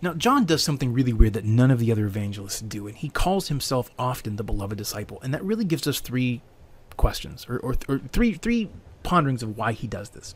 Now, 0.00 0.14
John 0.14 0.44
does 0.44 0.62
something 0.62 0.92
really 0.92 1.12
weird 1.12 1.34
that 1.34 1.44
none 1.44 1.70
of 1.70 1.78
the 1.78 1.92
other 1.92 2.06
evangelists 2.06 2.60
do, 2.60 2.86
and 2.86 2.96
he 2.96 3.08
calls 3.08 3.48
himself 3.48 3.90
often 3.98 4.36
the 4.36 4.44
beloved 4.44 4.76
disciple. 4.78 5.20
And 5.22 5.32
that 5.34 5.44
really 5.44 5.64
gives 5.64 5.86
us 5.86 6.00
three 6.00 6.42
questions, 6.96 7.46
or, 7.48 7.58
or, 7.58 7.74
or 7.88 7.98
three, 8.12 8.34
three 8.34 8.70
ponderings 9.02 9.42
of 9.42 9.56
why 9.56 9.72
he 9.72 9.86
does 9.86 10.10
this. 10.10 10.34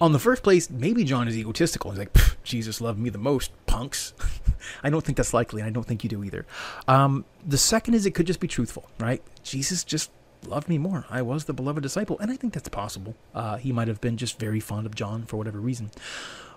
On 0.00 0.12
the 0.12 0.18
first 0.18 0.42
place, 0.42 0.70
maybe 0.70 1.04
John 1.04 1.28
is 1.28 1.36
egotistical. 1.36 1.90
He's 1.90 1.98
like, 1.98 2.16
Jesus 2.42 2.80
loved 2.80 2.98
me 2.98 3.10
the 3.10 3.18
most, 3.18 3.52
punks. 3.66 4.14
I 4.82 4.90
don't 4.90 5.04
think 5.04 5.16
that's 5.16 5.34
likely, 5.34 5.60
and 5.60 5.68
I 5.68 5.72
don't 5.72 5.84
think 5.84 6.04
you 6.04 6.10
do 6.10 6.24
either. 6.24 6.46
Um, 6.86 7.24
the 7.46 7.58
second 7.58 7.94
is 7.94 8.06
it 8.06 8.14
could 8.14 8.26
just 8.26 8.40
be 8.40 8.48
truthful, 8.48 8.88
right? 8.98 9.22
Jesus 9.42 9.84
just 9.84 10.10
loved 10.46 10.68
me 10.68 10.78
more. 10.78 11.04
I 11.10 11.22
was 11.22 11.44
the 11.44 11.52
beloved 11.52 11.82
disciple, 11.82 12.18
and 12.18 12.30
I 12.30 12.36
think 12.36 12.52
that's 12.52 12.68
possible. 12.68 13.14
Uh, 13.34 13.56
he 13.56 13.72
might 13.72 13.88
have 13.88 14.00
been 14.00 14.16
just 14.16 14.38
very 14.38 14.60
fond 14.60 14.86
of 14.86 14.94
John 14.94 15.24
for 15.24 15.36
whatever 15.36 15.60
reason. 15.60 15.90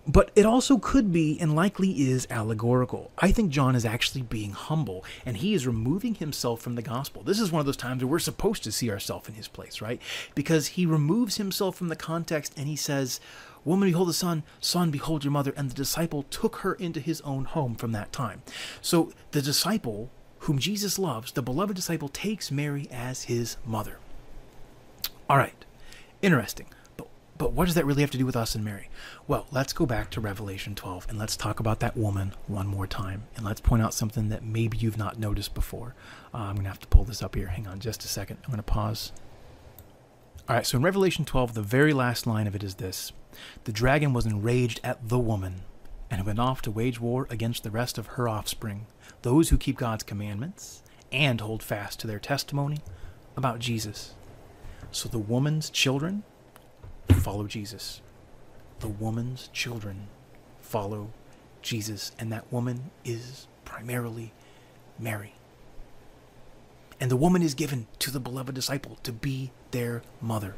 But 0.08 0.32
it 0.36 0.46
also 0.48 0.80
could 0.80 1.14
be, 1.14 1.40
and 1.40 1.56
likely 1.56 1.92
is, 2.10 2.26
allegorical. 2.30 3.12
I 3.20 3.32
think 3.32 3.52
John 3.52 3.76
is 3.76 3.86
actually 3.86 4.24
being 4.24 4.52
humble, 4.52 5.06
and 5.26 5.38
he 5.38 5.54
is 5.54 5.68
removing 5.68 6.16
himself 6.16 6.62
from 6.62 6.76
the 6.76 6.82
gospel. 6.82 7.22
This 7.22 7.40
is 7.40 7.52
one 7.52 7.60
of 7.60 7.68
those 7.68 7.78
times 7.78 8.04
where 8.04 8.10
we're 8.10 8.20
supposed 8.20 8.64
to 8.64 8.72
see 8.72 8.90
ourselves 8.90 9.30
in 9.30 9.36
his 9.36 9.48
place, 9.48 9.80
right? 9.80 10.02
Because 10.34 10.68
he 10.68 10.86
removes 10.88 11.38
himself 11.38 11.76
from 11.76 11.90
the 11.90 11.96
context 11.96 12.54
and 12.58 12.68
he 12.68 12.76
says, 12.76 13.20
Woman, 13.64 13.90
behold 13.90 14.10
the 14.10 14.14
son, 14.14 14.42
son, 14.60 14.90
behold 14.90 15.24
your 15.24 15.32
mother. 15.32 15.54
And 15.56 15.70
the 15.70 15.76
disciple 15.76 16.24
took 16.24 16.58
her 16.58 16.74
into 16.74 17.00
his 17.00 17.22
own 17.22 17.46
home 17.46 17.76
from 17.76 17.92
that 17.92 18.12
time. 18.12 18.42
So 18.82 19.12
the 19.32 19.42
disciple, 19.42 20.10
whom 20.40 20.58
Jesus 20.58 20.98
loves, 20.98 21.32
the 21.32 21.44
beloved 21.44 21.76
disciple, 21.76 22.10
takes 22.10 22.50
Mary 22.50 22.88
as 22.92 23.24
his 23.26 23.58
mother. 23.66 24.00
All 25.30 25.38
right, 25.38 25.54
interesting. 26.24 26.66
But 27.42 27.54
what 27.54 27.66
does 27.66 27.74
that 27.74 27.88
really 27.88 28.04
have 28.04 28.12
to 28.12 28.20
do 28.20 28.26
with 28.28 28.36
us 28.36 28.54
and 28.54 28.64
Mary? 28.64 28.88
Well, 29.28 29.48
let's 29.52 29.74
go 29.74 29.88
back 29.88 30.12
to 30.12 30.22
Revelation 30.22 30.76
12 30.76 31.08
and 31.10 31.18
let's 31.18 31.36
talk 31.36 31.60
about 31.60 31.80
that 31.80 31.98
woman 31.98 32.36
one 32.46 32.68
more 32.68 32.86
time. 32.86 33.24
And 33.36 33.44
let's 33.44 33.60
point 33.60 33.82
out 33.82 33.96
something 33.96 34.30
that 34.30 34.44
maybe 34.44 34.78
you've 34.78 35.00
not 35.00 35.18
noticed 35.18 35.56
before. 35.56 35.96
Uh, 36.36 36.38
I'm 36.38 36.54
going 36.54 36.66
to 36.66 36.70
have 36.70 36.82
to 36.82 36.88
pull 36.90 37.04
this 37.04 37.24
up 37.24 37.34
here. 37.34 37.48
Hang 37.48 37.66
on 37.66 37.80
just 37.80 38.06
a 38.06 38.08
second. 38.08 38.38
I'm 38.44 38.52
going 38.52 38.58
to 38.58 38.62
pause. 38.62 39.12
All 40.48 40.56
right, 40.56 40.68
so 40.68 40.78
in 40.78 40.84
Revelation 40.84 41.26
12, 41.26 41.56
the 41.56 41.64
very 41.64 41.94
last 41.94 42.28
line 42.28 42.46
of 42.46 42.54
it 42.54 42.62
is 42.62 42.76
this 42.76 43.12
The 43.64 43.72
dragon 43.72 44.14
was 44.14 44.28
enraged 44.28 44.80
at 44.84 45.10
the 45.10 45.18
woman 45.18 45.64
and 46.12 46.24
went 46.28 46.38
off 46.38 46.62
to 46.62 46.70
wage 46.70 47.02
war 47.02 47.26
against 47.32 47.64
the 47.64 47.72
rest 47.72 47.98
of 47.98 48.06
her 48.06 48.30
offspring, 48.30 48.86
those 49.24 49.50
who 49.50 49.58
keep 49.58 49.80
God's 49.80 50.04
commandments 50.04 50.84
and 51.12 51.42
hold 51.42 51.64
fast 51.64 52.00
to 52.02 52.06
their 52.06 52.20
testimony 52.20 52.82
about 53.36 53.58
Jesus. 53.58 54.14
So 54.92 55.10
the 55.10 55.18
woman's 55.18 55.72
children 55.72 56.22
follow 57.10 57.48
Jesus. 57.48 58.02
The 58.80 58.88
woman's 58.88 59.50
children 59.54 60.08
follow 60.62 61.12
Jesus, 61.62 62.12
and 62.18 62.32
that 62.32 62.52
woman 62.52 62.92
is 63.06 63.48
primarily 63.66 64.34
Mary. 64.98 65.36
And 67.00 67.10
the 67.10 67.18
woman 67.18 67.42
is 67.42 67.54
given 67.54 67.88
to 68.00 68.12
the 68.12 68.20
beloved 68.20 68.54
disciple 68.56 68.98
to 69.04 69.12
be 69.12 69.52
their 69.72 70.02
mother. 70.22 70.56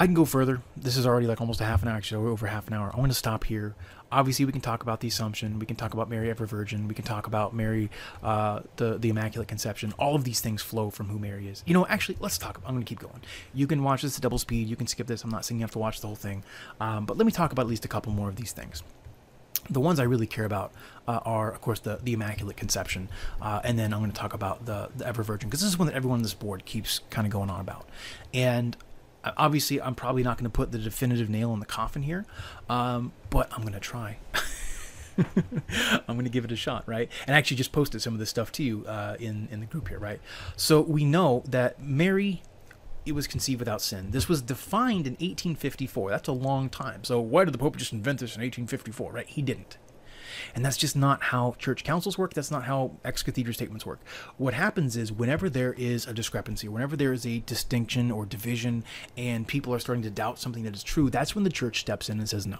I 0.00 0.06
can 0.06 0.14
go 0.14 0.24
further. 0.24 0.62
This 0.76 0.96
is 0.96 1.06
already 1.06 1.26
like 1.26 1.40
almost 1.40 1.60
a 1.60 1.64
half 1.64 1.82
an 1.82 1.88
hour, 1.88 1.96
actually 1.96 2.24
over 2.28 2.46
half 2.46 2.68
an 2.68 2.74
hour. 2.74 2.90
I 2.94 2.98
want 2.98 3.10
to 3.10 3.18
stop 3.18 3.44
here 3.44 3.74
obviously 4.10 4.44
we 4.44 4.52
can 4.52 4.60
talk 4.60 4.82
about 4.82 5.00
the 5.00 5.08
Assumption, 5.08 5.58
we 5.58 5.66
can 5.66 5.76
talk 5.76 5.94
about 5.94 6.08
Mary 6.08 6.30
ever 6.30 6.46
Virgin, 6.46 6.88
we 6.88 6.94
can 6.94 7.04
talk 7.04 7.26
about 7.26 7.54
Mary, 7.54 7.90
uh, 8.22 8.60
the 8.76 8.98
the 8.98 9.08
Immaculate 9.08 9.48
Conception. 9.48 9.92
All 9.98 10.14
of 10.14 10.24
these 10.24 10.40
things 10.40 10.62
flow 10.62 10.90
from 10.90 11.08
who 11.08 11.18
Mary 11.18 11.48
is. 11.48 11.62
You 11.66 11.74
know, 11.74 11.86
actually, 11.86 12.18
let's 12.20 12.38
talk. 12.38 12.60
I'm 12.64 12.74
going 12.74 12.84
to 12.84 12.88
keep 12.88 13.00
going. 13.00 13.22
You 13.54 13.66
can 13.66 13.82
watch 13.82 14.02
this 14.02 14.16
at 14.16 14.22
double 14.22 14.38
speed. 14.38 14.68
You 14.68 14.76
can 14.76 14.86
skip 14.86 15.06
this. 15.06 15.24
I'm 15.24 15.30
not 15.30 15.44
saying 15.44 15.60
you 15.60 15.64
have 15.64 15.72
to 15.72 15.78
watch 15.78 16.00
the 16.00 16.06
whole 16.06 16.16
thing, 16.16 16.44
um, 16.80 17.04
but 17.06 17.16
let 17.16 17.26
me 17.26 17.32
talk 17.32 17.52
about 17.52 17.62
at 17.62 17.68
least 17.68 17.84
a 17.84 17.88
couple 17.88 18.12
more 18.12 18.28
of 18.28 18.36
these 18.36 18.52
things. 18.52 18.82
The 19.70 19.80
ones 19.80 20.00
I 20.00 20.04
really 20.04 20.26
care 20.26 20.46
about 20.46 20.72
uh, 21.06 21.20
are, 21.24 21.50
of 21.50 21.60
course, 21.60 21.80
the, 21.80 21.98
the 22.02 22.14
Immaculate 22.14 22.56
Conception, 22.56 23.10
uh, 23.42 23.60
and 23.64 23.78
then 23.78 23.92
I'm 23.92 24.00
going 24.00 24.12
to 24.12 24.18
talk 24.18 24.32
about 24.32 24.64
the, 24.64 24.88
the 24.96 25.06
Ever 25.06 25.22
Virgin 25.22 25.50
because 25.50 25.60
this 25.60 25.68
is 25.68 25.78
one 25.78 25.88
that 25.88 25.94
everyone 25.94 26.18
on 26.18 26.22
this 26.22 26.32
board 26.32 26.64
keeps 26.64 27.00
kind 27.10 27.26
of 27.26 27.32
going 27.32 27.50
on 27.50 27.60
about. 27.60 27.86
And 28.32 28.76
obviously 29.36 29.80
i'm 29.80 29.94
probably 29.94 30.22
not 30.22 30.36
going 30.36 30.44
to 30.44 30.50
put 30.50 30.72
the 30.72 30.78
definitive 30.78 31.28
nail 31.28 31.52
in 31.52 31.60
the 31.60 31.66
coffin 31.66 32.02
here 32.02 32.24
um, 32.68 33.12
but 33.30 33.50
i'm 33.52 33.62
going 33.62 33.72
to 33.72 33.80
try 33.80 34.18
i'm 35.18 36.14
going 36.14 36.24
to 36.24 36.30
give 36.30 36.44
it 36.44 36.52
a 36.52 36.56
shot 36.56 36.84
right 36.86 37.10
and 37.26 37.34
actually 37.34 37.56
just 37.56 37.72
posted 37.72 38.00
some 38.00 38.12
of 38.12 38.18
this 38.18 38.30
stuff 38.30 38.52
to 38.52 38.62
you 38.62 38.84
uh, 38.86 39.16
in 39.18 39.48
in 39.50 39.60
the 39.60 39.66
group 39.66 39.88
here 39.88 39.98
right 39.98 40.20
so 40.56 40.80
we 40.80 41.04
know 41.04 41.42
that 41.46 41.82
mary 41.82 42.42
it 43.08 43.14
was 43.14 43.26
conceived 43.26 43.58
without 43.58 43.80
sin. 43.80 44.10
This 44.10 44.28
was 44.28 44.42
defined 44.42 45.06
in 45.06 45.14
1854. 45.14 46.10
That's 46.10 46.28
a 46.28 46.32
long 46.32 46.68
time. 46.68 47.04
So 47.04 47.20
why 47.20 47.44
did 47.44 47.54
the 47.54 47.58
Pope 47.58 47.76
just 47.76 47.92
invent 47.92 48.20
this 48.20 48.36
in 48.36 48.42
1854? 48.42 49.12
Right? 49.12 49.26
He 49.26 49.40
didn't. 49.40 49.78
And 50.54 50.64
that's 50.64 50.76
just 50.76 50.96
not 50.96 51.22
how 51.22 51.54
church 51.58 51.84
councils 51.84 52.18
work. 52.18 52.34
That's 52.34 52.50
not 52.50 52.64
how 52.64 52.92
ex 53.04 53.22
cathedra 53.22 53.54
statements 53.54 53.86
work. 53.86 54.00
What 54.36 54.54
happens 54.54 54.96
is 54.96 55.12
whenever 55.12 55.48
there 55.48 55.74
is 55.74 56.06
a 56.06 56.12
discrepancy, 56.12 56.68
whenever 56.68 56.96
there 56.96 57.12
is 57.12 57.26
a 57.26 57.40
distinction 57.40 58.10
or 58.10 58.26
division, 58.26 58.84
and 59.16 59.46
people 59.46 59.74
are 59.74 59.78
starting 59.78 60.02
to 60.02 60.10
doubt 60.10 60.38
something 60.38 60.64
that 60.64 60.74
is 60.74 60.82
true, 60.82 61.10
that's 61.10 61.34
when 61.34 61.44
the 61.44 61.50
church 61.50 61.80
steps 61.80 62.08
in 62.08 62.18
and 62.18 62.28
says 62.28 62.46
no. 62.46 62.58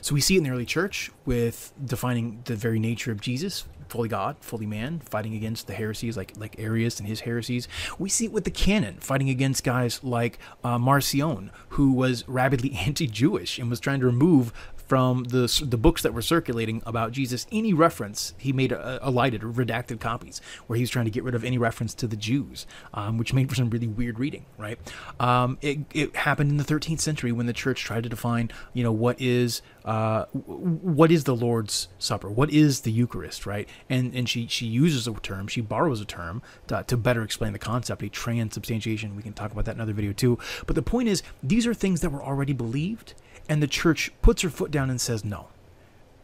So 0.00 0.14
we 0.14 0.20
see 0.20 0.34
it 0.34 0.38
in 0.38 0.44
the 0.44 0.50
early 0.50 0.66
church 0.66 1.10
with 1.24 1.72
defining 1.84 2.40
the 2.44 2.56
very 2.56 2.78
nature 2.78 3.12
of 3.12 3.20
Jesus, 3.20 3.64
fully 3.88 4.08
God, 4.08 4.36
fully 4.40 4.66
man, 4.66 5.00
fighting 5.00 5.34
against 5.34 5.66
the 5.66 5.74
heresies 5.74 6.16
like 6.16 6.32
like 6.36 6.56
Arius 6.58 6.98
and 6.98 7.08
his 7.08 7.20
heresies. 7.20 7.68
We 7.98 8.08
see 8.08 8.26
it 8.26 8.32
with 8.32 8.44
the 8.44 8.50
canon, 8.50 8.98
fighting 9.00 9.30
against 9.30 9.64
guys 9.64 10.02
like 10.02 10.38
uh, 10.64 10.78
Marcion, 10.78 11.50
who 11.70 11.92
was 11.92 12.26
rabidly 12.28 12.72
anti-Jewish 12.86 13.58
and 13.58 13.70
was 13.70 13.80
trying 13.80 14.00
to 14.00 14.06
remove 14.06 14.52
from 14.88 15.24
the 15.24 15.62
the 15.64 15.76
books 15.76 16.02
that 16.02 16.14
were 16.14 16.22
circulating 16.22 16.82
about 16.86 17.12
Jesus, 17.12 17.46
any 17.52 17.72
reference 17.74 18.34
he 18.38 18.52
made 18.52 18.72
alighted 18.72 19.44
or 19.44 19.48
redacted 19.48 20.00
copies 20.00 20.40
where 20.66 20.76
he 20.76 20.82
was 20.82 20.90
trying 20.90 21.04
to 21.04 21.10
get 21.10 21.22
rid 21.22 21.34
of 21.34 21.44
any 21.44 21.58
reference 21.58 21.94
to 21.94 22.06
the 22.06 22.16
Jews, 22.16 22.66
um, 22.94 23.18
which 23.18 23.34
made 23.34 23.48
for 23.48 23.54
some 23.54 23.68
really 23.68 23.86
weird 23.86 24.18
reading. 24.18 24.46
Right? 24.56 24.78
Um, 25.20 25.58
it, 25.60 25.80
it 25.92 26.16
happened 26.16 26.50
in 26.50 26.56
the 26.56 26.64
13th 26.64 27.00
century 27.00 27.32
when 27.32 27.46
the 27.46 27.52
church 27.52 27.82
tried 27.82 28.04
to 28.04 28.08
define, 28.08 28.50
you 28.72 28.82
know, 28.82 28.92
what 28.92 29.20
is 29.20 29.60
uh, 29.84 30.24
what 30.24 31.12
is 31.12 31.24
the 31.24 31.36
Lord's 31.36 31.88
Supper? 31.98 32.30
What 32.30 32.50
is 32.50 32.80
the 32.80 32.90
Eucharist? 32.90 33.46
Right? 33.46 33.68
And 33.90 34.14
and 34.14 34.28
she 34.28 34.46
she 34.46 34.66
uses 34.66 35.06
a 35.06 35.12
term, 35.14 35.48
she 35.48 35.60
borrows 35.60 36.00
a 36.00 36.06
term 36.06 36.42
to, 36.68 36.82
to 36.86 36.96
better 36.96 37.22
explain 37.22 37.52
the 37.52 37.58
concept, 37.58 38.02
a 38.02 38.08
transubstantiation. 38.08 39.16
We 39.16 39.22
can 39.22 39.34
talk 39.34 39.52
about 39.52 39.66
that 39.66 39.72
in 39.72 39.78
another 39.78 39.92
video 39.92 40.12
too. 40.12 40.38
But 40.66 40.76
the 40.76 40.82
point 40.82 41.08
is, 41.08 41.22
these 41.42 41.66
are 41.66 41.74
things 41.74 42.00
that 42.00 42.10
were 42.10 42.22
already 42.22 42.54
believed 42.54 43.14
and 43.48 43.62
the 43.62 43.66
church 43.66 44.12
puts 44.22 44.42
her 44.42 44.50
foot 44.50 44.70
down 44.70 44.90
and 44.90 45.00
says, 45.00 45.24
no, 45.24 45.48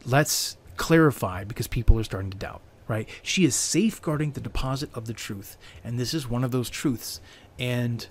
let's 0.04 0.56
clarify 0.76 1.44
because 1.44 1.66
people 1.66 1.98
are 1.98 2.04
starting 2.04 2.30
to 2.30 2.36
doubt, 2.36 2.60
right? 2.88 3.08
She 3.22 3.44
is 3.44 3.54
safeguarding 3.54 4.32
the 4.32 4.40
deposit 4.40 4.90
of 4.94 5.06
the 5.06 5.12
truth. 5.12 5.56
And 5.82 5.98
this 5.98 6.14
is 6.14 6.28
one 6.28 6.44
of 6.44 6.50
those 6.50 6.68
truths. 6.68 7.20
And 7.58 8.06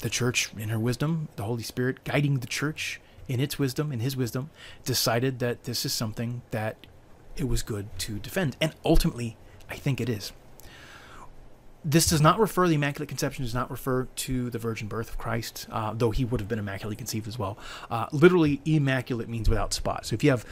the 0.00 0.10
church, 0.10 0.50
in 0.56 0.68
her 0.68 0.78
wisdom, 0.78 1.28
the 1.36 1.44
Holy 1.44 1.62
Spirit 1.62 2.04
guiding 2.04 2.40
the 2.40 2.46
church 2.46 3.00
in 3.28 3.40
its 3.40 3.58
wisdom, 3.58 3.92
in 3.92 4.00
his 4.00 4.16
wisdom, 4.16 4.50
decided 4.84 5.38
that 5.38 5.64
this 5.64 5.84
is 5.84 5.92
something 5.92 6.42
that 6.50 6.86
it 7.36 7.48
was 7.48 7.62
good 7.62 7.86
to 8.00 8.18
defend. 8.18 8.56
And 8.60 8.74
ultimately, 8.84 9.36
I 9.68 9.76
think 9.76 10.00
it 10.00 10.08
is 10.08 10.32
this 11.86 12.08
does 12.08 12.20
not 12.20 12.40
refer, 12.40 12.66
the 12.66 12.74
Immaculate 12.74 13.08
Conception 13.08 13.44
does 13.44 13.54
not 13.54 13.70
refer 13.70 14.08
to 14.16 14.50
the 14.50 14.58
virgin 14.58 14.88
birth 14.88 15.08
of 15.08 15.18
Christ, 15.18 15.68
uh, 15.70 15.94
though 15.94 16.10
he 16.10 16.24
would 16.24 16.40
have 16.40 16.48
been 16.48 16.58
immaculately 16.58 16.96
conceived 16.96 17.28
as 17.28 17.38
well. 17.38 17.56
Uh, 17.88 18.06
literally, 18.10 18.60
immaculate 18.64 19.28
means 19.28 19.48
without 19.48 19.72
spot. 19.72 20.04
So 20.04 20.14
if 20.14 20.24
you 20.24 20.30
have 20.30 20.44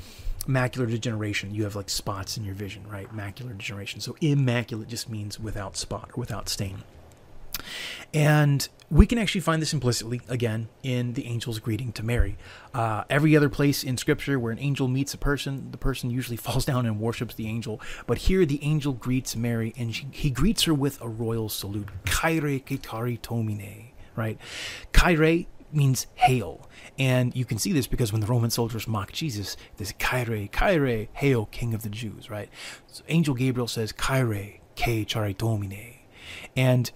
macular 0.46 0.88
degeneration, 0.88 1.52
you 1.52 1.64
have 1.64 1.74
like 1.74 1.90
spots 1.90 2.36
in 2.36 2.44
your 2.44 2.54
vision, 2.54 2.86
right? 2.88 3.12
Macular 3.12 3.56
degeneration. 3.58 4.00
So 4.00 4.16
immaculate 4.20 4.88
just 4.88 5.10
means 5.10 5.40
without 5.40 5.76
spot 5.76 6.10
or 6.14 6.20
without 6.20 6.48
stain. 6.48 6.84
And 8.12 8.68
we 8.90 9.06
can 9.06 9.18
actually 9.18 9.40
find 9.40 9.60
this 9.60 9.72
implicitly 9.72 10.20
again 10.28 10.68
in 10.82 11.14
the 11.14 11.26
angel's 11.26 11.58
greeting 11.58 11.92
to 11.92 12.02
Mary. 12.04 12.36
Uh, 12.72 13.04
every 13.10 13.36
other 13.36 13.48
place 13.48 13.82
in 13.82 13.96
Scripture 13.96 14.38
where 14.38 14.52
an 14.52 14.58
angel 14.58 14.86
meets 14.88 15.14
a 15.14 15.18
person, 15.18 15.70
the 15.72 15.78
person 15.78 16.10
usually 16.10 16.36
falls 16.46 16.64
down 16.64 16.86
and 16.86 17.00
worships 17.00 17.34
the 17.34 17.48
angel. 17.48 17.80
But 18.06 18.18
here, 18.18 18.46
the 18.46 18.62
angel 18.62 18.92
greets 18.92 19.34
Mary, 19.34 19.74
and 19.76 19.94
she, 19.94 20.06
he 20.10 20.30
greets 20.30 20.64
her 20.64 20.74
with 20.74 21.00
a 21.00 21.08
royal 21.08 21.48
salute, 21.48 21.88
"Kyrie 22.04 22.60
ketari 22.60 23.20
tomine." 23.20 23.90
Right, 24.14 24.38
Kyrie 24.92 25.48
means 25.72 26.06
hail. 26.14 26.68
And 26.98 27.34
you 27.34 27.44
can 27.44 27.58
see 27.58 27.72
this 27.72 27.86
because 27.86 28.12
when 28.12 28.20
the 28.20 28.26
Roman 28.26 28.50
soldiers 28.50 28.86
mock 28.86 29.12
Jesus, 29.12 29.56
there's 29.76 29.92
Kyrie, 29.98 30.48
Kyrie, 30.48 31.10
hail, 31.14 31.46
King 31.46 31.74
of 31.74 31.82
the 31.82 31.88
Jews, 31.88 32.30
right? 32.30 32.48
So 32.86 33.02
Angel 33.08 33.34
Gabriel 33.34 33.66
says, 33.66 33.90
Kyrie, 33.90 34.60
ke 34.76 35.04
chari 35.06 35.36
domine. 35.36 35.98
And 36.56 36.90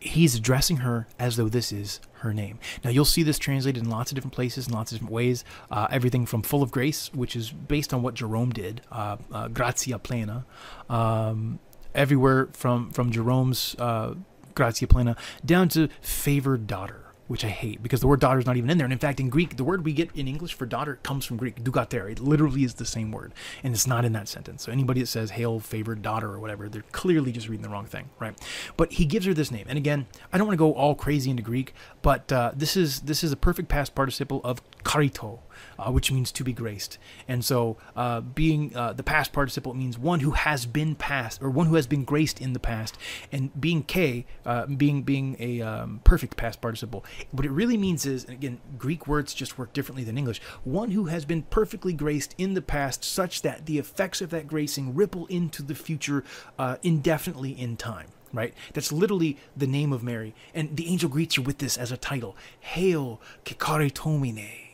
he's 0.00 0.34
addressing 0.34 0.78
her 0.78 1.06
as 1.18 1.36
though 1.36 1.48
this 1.48 1.72
is 1.72 2.00
her 2.14 2.32
name. 2.32 2.58
Now, 2.84 2.90
you'll 2.90 3.04
see 3.04 3.22
this 3.22 3.38
translated 3.38 3.82
in 3.82 3.90
lots 3.90 4.10
of 4.10 4.14
different 4.14 4.34
places, 4.34 4.68
in 4.68 4.74
lots 4.74 4.92
of 4.92 4.98
different 4.98 5.12
ways. 5.12 5.44
Uh, 5.70 5.86
everything 5.90 6.26
from 6.26 6.42
full 6.42 6.62
of 6.62 6.70
grace, 6.70 7.12
which 7.14 7.36
is 7.36 7.50
based 7.50 7.94
on 7.94 8.02
what 8.02 8.14
Jerome 8.14 8.50
did, 8.50 8.80
uh, 8.90 9.16
uh, 9.32 9.48
gratia 9.48 9.98
plena. 9.98 10.44
Um, 10.88 11.58
everywhere 11.94 12.48
from, 12.52 12.90
from 12.90 13.10
Jerome's 13.10 13.74
uh, 13.78 14.14
gratia 14.54 14.86
plena 14.86 15.16
down 15.44 15.68
to 15.70 15.88
favored 16.00 16.66
daughter. 16.66 17.07
Which 17.28 17.44
I 17.44 17.48
hate 17.48 17.82
because 17.82 18.00
the 18.00 18.08
word 18.08 18.20
daughter 18.20 18.40
is 18.40 18.46
not 18.46 18.56
even 18.56 18.70
in 18.70 18.78
there. 18.78 18.86
And 18.86 18.92
in 18.92 18.98
fact, 18.98 19.20
in 19.20 19.28
Greek, 19.28 19.56
the 19.56 19.64
word 19.64 19.84
we 19.84 19.92
get 19.92 20.10
in 20.16 20.26
English 20.26 20.54
for 20.54 20.66
daughter 20.66 20.98
comes 21.02 21.24
from 21.24 21.36
Greek, 21.36 21.62
dougater. 21.62 22.10
It 22.10 22.18
literally 22.18 22.64
is 22.64 22.74
the 22.74 22.84
same 22.84 23.12
word, 23.12 23.32
and 23.62 23.72
it's 23.74 23.86
not 23.86 24.04
in 24.04 24.12
that 24.14 24.28
sentence. 24.28 24.64
So 24.64 24.72
anybody 24.72 25.00
that 25.00 25.06
says 25.06 25.30
"hail 25.30 25.60
favored 25.60 26.02
daughter" 26.02 26.32
or 26.32 26.40
whatever, 26.40 26.68
they're 26.68 26.82
clearly 26.92 27.30
just 27.30 27.48
reading 27.48 27.62
the 27.62 27.68
wrong 27.68 27.86
thing, 27.86 28.08
right? 28.18 28.34
But 28.76 28.92
he 28.94 29.04
gives 29.04 29.26
her 29.26 29.34
this 29.34 29.50
name, 29.50 29.66
and 29.68 29.78
again, 29.78 30.06
I 30.32 30.38
don't 30.38 30.46
want 30.46 30.58
to 30.58 30.64
go 30.64 30.72
all 30.72 30.94
crazy 30.94 31.30
into 31.30 31.42
Greek, 31.42 31.74
but 32.02 32.32
uh, 32.32 32.52
this 32.56 32.76
is 32.76 33.00
this 33.00 33.22
is 33.22 33.30
a 33.30 33.36
perfect 33.36 33.68
past 33.68 33.94
participle 33.94 34.40
of 34.42 34.62
charito, 34.88 35.40
uh, 35.78 35.90
which 35.92 36.10
means 36.10 36.32
to 36.32 36.42
be 36.42 36.52
graced. 36.52 36.98
And 37.28 37.44
so, 37.44 37.76
uh, 37.94 38.22
being 38.22 38.74
uh, 38.74 38.94
the 38.94 39.02
past 39.02 39.32
participle 39.32 39.74
means 39.74 39.98
one 39.98 40.20
who 40.20 40.30
has 40.30 40.64
been 40.64 40.94
past, 40.94 41.42
or 41.42 41.50
one 41.50 41.66
who 41.66 41.74
has 41.74 41.86
been 41.86 42.04
graced 42.04 42.40
in 42.40 42.54
the 42.54 42.58
past. 42.58 42.96
And 43.30 43.58
being 43.60 43.82
k, 43.82 44.24
uh, 44.46 44.66
being 44.66 45.02
being 45.02 45.36
a 45.38 45.60
um, 45.60 46.00
perfect 46.04 46.36
past 46.36 46.62
participle, 46.62 47.04
what 47.30 47.44
it 47.44 47.50
really 47.50 47.76
means 47.76 48.06
is, 48.06 48.24
again, 48.24 48.60
Greek 48.78 49.06
words 49.06 49.34
just 49.34 49.58
work 49.58 49.74
differently 49.74 50.04
than 50.04 50.16
English. 50.16 50.40
One 50.64 50.92
who 50.92 51.04
has 51.06 51.26
been 51.26 51.42
perfectly 51.42 51.92
graced 51.92 52.34
in 52.38 52.54
the 52.54 52.62
past, 52.62 53.04
such 53.04 53.42
that 53.42 53.66
the 53.66 53.78
effects 53.78 54.22
of 54.22 54.30
that 54.30 54.48
gracing 54.48 54.94
ripple 54.94 55.26
into 55.26 55.62
the 55.62 55.74
future 55.74 56.24
uh, 56.58 56.76
indefinitely 56.82 57.52
in 57.52 57.76
time 57.76 58.08
right? 58.30 58.52
That's 58.74 58.92
literally 58.92 59.38
the 59.56 59.66
name 59.66 59.90
of 59.90 60.02
Mary. 60.02 60.34
And 60.54 60.76
the 60.76 60.88
angel 60.88 61.08
greets 61.08 61.36
her 61.36 61.42
with 61.42 61.56
this 61.58 61.78
as 61.78 61.90
a 61.90 61.96
title 61.96 62.36
Hail, 62.60 63.22
Kikare 63.46 63.90
Tomine 63.90 64.67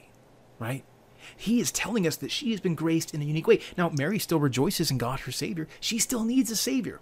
right? 0.59 0.85
He 1.37 1.61
is 1.61 1.73
telling 1.73 2.07
us 2.07 2.17
that 2.17 2.31
she 2.31 2.51
has 2.51 2.61
been 2.61 2.75
graced 2.75 3.15
in 3.15 3.23
a 3.23 3.25
unique 3.25 3.47
way. 3.47 3.61
Now, 3.77 3.89
Mary 3.89 4.19
still 4.19 4.39
rejoices 4.39 4.91
in 4.91 4.99
God, 4.99 5.21
her 5.21 5.33
Savior. 5.33 5.69
She 5.81 5.99
still 5.99 6.25
needs 6.25 6.51
a 6.51 6.57
Savior, 6.57 7.01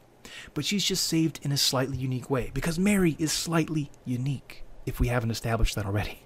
but 0.55 0.65
she's 0.65 0.85
just 0.85 1.07
saved 1.07 1.41
in 1.43 1.53
a 1.53 1.57
slightly 1.57 1.97
unique 1.97 2.31
way 2.31 2.51
because 2.55 2.79
Mary 2.79 3.17
is 3.19 3.33
slightly 3.33 3.91
unique, 4.05 4.65
if 4.87 5.01
we 5.01 5.09
haven't 5.09 5.31
established 5.31 5.75
that 5.75 5.87
already. 5.87 6.21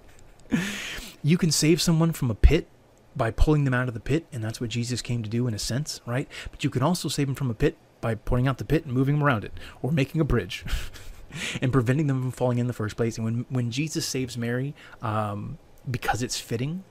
you 1.23 1.39
can 1.39 1.51
save 1.51 1.81
someone 1.81 2.13
from 2.13 2.31
a 2.31 2.35
pit 2.35 2.69
by 3.15 3.31
pulling 3.31 3.65
them 3.65 3.75
out 3.75 3.89
of 3.89 3.95
the 3.95 4.01
pit, 4.01 4.27
and 4.31 4.45
that's 4.45 4.61
what 4.61 4.71
Jesus 4.71 5.01
came 5.01 5.23
to 5.23 5.31
do 5.31 5.47
in 5.47 5.55
a 5.55 5.59
sense, 5.59 6.01
right? 6.07 6.29
But 6.51 6.65
you 6.65 6.71
can 6.71 6.83
also 6.83 7.09
save 7.09 7.27
them 7.27 7.35
from 7.35 7.51
a 7.51 7.55
pit 7.55 7.79
by 8.03 8.15
pointing 8.15 8.47
out 8.47 8.59
the 8.59 8.65
pit 8.65 8.85
and 8.85 8.93
moving 8.93 9.17
them 9.17 9.25
around 9.25 9.45
it, 9.45 9.53
or 9.81 9.91
making 9.91 10.21
a 10.21 10.25
bridge. 10.25 10.65
and 11.63 11.73
preventing 11.73 12.07
them 12.07 12.23
from 12.23 12.31
falling 12.31 12.59
in 12.59 12.67
the 12.67 12.73
first 12.73 12.97
place. 12.97 13.17
And 13.17 13.25
when 13.25 13.47
when 13.49 13.71
Jesus 13.71 14.07
saves 14.07 14.37
Mary, 14.37 14.75
um, 15.03 15.59
because 15.91 16.23
it's 16.23 16.39
fitting, 16.39 16.85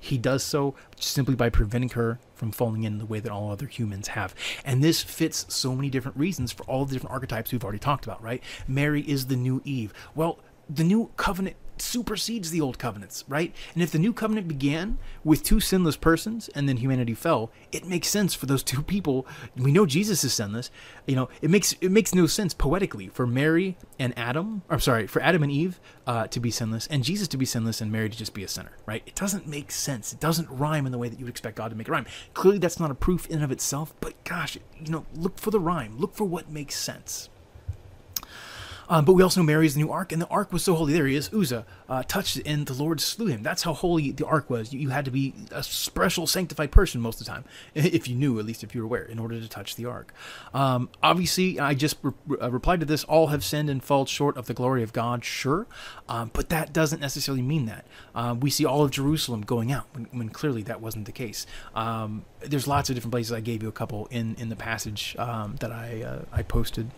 he 0.00 0.18
does 0.18 0.42
so 0.42 0.74
simply 0.98 1.34
by 1.34 1.50
preventing 1.50 1.90
her 1.90 2.18
from 2.34 2.50
falling 2.50 2.84
in 2.84 2.98
the 2.98 3.06
way 3.06 3.20
that 3.20 3.30
all 3.30 3.50
other 3.50 3.66
humans 3.66 4.08
have. 4.08 4.34
And 4.64 4.82
this 4.82 5.02
fits 5.02 5.46
so 5.48 5.74
many 5.74 5.90
different 5.90 6.16
reasons 6.16 6.50
for 6.52 6.64
all 6.64 6.86
the 6.86 6.94
different 6.94 7.12
archetypes 7.12 7.52
we've 7.52 7.62
already 7.62 7.78
talked 7.78 8.04
about, 8.06 8.22
right? 8.22 8.42
Mary 8.66 9.02
is 9.02 9.26
the 9.26 9.36
new 9.36 9.60
Eve. 9.64 9.92
Well, 10.14 10.38
the 10.68 10.84
new 10.84 11.10
covenant 11.16 11.56
supersedes 11.80 12.50
the 12.50 12.60
old 12.60 12.78
covenants, 12.78 13.24
right? 13.28 13.54
And 13.74 13.82
if 13.82 13.90
the 13.90 13.98
new 13.98 14.12
covenant 14.12 14.48
began 14.48 14.98
with 15.24 15.42
two 15.42 15.60
sinless 15.60 15.96
persons 15.96 16.48
and 16.50 16.68
then 16.68 16.78
humanity 16.78 17.14
fell, 17.14 17.50
it 17.72 17.86
makes 17.86 18.08
sense 18.08 18.34
for 18.34 18.46
those 18.46 18.62
two 18.62 18.82
people. 18.82 19.26
We 19.56 19.72
know 19.72 19.86
Jesus 19.86 20.24
is 20.24 20.32
sinless. 20.32 20.70
You 21.06 21.16
know, 21.16 21.28
it 21.42 21.50
makes 21.50 21.72
it 21.80 21.90
makes 21.90 22.14
no 22.14 22.26
sense 22.26 22.54
poetically 22.54 23.08
for 23.08 23.26
Mary 23.26 23.76
and 23.98 24.16
Adam. 24.18 24.62
I'm 24.68 24.80
sorry, 24.80 25.06
for 25.06 25.22
Adam 25.22 25.42
and 25.42 25.52
Eve 25.52 25.80
uh, 26.06 26.26
to 26.28 26.40
be 26.40 26.50
sinless 26.50 26.86
and 26.88 27.04
Jesus 27.04 27.28
to 27.28 27.36
be 27.36 27.44
sinless 27.44 27.80
and 27.80 27.90
Mary 27.90 28.08
to 28.08 28.16
just 28.16 28.34
be 28.34 28.44
a 28.44 28.48
sinner, 28.48 28.72
right? 28.86 29.02
It 29.06 29.14
doesn't 29.14 29.46
make 29.46 29.70
sense. 29.70 30.12
It 30.12 30.20
doesn't 30.20 30.50
rhyme 30.50 30.86
in 30.86 30.92
the 30.92 30.98
way 30.98 31.08
that 31.08 31.18
you 31.18 31.24
would 31.24 31.30
expect 31.30 31.56
God 31.56 31.70
to 31.70 31.76
make 31.76 31.88
it 31.88 31.92
rhyme. 31.92 32.06
Clearly, 32.34 32.58
that's 32.58 32.80
not 32.80 32.90
a 32.90 32.94
proof 32.94 33.26
in 33.28 33.42
of 33.42 33.50
itself. 33.50 33.94
But 34.00 34.22
gosh, 34.24 34.58
you 34.78 34.90
know, 34.90 35.06
look 35.14 35.38
for 35.38 35.50
the 35.50 35.60
rhyme. 35.60 35.98
Look 35.98 36.14
for 36.14 36.24
what 36.24 36.50
makes 36.50 36.76
sense. 36.76 37.28
Um, 38.90 39.04
but 39.04 39.12
we 39.12 39.22
also 39.22 39.40
know 39.40 39.46
Mary 39.46 39.66
is 39.66 39.74
the 39.74 39.80
new 39.80 39.90
ark, 39.90 40.10
and 40.10 40.20
the 40.20 40.26
ark 40.26 40.52
was 40.52 40.64
so 40.64 40.74
holy. 40.74 40.92
There 40.92 41.06
he 41.06 41.14
is, 41.14 41.32
Uzzah, 41.32 41.64
uh, 41.88 42.02
touched 42.02 42.36
it, 42.36 42.46
and 42.46 42.66
the 42.66 42.74
Lord 42.74 43.00
slew 43.00 43.26
him. 43.26 43.44
That's 43.44 43.62
how 43.62 43.72
holy 43.72 44.10
the 44.10 44.26
ark 44.26 44.50
was. 44.50 44.72
You, 44.72 44.80
you, 44.80 44.88
had 44.90 45.04
to 45.04 45.12
be 45.12 45.32
a 45.52 45.62
special 45.62 46.26
sanctified 46.26 46.72
person 46.72 47.00
most 47.00 47.20
of 47.20 47.26
the 47.26 47.32
time, 47.32 47.44
if 47.74 48.08
you 48.08 48.16
knew, 48.16 48.40
at 48.40 48.44
least 48.44 48.64
if 48.64 48.74
you 48.74 48.80
were 48.80 48.86
aware, 48.86 49.04
in 49.04 49.20
order 49.20 49.40
to 49.40 49.48
touch 49.48 49.76
the 49.76 49.86
ark. 49.86 50.12
Um, 50.52 50.90
obviously, 51.04 51.60
I 51.60 51.74
just 51.74 51.98
re- 52.02 52.12
uh, 52.42 52.50
replied 52.50 52.80
to 52.80 52.86
this 52.86 53.04
all 53.04 53.28
have 53.28 53.44
sinned 53.44 53.70
and 53.70 53.82
fall 53.82 54.06
short 54.06 54.36
of 54.36 54.46
the 54.46 54.54
glory 54.54 54.82
of 54.82 54.92
God, 54.92 55.24
sure, 55.24 55.68
um, 56.08 56.32
but 56.34 56.48
that 56.48 56.72
doesn't 56.72 57.00
necessarily 57.00 57.42
mean 57.42 57.66
that. 57.66 57.86
Um, 58.16 58.40
we 58.40 58.50
see 58.50 58.64
all 58.64 58.82
of 58.82 58.90
Jerusalem 58.90 59.42
going 59.42 59.70
out 59.70 59.86
when, 59.92 60.06
when 60.06 60.28
clearly 60.30 60.62
that 60.64 60.80
wasn't 60.80 61.04
the 61.06 61.12
case. 61.12 61.46
Um, 61.76 62.24
there's 62.40 62.66
lots 62.66 62.90
of 62.90 62.96
different 62.96 63.12
places. 63.12 63.30
I 63.30 63.40
gave 63.40 63.62
you 63.62 63.68
a 63.68 63.72
couple 63.72 64.06
in, 64.10 64.34
in 64.34 64.48
the 64.48 64.56
passage 64.56 65.14
um, 65.16 65.54
that 65.60 65.70
I, 65.70 66.02
uh, 66.02 66.22
I 66.32 66.42
posted 66.42 66.90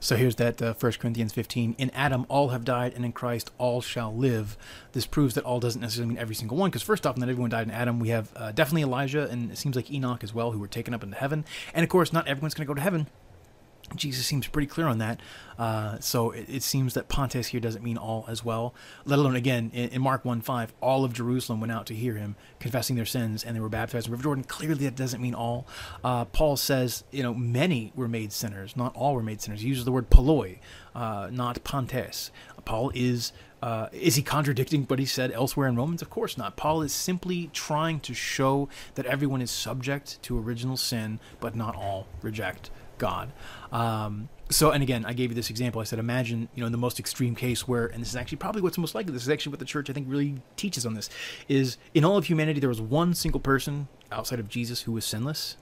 so 0.00 0.16
here's 0.16 0.36
that 0.36 0.62
uh, 0.62 0.74
1 0.74 0.92
Corinthians 0.92 1.32
15. 1.32 1.74
In 1.78 1.90
Adam, 1.90 2.26
all 2.28 2.48
have 2.48 2.64
died, 2.64 2.92
and 2.94 3.04
in 3.04 3.12
Christ, 3.12 3.50
all 3.58 3.80
shall 3.80 4.14
live. 4.14 4.56
This 4.92 5.06
proves 5.06 5.34
that 5.34 5.44
all 5.44 5.60
doesn't 5.60 5.80
necessarily 5.80 6.14
mean 6.14 6.18
every 6.18 6.34
single 6.34 6.56
one, 6.56 6.70
because 6.70 6.82
first 6.82 7.06
off, 7.06 7.16
not 7.16 7.28
everyone 7.28 7.50
died 7.50 7.66
in 7.66 7.72
Adam. 7.72 7.98
We 7.98 8.10
have 8.10 8.32
uh, 8.36 8.52
definitely 8.52 8.82
Elijah, 8.82 9.28
and 9.28 9.50
it 9.50 9.58
seems 9.58 9.76
like 9.76 9.90
Enoch 9.90 10.22
as 10.22 10.32
well, 10.32 10.52
who 10.52 10.58
were 10.58 10.68
taken 10.68 10.94
up 10.94 11.02
into 11.02 11.16
heaven. 11.16 11.44
And 11.74 11.82
of 11.82 11.90
course, 11.90 12.12
not 12.12 12.28
everyone's 12.28 12.54
going 12.54 12.66
to 12.66 12.70
go 12.70 12.74
to 12.74 12.80
heaven. 12.80 13.08
Jesus 13.94 14.26
seems 14.26 14.46
pretty 14.46 14.66
clear 14.66 14.86
on 14.86 14.98
that. 14.98 15.20
Uh, 15.58 15.98
so 15.98 16.30
it, 16.30 16.46
it, 16.48 16.62
seems 16.62 16.94
that 16.94 17.08
Pontes 17.08 17.48
here 17.48 17.60
doesn't 17.60 17.82
mean 17.82 17.96
all 17.96 18.24
as 18.28 18.44
well. 18.44 18.74
Let 19.04 19.18
alone, 19.18 19.34
again, 19.34 19.70
in, 19.74 19.88
in 19.90 20.02
Mark 20.02 20.24
1 20.24 20.40
5, 20.40 20.72
all 20.80 21.04
of 21.04 21.12
Jerusalem 21.12 21.60
went 21.60 21.72
out 21.72 21.86
to 21.86 21.94
hear 21.94 22.14
him, 22.14 22.36
confessing 22.60 22.94
their 22.94 23.04
sins, 23.04 23.42
and 23.42 23.56
they 23.56 23.60
were 23.60 23.68
baptized 23.68 24.06
in 24.06 24.12
the 24.12 24.16
River 24.16 24.22
Jordan. 24.22 24.44
Clearly, 24.44 24.84
that 24.84 24.94
doesn't 24.94 25.20
mean 25.20 25.34
all. 25.34 25.66
Uh, 26.04 26.24
Paul 26.26 26.56
says, 26.56 27.02
you 27.10 27.24
know, 27.24 27.34
many 27.34 27.92
were 27.96 28.08
made 28.08 28.32
sinners, 28.32 28.76
not 28.76 28.94
all 28.94 29.14
were 29.14 29.22
made 29.22 29.40
sinners. 29.40 29.62
He 29.62 29.68
uses 29.68 29.84
the 29.84 29.92
word 29.92 30.10
polloi, 30.10 30.60
uh, 30.94 31.28
not 31.32 31.62
Pontes. 31.64 32.30
Paul 32.64 32.92
is. 32.94 33.32
Uh, 33.60 33.88
is 33.90 34.14
he 34.14 34.22
contradicting 34.22 34.84
what 34.84 35.00
he 35.00 35.04
said 35.04 35.32
elsewhere 35.32 35.66
in 35.66 35.74
Romans? 35.74 36.00
Of 36.00 36.08
course 36.08 36.38
not. 36.38 36.54
Paul 36.54 36.80
is 36.80 36.92
simply 36.92 37.50
trying 37.52 37.98
to 38.00 38.14
show 38.14 38.68
that 38.94 39.04
everyone 39.04 39.42
is 39.42 39.50
subject 39.50 40.22
to 40.22 40.38
original 40.38 40.76
sin, 40.76 41.18
but 41.40 41.56
not 41.56 41.74
all 41.74 42.06
reject 42.22 42.70
God. 42.98 43.32
Um, 43.72 44.28
so, 44.50 44.70
and 44.70 44.82
again, 44.82 45.04
I 45.04 45.12
gave 45.12 45.30
you 45.30 45.34
this 45.34 45.50
example. 45.50 45.80
I 45.80 45.84
said, 45.84 45.98
imagine, 45.98 46.48
you 46.54 46.60
know, 46.60 46.66
in 46.66 46.72
the 46.72 46.78
most 46.78 46.98
extreme 46.98 47.34
case 47.34 47.68
where, 47.68 47.86
and 47.86 48.00
this 48.00 48.08
is 48.08 48.16
actually 48.16 48.38
probably 48.38 48.62
what's 48.62 48.78
most 48.78 48.94
likely, 48.94 49.12
this 49.12 49.22
is 49.22 49.28
actually 49.28 49.50
what 49.50 49.58
the 49.58 49.66
church, 49.66 49.90
I 49.90 49.92
think, 49.92 50.06
really 50.08 50.40
teaches 50.56 50.86
on 50.86 50.94
this, 50.94 51.10
is 51.48 51.76
in 51.94 52.04
all 52.04 52.16
of 52.16 52.26
humanity, 52.26 52.60
there 52.60 52.68
was 52.68 52.80
one 52.80 53.14
single 53.14 53.40
person 53.40 53.88
outside 54.10 54.40
of 54.40 54.48
Jesus 54.48 54.82
who 54.82 54.92
was 54.92 55.04
sinless 55.04 55.56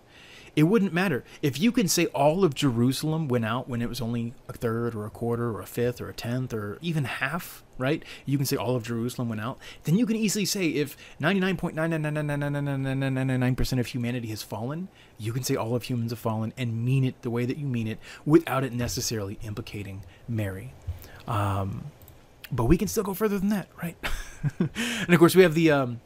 it 0.57 0.63
wouldn't 0.63 0.95
matter. 0.95 1.23
If 1.43 1.61
you 1.61 1.71
can 1.71 1.87
say 1.87 2.07
all 2.07 2.43
of 2.43 2.55
Jerusalem 2.55 3.29
went 3.29 3.45
out 3.45 3.69
when 3.69 3.83
it 3.83 3.91
was 3.91 4.01
only 4.01 4.33
a 4.49 4.55
third 4.55 4.95
or 4.95 5.05
a 5.05 5.11
quarter 5.11 5.51
or 5.51 5.61
a 5.61 5.67
fifth 5.67 6.01
or 6.01 6.09
a 6.09 6.15
tenth 6.15 6.55
or 6.55 6.79
even 6.81 7.05
half, 7.05 7.63
right? 7.79 8.05
You 8.25 8.37
can 8.37 8.47
say 8.47 8.57
all 8.57 8.77
of 8.77 8.85
Jerusalem 8.85 9.29
went 9.29 9.41
out. 9.41 9.59
Then 9.85 9.97
you 9.97 10.07
can 10.07 10.17
easily 10.17 10.45
say 10.45 10.69
if 10.69 10.97
99.9999999% 11.21 13.81
of 13.81 13.87
humanity 13.87 14.29
has 14.29 14.43
fallen, 14.43 14.89
you 15.19 15.33
can 15.33 15.43
say 15.43 15.57
all 15.57 15.75
of 15.75 15.85
humans 15.85 16.13
have 16.13 16.19
fallen 16.19 16.53
and 16.57 16.85
mean 16.85 17.05
it 17.05 17.23
the 17.23 17.31
way 17.31 17.45
that 17.45 17.57
you 17.57 17.67
mean 17.67 17.87
it 17.87 17.99
without 18.25 18.65
it 18.65 18.73
necessarily 18.73 19.39
implicating 19.43 20.03
Mary. 20.29 20.73
Um, 21.27 21.91
but 22.51 22.65
we 22.65 22.77
can 22.77 22.89
still 22.89 23.03
go 23.03 23.15
further 23.15 23.39
than 23.39 23.49
that, 23.51 23.69
right? 23.83 23.97
and 24.61 25.09
of 25.09 25.19
course, 25.19 25.35
we 25.35 25.43
have 25.43 25.55
the 25.55 25.71
um, 25.71 26.01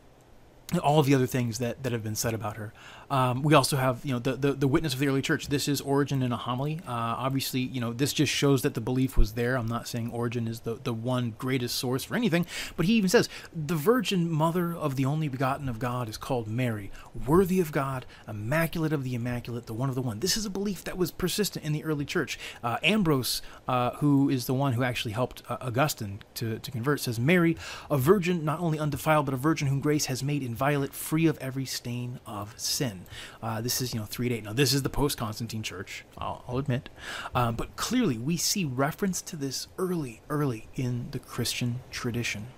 all 0.82 1.00
of 1.00 1.06
the 1.06 1.14
other 1.14 1.26
things 1.26 1.58
that, 1.58 1.82
that 1.82 1.92
have 1.92 2.02
been 2.02 2.14
said 2.14 2.34
about 2.34 2.56
her. 2.56 2.72
Um, 3.10 3.42
we 3.42 3.54
also 3.54 3.76
have, 3.76 4.04
you 4.04 4.12
know, 4.12 4.20
the, 4.20 4.34
the, 4.34 4.52
the, 4.52 4.68
witness 4.68 4.94
of 4.94 5.00
the 5.00 5.08
early 5.08 5.20
church. 5.20 5.48
This 5.48 5.66
is 5.66 5.80
Origen 5.80 6.22
in 6.22 6.30
a 6.30 6.36
homily. 6.36 6.80
Uh, 6.86 6.92
obviously, 6.92 7.60
you 7.60 7.80
know, 7.80 7.92
this 7.92 8.12
just 8.12 8.32
shows 8.32 8.62
that 8.62 8.74
the 8.74 8.80
belief 8.80 9.16
was 9.16 9.32
there. 9.32 9.56
I'm 9.56 9.66
not 9.66 9.88
saying 9.88 10.10
Origen 10.12 10.46
is 10.46 10.60
the, 10.60 10.74
the 10.74 10.94
one 10.94 11.34
greatest 11.36 11.74
source 11.76 12.04
for 12.04 12.14
anything, 12.14 12.46
but 12.76 12.86
he 12.86 12.92
even 12.94 13.10
says, 13.10 13.28
the 13.52 13.74
virgin 13.74 14.30
mother 14.30 14.72
of 14.72 14.94
the 14.94 15.04
only 15.06 15.26
begotten 15.26 15.68
of 15.68 15.80
God 15.80 16.08
is 16.08 16.16
called 16.16 16.46
Mary, 16.46 16.92
worthy 17.26 17.58
of 17.58 17.72
God, 17.72 18.06
immaculate 18.28 18.92
of 18.92 19.02
the 19.02 19.16
immaculate, 19.16 19.66
the 19.66 19.74
one 19.74 19.88
of 19.88 19.96
the 19.96 20.02
one. 20.02 20.20
This 20.20 20.36
is 20.36 20.46
a 20.46 20.50
belief 20.50 20.84
that 20.84 20.96
was 20.96 21.10
persistent 21.10 21.64
in 21.64 21.72
the 21.72 21.82
early 21.82 22.04
church. 22.04 22.38
Uh, 22.62 22.76
Ambrose, 22.84 23.42
uh, 23.66 23.90
who 23.96 24.30
is 24.30 24.46
the 24.46 24.54
one 24.54 24.74
who 24.74 24.84
actually 24.84 25.12
helped 25.12 25.42
uh, 25.48 25.56
Augustine 25.60 26.20
to, 26.34 26.60
to 26.60 26.70
convert, 26.70 27.00
says, 27.00 27.18
Mary, 27.18 27.56
a 27.90 27.98
virgin 27.98 28.44
not 28.44 28.60
only 28.60 28.78
undefiled, 28.78 29.26
but 29.26 29.34
a 29.34 29.36
virgin 29.36 29.66
whom 29.66 29.80
grace 29.80 30.04
has 30.04 30.22
made 30.22 30.44
inviolate, 30.44 30.92
free 30.92 31.26
of 31.26 31.36
every 31.38 31.66
stain 31.66 32.20
of 32.24 32.54
sin. 32.56 32.99
Uh, 33.42 33.60
this 33.60 33.80
is, 33.80 33.94
you 33.94 34.00
know, 34.00 34.06
3 34.06 34.28
to 34.28 34.34
8. 34.36 34.44
Now, 34.44 34.52
this 34.52 34.72
is 34.72 34.82
the 34.82 34.90
post 34.90 35.18
Constantine 35.18 35.62
church, 35.62 36.04
I'll, 36.18 36.44
I'll 36.48 36.58
admit. 36.58 36.88
Um, 37.34 37.54
but 37.54 37.76
clearly, 37.76 38.18
we 38.18 38.36
see 38.36 38.64
reference 38.64 39.22
to 39.22 39.36
this 39.36 39.68
early, 39.78 40.20
early 40.28 40.68
in 40.74 41.08
the 41.10 41.18
Christian 41.18 41.80
tradition. 41.90 42.48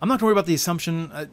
I'm 0.00 0.08
not 0.08 0.14
going 0.14 0.18
to 0.18 0.24
worry 0.26 0.32
about 0.32 0.46
the 0.46 0.54
assumption. 0.54 1.10
Uh, 1.12 1.26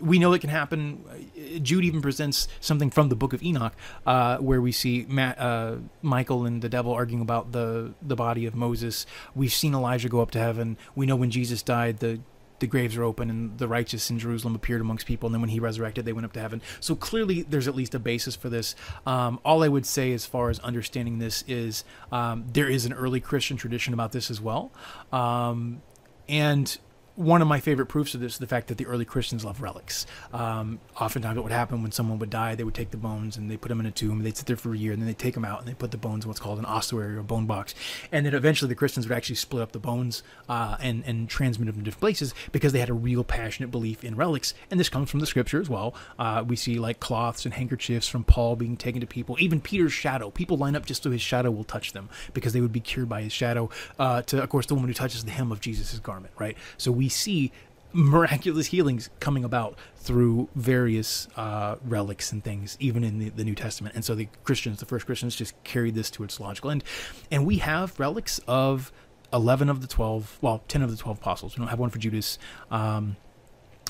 we 0.00 0.18
know 0.18 0.32
it 0.32 0.40
can 0.40 0.50
happen. 0.50 1.04
Uh, 1.08 1.58
Jude 1.60 1.84
even 1.84 2.02
presents 2.02 2.48
something 2.60 2.90
from 2.90 3.08
the 3.08 3.16
Book 3.16 3.32
of 3.32 3.42
Enoch, 3.42 3.74
uh, 4.06 4.38
where 4.38 4.60
we 4.60 4.72
see 4.72 5.06
uh, 5.16 5.76
Michael 6.02 6.44
and 6.44 6.62
the 6.62 6.68
devil 6.68 6.92
arguing 6.92 7.22
about 7.22 7.52
the 7.52 7.94
the 8.02 8.16
body 8.16 8.46
of 8.46 8.54
Moses. 8.54 9.06
We've 9.34 9.52
seen 9.52 9.74
Elijah 9.74 10.08
go 10.08 10.20
up 10.20 10.30
to 10.32 10.38
heaven. 10.38 10.76
We 10.94 11.06
know 11.06 11.16
when 11.16 11.30
Jesus 11.30 11.62
died, 11.62 12.00
the 12.00 12.20
the 12.64 12.68
graves 12.68 12.96
are 12.96 13.02
open 13.02 13.28
and 13.28 13.58
the 13.58 13.68
righteous 13.68 14.08
in 14.08 14.18
Jerusalem 14.18 14.54
appeared 14.54 14.80
amongst 14.80 15.06
people. 15.06 15.26
And 15.26 15.34
then 15.34 15.42
when 15.42 15.50
he 15.50 15.60
resurrected, 15.60 16.06
they 16.06 16.14
went 16.14 16.24
up 16.24 16.32
to 16.32 16.40
heaven. 16.40 16.62
So 16.80 16.94
clearly, 16.94 17.42
there's 17.42 17.68
at 17.68 17.74
least 17.74 17.94
a 17.94 17.98
basis 17.98 18.34
for 18.36 18.48
this. 18.48 18.74
Um, 19.04 19.38
all 19.44 19.62
I 19.62 19.68
would 19.68 19.84
say, 19.84 20.14
as 20.14 20.24
far 20.24 20.48
as 20.48 20.58
understanding 20.60 21.18
this, 21.18 21.44
is 21.46 21.84
um, 22.10 22.46
there 22.50 22.66
is 22.66 22.86
an 22.86 22.94
early 22.94 23.20
Christian 23.20 23.58
tradition 23.58 23.92
about 23.92 24.12
this 24.12 24.30
as 24.30 24.40
well. 24.40 24.72
Um, 25.12 25.82
and 26.26 26.78
one 27.16 27.40
of 27.40 27.46
my 27.46 27.60
favorite 27.60 27.86
proofs 27.86 28.14
of 28.14 28.20
this 28.20 28.32
is 28.32 28.38
the 28.38 28.46
fact 28.46 28.66
that 28.68 28.78
the 28.78 28.86
early 28.86 29.04
Christians 29.04 29.44
loved 29.44 29.60
relics. 29.60 30.04
Um, 30.32 30.80
oftentimes, 31.00 31.36
what 31.36 31.44
would 31.44 31.52
happen 31.52 31.82
when 31.82 31.92
someone 31.92 32.18
would 32.18 32.30
die, 32.30 32.56
they 32.56 32.64
would 32.64 32.74
take 32.74 32.90
the 32.90 32.96
bones 32.96 33.36
and 33.36 33.48
they 33.48 33.56
put 33.56 33.68
them 33.68 33.78
in 33.78 33.86
a 33.86 33.92
tomb. 33.92 34.22
They'd 34.22 34.36
sit 34.36 34.46
there 34.46 34.56
for 34.56 34.74
a 34.74 34.76
year, 34.76 34.92
and 34.92 35.00
then 35.00 35.06
they 35.06 35.14
take 35.14 35.34
them 35.34 35.44
out 35.44 35.60
and 35.60 35.68
they 35.68 35.74
put 35.74 35.92
the 35.92 35.96
bones 35.96 36.24
in 36.24 36.28
what's 36.28 36.40
called 36.40 36.58
an 36.58 36.64
ossuary 36.64 37.16
or 37.16 37.22
bone 37.22 37.46
box. 37.46 37.74
And 38.10 38.26
then 38.26 38.34
eventually, 38.34 38.68
the 38.68 38.74
Christians 38.74 39.08
would 39.08 39.16
actually 39.16 39.36
split 39.36 39.62
up 39.62 39.72
the 39.72 39.78
bones 39.78 40.22
uh, 40.48 40.76
and 40.80 41.04
and 41.06 41.28
transmit 41.28 41.66
them 41.66 41.76
to 41.76 41.82
different 41.82 42.00
places 42.00 42.34
because 42.50 42.72
they 42.72 42.80
had 42.80 42.90
a 42.90 42.94
real 42.94 43.22
passionate 43.22 43.70
belief 43.70 44.02
in 44.02 44.16
relics. 44.16 44.52
And 44.70 44.80
this 44.80 44.88
comes 44.88 45.08
from 45.08 45.20
the 45.20 45.26
Scripture 45.26 45.60
as 45.60 45.70
well. 45.70 45.94
Uh, 46.18 46.44
we 46.46 46.56
see 46.56 46.78
like 46.80 46.98
cloths 46.98 47.44
and 47.44 47.54
handkerchiefs 47.54 48.08
from 48.08 48.24
Paul 48.24 48.56
being 48.56 48.76
taken 48.76 49.00
to 49.00 49.06
people. 49.06 49.36
Even 49.38 49.60
Peter's 49.60 49.92
shadow. 49.92 50.30
People 50.30 50.56
line 50.56 50.74
up 50.74 50.84
just 50.84 51.04
so 51.04 51.12
his 51.12 51.22
shadow 51.22 51.50
will 51.52 51.64
touch 51.64 51.92
them 51.92 52.08
because 52.32 52.52
they 52.52 52.60
would 52.60 52.72
be 52.72 52.80
cured 52.80 53.08
by 53.08 53.22
his 53.22 53.32
shadow. 53.32 53.70
Uh, 54.00 54.22
to 54.22 54.42
of 54.42 54.48
course, 54.48 54.66
the 54.66 54.74
woman 54.74 54.88
who 54.88 54.94
touches 54.94 55.24
the 55.24 55.30
hem 55.30 55.52
of 55.52 55.60
Jesus' 55.60 55.98
garment. 56.00 56.34
Right. 56.38 56.56
So 56.76 56.90
we 56.90 57.03
see 57.08 57.52
miraculous 57.94 58.66
healings 58.66 59.08
coming 59.20 59.44
about 59.44 59.78
through 59.96 60.48
various 60.56 61.28
uh, 61.36 61.76
relics 61.84 62.32
and 62.32 62.42
things, 62.42 62.76
even 62.80 63.04
in 63.04 63.18
the, 63.18 63.28
the, 63.30 63.44
New 63.44 63.54
Testament. 63.54 63.94
And 63.94 64.04
so 64.04 64.14
the 64.14 64.28
Christians, 64.42 64.80
the 64.80 64.86
first 64.86 65.06
Christians, 65.06 65.36
just 65.36 65.54
carried 65.62 65.94
this 65.94 66.10
to 66.10 66.24
its 66.24 66.40
logical 66.40 66.70
end. 66.70 66.82
And 67.30 67.46
we 67.46 67.58
have 67.58 67.98
relics 67.98 68.40
of 68.48 68.92
11 69.32 69.68
of 69.68 69.80
the 69.80 69.86
12, 69.86 70.38
well, 70.42 70.62
10 70.68 70.82
of 70.82 70.90
the 70.90 70.96
12 70.96 71.18
apostles. 71.18 71.56
We 71.56 71.60
don't 71.60 71.68
have 71.68 71.78
one 71.78 71.90
for 71.90 71.98
Judas. 71.98 72.38
Um, 72.70 73.16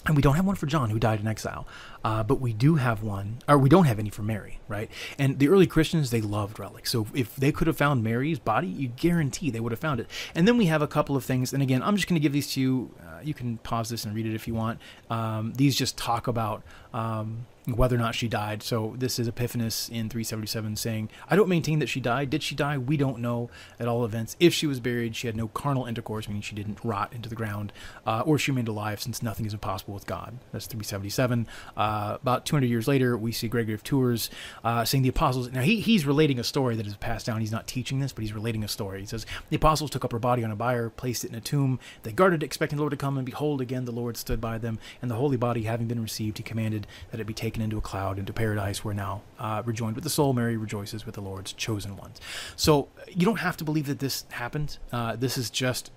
and 0.06 0.16
we 0.16 0.22
don't 0.22 0.36
have 0.36 0.44
one 0.44 0.56
for 0.56 0.66
John, 0.66 0.90
who 0.90 0.98
died 0.98 1.20
in 1.20 1.26
exile. 1.26 1.66
Uh, 2.04 2.22
but 2.22 2.38
we 2.38 2.52
do 2.52 2.74
have 2.74 3.02
one, 3.02 3.38
or 3.48 3.56
we 3.56 3.70
don't 3.70 3.86
have 3.86 3.98
any 3.98 4.10
for 4.10 4.22
Mary, 4.22 4.60
right? 4.68 4.90
And 5.18 5.38
the 5.38 5.48
early 5.48 5.66
Christians, 5.66 6.10
they 6.10 6.20
loved 6.20 6.58
relics. 6.58 6.90
So 6.90 7.06
if 7.14 7.34
they 7.36 7.52
could 7.52 7.66
have 7.66 7.78
found 7.78 8.04
Mary's 8.04 8.38
body, 8.38 8.66
you 8.66 8.88
guarantee 8.88 9.50
they 9.50 9.60
would 9.60 9.72
have 9.72 9.78
found 9.78 10.00
it. 10.00 10.10
And 10.34 10.46
then 10.46 10.58
we 10.58 10.66
have 10.66 10.82
a 10.82 10.86
couple 10.86 11.16
of 11.16 11.24
things. 11.24 11.54
And 11.54 11.62
again, 11.62 11.82
I'm 11.82 11.96
just 11.96 12.06
going 12.06 12.16
to 12.16 12.22
give 12.22 12.32
these 12.32 12.52
to 12.52 12.60
you. 12.60 12.94
You 13.26 13.34
can 13.34 13.58
pause 13.58 13.88
this 13.88 14.04
and 14.04 14.14
read 14.14 14.26
it 14.26 14.34
if 14.34 14.46
you 14.46 14.54
want. 14.54 14.80
Um, 15.10 15.52
these 15.54 15.76
just 15.76 15.96
talk 15.96 16.26
about 16.26 16.62
um, 16.92 17.46
whether 17.66 17.96
or 17.96 17.98
not 17.98 18.14
she 18.14 18.28
died. 18.28 18.62
So 18.62 18.94
this 18.98 19.18
is 19.18 19.26
Epiphanius 19.26 19.88
in 19.88 20.10
377 20.10 20.76
saying, 20.76 21.10
I 21.28 21.36
don't 21.36 21.48
maintain 21.48 21.78
that 21.78 21.88
she 21.88 22.00
died. 22.00 22.28
Did 22.28 22.42
she 22.42 22.54
die? 22.54 22.76
We 22.76 22.96
don't 22.96 23.20
know 23.20 23.48
at 23.80 23.88
all 23.88 24.04
events. 24.04 24.36
If 24.38 24.52
she 24.52 24.66
was 24.66 24.80
buried, 24.80 25.16
she 25.16 25.26
had 25.26 25.36
no 25.36 25.48
carnal 25.48 25.86
intercourse, 25.86 26.28
meaning 26.28 26.42
she 26.42 26.54
didn't 26.54 26.78
rot 26.84 27.12
into 27.12 27.28
the 27.28 27.34
ground, 27.34 27.72
uh, 28.06 28.22
or 28.26 28.38
she 28.38 28.50
remained 28.50 28.68
alive 28.68 29.00
since 29.00 29.22
nothing 29.22 29.46
is 29.46 29.54
impossible 29.54 29.94
with 29.94 30.06
God. 30.06 30.38
That's 30.52 30.66
377. 30.66 31.46
Uh, 31.76 32.18
about 32.20 32.44
200 32.44 32.66
years 32.66 32.86
later, 32.86 33.16
we 33.16 33.32
see 33.32 33.48
Gregory 33.48 33.74
of 33.74 33.82
Tours 33.82 34.28
uh, 34.62 34.84
saying 34.84 35.02
the 35.02 35.08
apostles. 35.08 35.50
Now 35.50 35.62
he, 35.62 35.80
he's 35.80 36.04
relating 36.04 36.38
a 36.38 36.44
story 36.44 36.76
that 36.76 36.86
is 36.86 36.96
passed 36.96 37.26
down. 37.26 37.40
He's 37.40 37.52
not 37.52 37.66
teaching 37.66 38.00
this, 38.00 38.12
but 38.12 38.22
he's 38.22 38.34
relating 38.34 38.62
a 38.62 38.68
story. 38.68 39.00
He 39.00 39.06
says, 39.06 39.24
The 39.48 39.56
apostles 39.56 39.90
took 39.90 40.04
up 40.04 40.12
her 40.12 40.18
body 40.18 40.44
on 40.44 40.50
a 40.50 40.56
bier, 40.56 40.90
placed 40.90 41.24
it 41.24 41.30
in 41.30 41.34
a 41.34 41.40
tomb. 41.40 41.78
They 42.02 42.12
guarded 42.12 42.42
it, 42.42 42.46
expecting 42.46 42.76
the 42.76 42.82
Lord 42.82 42.90
to 42.90 42.96
come, 42.96 43.16
and 43.16 43.24
behold, 43.24 43.60
again 43.60 43.86
the 43.86 43.92
Lord 43.92 44.16
stood 44.18 44.40
by 44.40 44.58
them, 44.58 44.78
and 45.00 45.10
the 45.10 45.16
holy 45.16 45.36
body 45.36 45.62
having 45.62 45.86
been 45.86 46.02
received, 46.02 46.36
he 46.38 46.44
commanded 46.44 46.86
that 47.10 47.20
it 47.20 47.26
be 47.26 47.34
taken 47.34 47.53
into 47.62 47.78
a 47.78 47.80
cloud 47.80 48.18
into 48.18 48.32
paradise 48.32 48.84
where 48.84 48.94
now 48.94 49.22
uh, 49.38 49.62
rejoined 49.64 49.94
with 49.94 50.04
the 50.04 50.10
soul 50.10 50.32
mary 50.32 50.56
rejoices 50.56 51.06
with 51.06 51.14
the 51.14 51.20
lord's 51.20 51.52
chosen 51.52 51.96
ones. 51.96 52.20
So 52.56 52.88
you 53.08 53.24
don't 53.24 53.40
have 53.40 53.56
to 53.58 53.64
believe 53.64 53.86
that 53.86 53.98
this 53.98 54.24
happened. 54.30 54.78
Uh, 54.92 55.16
this 55.16 55.36
is 55.38 55.50
just 55.50 55.90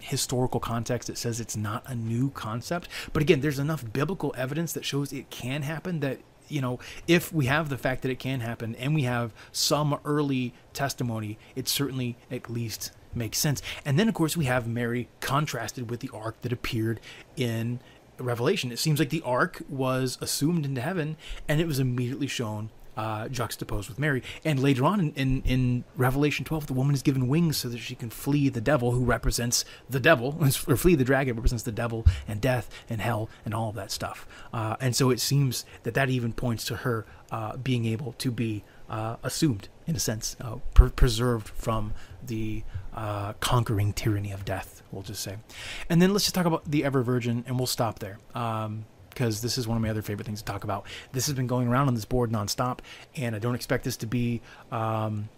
historical 0.00 0.60
context. 0.60 1.10
It 1.10 1.18
says 1.18 1.40
it's 1.40 1.56
not 1.56 1.82
a 1.86 1.94
new 1.94 2.30
concept. 2.30 2.88
But 3.12 3.22
again 3.22 3.40
there's 3.40 3.58
enough 3.58 3.84
biblical 3.92 4.34
evidence 4.36 4.72
that 4.72 4.84
shows 4.84 5.12
it 5.12 5.30
can 5.30 5.62
happen 5.62 6.00
that 6.00 6.18
you 6.48 6.60
know 6.60 6.80
if 7.06 7.32
we 7.32 7.46
have 7.46 7.68
the 7.68 7.78
fact 7.78 8.02
that 8.02 8.10
it 8.10 8.18
can 8.18 8.40
happen 8.40 8.74
and 8.76 8.94
we 8.94 9.02
have 9.02 9.32
some 9.52 9.98
early 10.04 10.52
testimony 10.72 11.38
it 11.54 11.68
certainly 11.68 12.16
at 12.30 12.50
least 12.50 12.92
makes 13.14 13.38
sense. 13.38 13.60
And 13.84 13.98
then 13.98 14.08
of 14.08 14.14
course 14.14 14.36
we 14.36 14.44
have 14.46 14.66
mary 14.66 15.08
contrasted 15.20 15.90
with 15.90 16.00
the 16.00 16.10
ark 16.12 16.40
that 16.42 16.52
appeared 16.52 17.00
in 17.36 17.80
Revelation. 18.20 18.72
It 18.72 18.78
seems 18.78 18.98
like 18.98 19.10
the 19.10 19.22
ark 19.22 19.62
was 19.68 20.18
assumed 20.20 20.64
into 20.64 20.80
heaven, 20.80 21.16
and 21.48 21.60
it 21.60 21.66
was 21.66 21.78
immediately 21.78 22.26
shown 22.26 22.70
uh, 22.96 23.28
juxtaposed 23.28 23.88
with 23.88 23.98
Mary. 23.98 24.22
And 24.44 24.60
later 24.60 24.84
on 24.84 25.00
in, 25.00 25.12
in, 25.14 25.42
in, 25.42 25.84
Revelation 25.96 26.44
12, 26.44 26.66
the 26.66 26.74
woman 26.74 26.94
is 26.94 27.02
given 27.02 27.28
wings 27.28 27.56
so 27.56 27.68
that 27.68 27.78
she 27.78 27.94
can 27.94 28.10
flee 28.10 28.48
the 28.48 28.60
devil, 28.60 28.92
who 28.92 29.04
represents 29.04 29.64
the 29.88 30.00
devil, 30.00 30.36
or 30.68 30.76
flee 30.76 30.94
the 30.94 31.04
dragon, 31.04 31.36
represents 31.36 31.62
the 31.62 31.72
devil 31.72 32.04
and 32.28 32.40
death 32.40 32.68
and 32.90 33.00
hell 33.00 33.30
and 33.44 33.54
all 33.54 33.70
of 33.70 33.74
that 33.76 33.90
stuff. 33.90 34.26
Uh, 34.52 34.76
and 34.80 34.94
so 34.94 35.10
it 35.10 35.20
seems 35.20 35.64
that 35.84 35.94
that 35.94 36.10
even 36.10 36.32
points 36.32 36.64
to 36.66 36.76
her 36.76 37.06
uh, 37.30 37.56
being 37.56 37.86
able 37.86 38.12
to 38.18 38.30
be 38.30 38.64
uh, 38.90 39.16
assumed, 39.22 39.68
in 39.86 39.96
a 39.96 40.00
sense, 40.00 40.36
uh, 40.40 40.56
per- 40.74 40.90
preserved 40.90 41.48
from 41.48 41.94
the 42.26 42.62
uh, 42.94 43.32
conquering 43.34 43.92
tyranny 43.92 44.32
of 44.32 44.44
death, 44.44 44.82
we'll 44.90 45.02
just 45.02 45.22
say. 45.22 45.36
And 45.88 46.00
then 46.00 46.12
let's 46.12 46.24
just 46.24 46.34
talk 46.34 46.46
about 46.46 46.70
the 46.70 46.84
Ever 46.84 47.02
Virgin, 47.02 47.44
and 47.46 47.58
we'll 47.58 47.66
stop 47.66 47.98
there. 47.98 48.18
Um, 48.34 48.84
because 49.10 49.42
this 49.42 49.58
is 49.58 49.66
one 49.66 49.76
of 49.76 49.82
my 49.82 49.90
other 49.90 50.02
favorite 50.02 50.24
things 50.24 50.40
to 50.40 50.44
talk 50.44 50.62
about. 50.64 50.86
This 51.12 51.26
has 51.26 51.34
been 51.34 51.48
going 51.48 51.66
around 51.66 51.88
on 51.88 51.94
this 51.94 52.04
board 52.04 52.30
nonstop, 52.30 52.78
and 53.16 53.34
I 53.34 53.40
don't 53.40 53.56
expect 53.56 53.84
this 53.84 53.96
to 53.98 54.06
be 54.06 54.40
um, 54.70 55.28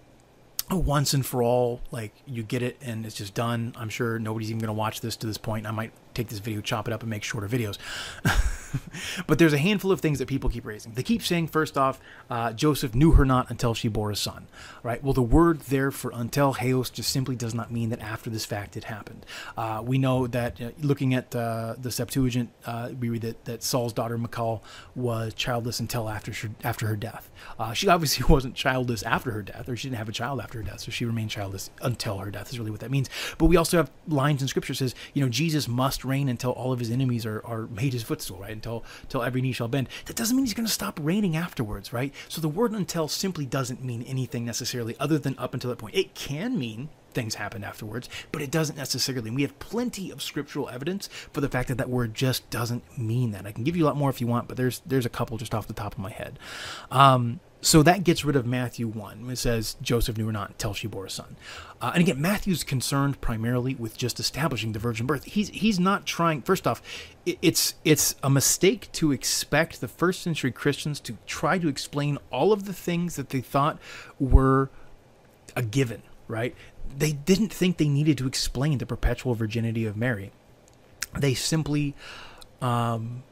a 0.70 0.76
once 0.76 1.14
and 1.14 1.24
for 1.24 1.43
all. 1.43 1.80
Like 1.91 2.12
you 2.26 2.43
get 2.43 2.62
it 2.62 2.76
and 2.83 3.05
it's 3.07 3.16
just 3.16 3.35
done. 3.35 3.74
I'm 3.76 3.89
sure 3.89 4.18
nobody's 4.18 4.51
even 4.51 4.61
going 4.61 4.68
to 4.68 4.74
watch 4.74 5.01
this 5.01 5.16
to 5.16 5.26
this 5.26 5.39
point. 5.39 5.66
I 5.66 5.70
might 5.70 5.93
take 6.14 6.28
this 6.28 6.38
video, 6.38 6.60
chop 6.60 6.88
it 6.88 6.94
up, 6.94 7.02
and 7.02 7.10
make 7.10 7.22
shorter 7.24 7.48
videos. 7.48 7.78
but 9.26 9.38
there's 9.38 9.52
a 9.52 9.58
handful 9.58 9.92
of 9.92 10.00
things 10.00 10.18
that 10.18 10.28
people 10.28 10.50
keep 10.50 10.64
raising. 10.64 10.92
They 10.92 11.02
keep 11.02 11.22
saying, 11.22 11.48
first 11.48 11.76
off, 11.76 12.00
uh, 12.30 12.52
Joseph 12.52 12.94
knew 12.94 13.12
her 13.12 13.24
not 13.24 13.50
until 13.50 13.74
she 13.74 13.88
bore 13.88 14.10
a 14.10 14.16
son, 14.16 14.46
right? 14.82 15.02
Well, 15.02 15.12
the 15.12 15.22
word 15.22 15.60
there 15.62 15.90
for 15.90 16.10
until 16.14 16.54
Heos 16.54 16.90
just 16.90 17.10
simply 17.10 17.36
does 17.36 17.54
not 17.54 17.70
mean 17.70 17.90
that 17.90 18.00
after 18.00 18.30
this 18.30 18.44
fact 18.44 18.76
it 18.76 18.84
happened. 18.84 19.26
Uh, 19.56 19.82
we 19.84 19.98
know 19.98 20.26
that 20.26 20.60
uh, 20.60 20.70
looking 20.80 21.14
at 21.14 21.34
uh, 21.34 21.74
the 21.80 21.90
Septuagint, 21.90 22.50
uh, 22.66 22.90
we 22.98 23.08
read 23.08 23.22
that, 23.22 23.44
that 23.44 23.62
Saul's 23.62 23.92
daughter 23.92 24.18
Michal 24.18 24.62
was 24.94 25.34
childless 25.34 25.80
until 25.80 26.08
after 26.08 26.32
she, 26.32 26.48
after 26.64 26.86
her 26.86 26.96
death. 26.96 27.30
She 27.74 27.88
obviously 27.92 28.24
wasn't 28.28 28.54
childless 28.54 29.02
after 29.02 29.30
her 29.32 29.42
death, 29.42 29.68
or 29.68 29.76
she 29.76 29.88
didn't 29.88 29.98
have 29.98 30.08
a 30.08 30.12
child 30.12 30.40
after 30.40 30.58
her 30.58 30.64
death, 30.64 30.80
so 30.80 30.90
she 30.90 31.04
remained 31.04 31.30
childless 31.30 31.70
until 31.80 32.18
her 32.18 32.30
death. 32.30 32.50
Is 32.52 32.58
really 32.58 32.70
what 32.70 32.80
that 32.80 32.90
means. 32.90 33.08
But 33.38 33.46
we 33.46 33.56
also 33.56 33.76
have 33.76 33.90
lines 34.08 34.42
in 34.42 34.48
Scripture 34.48 34.74
says, 34.74 34.94
you 35.14 35.22
know, 35.22 35.28
Jesus 35.28 35.68
must 35.68 36.01
reign 36.05 36.28
until 36.28 36.50
all 36.53 36.72
of 36.72 36.78
his 36.78 36.90
enemies 36.90 37.26
are, 37.26 37.44
are 37.44 37.66
made 37.68 37.92
his 37.92 38.03
footstool, 38.03 38.38
right? 38.38 38.53
Until 38.53 38.84
until 39.03 39.22
every 39.22 39.40
knee 39.40 39.53
shall 39.53 39.68
bend. 39.68 39.88
That 40.07 40.16
doesn't 40.16 40.36
mean 40.36 40.46
he's 40.46 40.55
going 40.55 40.66
to 40.66 40.72
stop 40.72 40.98
reigning 41.03 41.36
afterwards, 41.36 41.92
right? 41.92 42.12
So 42.28 42.40
the 42.40 42.48
word 42.48 42.72
until 42.72 43.09
simply 43.09 43.46
doesn't 43.46 43.84
mean 43.84 44.03
anything 44.03 44.44
necessarily 44.44 44.96
other 44.98 45.18
than 45.18 45.38
up 45.38 45.55
until 45.55 45.70
that 45.70 45.78
point. 45.78 45.94
It 45.94 46.14
can 46.14 46.59
mean 46.59 46.88
things 47.12 47.34
happen 47.34 47.62
afterwards, 47.62 48.09
but 48.30 48.42
it 48.42 48.50
doesn't 48.50 48.76
necessarily. 48.76 49.28
And 49.28 49.36
we 49.36 49.42
have 49.42 49.59
plenty 49.59 50.11
of 50.11 50.22
scriptural 50.22 50.68
evidence 50.68 51.09
for 51.32 51.40
the 51.40 51.48
fact 51.48 51.68
that 51.68 51.78
that 51.78 51.90
word 51.90 52.14
just 52.14 52.48
doesn't 52.50 52.98
mean 52.98 53.32
that. 53.32 53.46
I 53.46 53.53
can 53.53 53.64
give 53.64 53.76
you 53.76 53.84
a 53.84 53.88
lot 53.88 53.96
more 53.96 54.11
if 54.11 54.20
you 54.20 54.26
want, 54.26 54.48
but 54.48 54.57
there's 54.57 54.82
there's 54.86 55.07
a 55.07 55.11
couple 55.11 55.36
just 55.36 55.55
off 55.55 55.66
the 55.66 55.74
top 55.74 55.92
of 55.92 55.98
my 55.98 56.11
head. 56.11 56.38
Um, 56.90 57.40
so 57.64 57.84
that 57.84 58.02
gets 58.02 58.24
rid 58.24 58.34
of 58.34 58.44
Matthew 58.44 58.88
1. 58.88 59.30
It 59.30 59.36
says 59.36 59.76
Joseph 59.80 60.18
knew 60.18 60.26
her 60.26 60.32
not 60.32 60.50
until 60.50 60.74
she 60.74 60.88
bore 60.88 61.06
a 61.06 61.10
son. 61.10 61.36
Uh, 61.80 61.92
and 61.94 62.02
again, 62.02 62.20
Matthew's 62.20 62.64
concerned 62.64 63.20
primarily 63.20 63.76
with 63.76 63.96
just 63.96 64.18
establishing 64.18 64.72
the 64.72 64.80
virgin 64.80 65.06
birth. 65.06 65.24
He's 65.24 65.48
he's 65.50 65.78
not 65.78 66.04
trying. 66.04 66.42
First 66.42 66.66
off, 66.66 66.82
it's 67.24 67.74
it's 67.84 68.16
a 68.20 68.28
mistake 68.28 68.90
to 68.92 69.12
expect 69.12 69.80
the 69.80 69.86
first 69.86 70.22
century 70.22 70.50
Christians 70.50 70.98
to 71.00 71.16
try 71.24 71.56
to 71.58 71.68
explain 71.68 72.18
all 72.32 72.52
of 72.52 72.64
the 72.64 72.72
things 72.72 73.14
that 73.14 73.28
they 73.28 73.40
thought 73.40 73.78
were 74.18 74.68
a 75.54 75.62
given. 75.62 76.02
Right? 76.26 76.56
They 76.98 77.12
didn't 77.12 77.52
think 77.52 77.76
they 77.76 77.88
needed 77.88 78.18
to 78.18 78.26
explain 78.26 78.78
the 78.78 78.86
perpetual 78.86 79.34
virginity 79.34 79.86
of 79.86 79.96
Mary. 79.96 80.32
They 81.16 81.34
simply 81.34 81.94
um, 82.60 83.22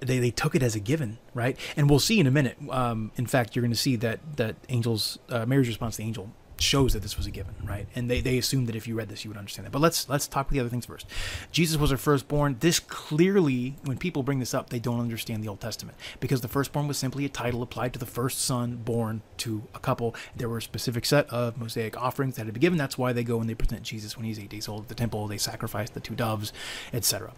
they, 0.00 0.18
they 0.18 0.30
took 0.30 0.54
it 0.54 0.62
as 0.62 0.74
a 0.74 0.80
given, 0.80 1.18
right? 1.34 1.56
And 1.76 1.88
we'll 1.88 1.98
see 2.00 2.20
in 2.20 2.26
a 2.26 2.30
minute. 2.30 2.56
Um, 2.70 3.12
in 3.16 3.26
fact, 3.26 3.54
you're 3.54 3.62
going 3.62 3.72
to 3.72 3.76
see 3.76 3.96
that 3.96 4.20
that 4.36 4.56
angels 4.68 5.18
uh, 5.28 5.46
Mary's 5.46 5.68
response 5.68 5.96
to 5.96 6.02
the 6.02 6.08
angel 6.08 6.30
shows 6.60 6.92
that 6.92 7.00
this 7.00 7.16
was 7.16 7.26
a 7.26 7.30
given, 7.30 7.54
right? 7.64 7.86
And 7.94 8.10
they, 8.10 8.20
they 8.20 8.38
assumed 8.38 8.68
that 8.68 8.76
if 8.76 8.86
you 8.86 8.94
read 8.94 9.08
this, 9.08 9.24
you 9.24 9.30
would 9.30 9.38
understand 9.38 9.66
that. 9.66 9.70
But 9.70 9.80
let's 9.80 10.08
let's 10.08 10.28
talk 10.28 10.50
the 10.50 10.60
other 10.60 10.68
things 10.68 10.86
first. 10.86 11.06
Jesus 11.50 11.78
was 11.78 11.90
our 11.90 11.98
firstborn. 11.98 12.56
This 12.60 12.78
clearly, 12.78 13.76
when 13.84 13.98
people 13.98 14.22
bring 14.22 14.38
this 14.38 14.54
up, 14.54 14.70
they 14.70 14.78
don't 14.78 15.00
understand 15.00 15.42
the 15.42 15.48
Old 15.48 15.60
Testament 15.60 15.96
because 16.20 16.40
the 16.40 16.48
firstborn 16.48 16.86
was 16.86 16.98
simply 16.98 17.24
a 17.24 17.28
title 17.28 17.62
applied 17.62 17.92
to 17.94 17.98
the 17.98 18.06
first 18.06 18.40
son 18.40 18.76
born 18.76 19.22
to 19.38 19.62
a 19.74 19.78
couple. 19.78 20.14
There 20.36 20.48
were 20.48 20.58
a 20.58 20.62
specific 20.62 21.04
set 21.04 21.28
of 21.30 21.58
Mosaic 21.58 22.00
offerings 22.00 22.36
that 22.36 22.42
had 22.42 22.48
to 22.48 22.52
be 22.52 22.60
given. 22.60 22.78
That's 22.78 22.98
why 22.98 23.12
they 23.12 23.24
go 23.24 23.40
and 23.40 23.48
they 23.48 23.54
present 23.54 23.82
Jesus 23.82 24.16
when 24.16 24.26
he's 24.26 24.38
eight 24.38 24.50
days 24.50 24.68
old 24.68 24.82
at 24.82 24.88
the 24.88 24.94
temple. 24.94 25.26
They 25.26 25.38
sacrifice 25.38 25.90
the 25.90 26.00
two 26.00 26.14
doves, 26.14 26.52
etc. 26.92 27.32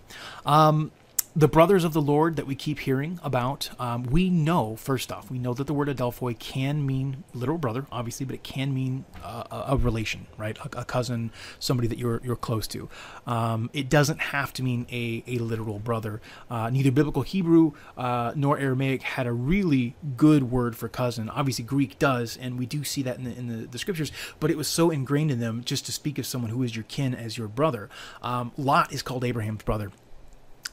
Um, 0.45 0.91
the 1.35 1.49
brothers 1.49 1.83
of 1.83 1.95
the 1.95 2.03
Lord 2.03 2.37
that 2.37 2.47
we 2.47 2.55
keep 2.55 2.80
hearing 2.80 3.18
about, 3.22 3.70
um, 3.78 4.03
we 4.03 4.28
know, 4.28 4.76
first 4.76 5.11
off, 5.11 5.30
we 5.30 5.39
know 5.39 5.55
that 5.55 5.66
the 5.66 5.72
word 5.72 5.89
Adelphoi 5.89 6.39
can 6.39 6.85
mean 6.85 7.24
literal 7.33 7.57
brother, 7.57 7.87
obviously, 7.91 8.26
but 8.26 8.35
it 8.35 8.43
can 8.43 8.74
mean 8.74 9.07
uh, 9.24 9.64
a, 9.68 9.76
relation, 9.78 10.26
right? 10.37 10.59
A, 10.59 10.80
a, 10.80 10.85
cousin, 10.85 11.30
somebody 11.59 11.89
that 11.89 11.97
you're, 11.97 12.20
you're 12.22 12.37
close 12.37 12.66
to. 12.68 12.89
Um, 13.26 13.70
it 13.72 13.89
doesn't 13.89 14.20
have 14.20 14.53
to 14.55 14.62
mean 14.62 14.87
a, 14.93 15.24
a 15.26 15.39
literal 15.39 15.78
brother. 15.78 16.20
Uh, 16.51 16.68
neither 16.68 16.91
biblical 16.91 17.22
Hebrew 17.22 17.72
uh, 17.97 18.33
nor 18.37 18.59
Aramaic 18.59 19.03
had 19.03 19.26
a 19.26 19.33
really 19.33 19.97
good 20.18 20.51
word 20.51 20.76
for 20.76 20.89
cousin. 20.89 21.30
Obviously, 21.30 21.64
Greek 21.64 21.99
does, 21.99 22.37
and 22.37 22.59
we 22.59 22.66
do 22.66 22.85
see 22.85 23.03
that 23.03 23.16
in 23.16 23.24
the, 23.24 23.35
in 23.35 23.47
the, 23.47 23.66
the 23.66 23.78
scriptures, 23.78 24.12
but 24.39 24.51
it 24.51 24.59
was 24.59 24.68
so 24.68 24.91
ingrained 24.91 25.30
in 25.30 25.41
them 25.41 25.62
just 25.64 25.87
to 25.87 25.93
speak 25.93 26.18
of 26.18 26.26
someone 26.26 26.51
who 26.51 26.62
is 26.62 26.76
your 26.76 26.85
kin 26.85 27.14
as 27.14 27.39
your 27.39 27.49
brother. 27.49 27.89
Um, 28.20 28.53
Lot 28.59 28.93
is 28.93 29.01
called 29.01 29.24
Abraham's 29.24 29.62
brother 29.62 29.91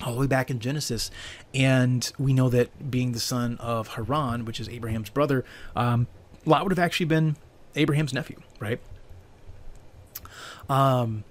all 0.03 0.13
the 0.13 0.19
way 0.19 0.27
back 0.27 0.49
in 0.49 0.59
Genesis. 0.59 1.11
And 1.53 2.11
we 2.17 2.33
know 2.33 2.49
that 2.49 2.91
being 2.91 3.11
the 3.11 3.19
son 3.19 3.57
of 3.59 3.89
Haran, 3.89 4.45
which 4.45 4.59
is 4.59 4.69
Abraham's 4.69 5.09
brother, 5.09 5.45
um, 5.75 6.07
Lot 6.45 6.63
would 6.63 6.71
have 6.71 6.79
actually 6.79 7.07
been 7.07 7.35
Abraham's 7.75 8.13
nephew, 8.13 8.37
right? 8.59 8.79
Um, 10.69 11.23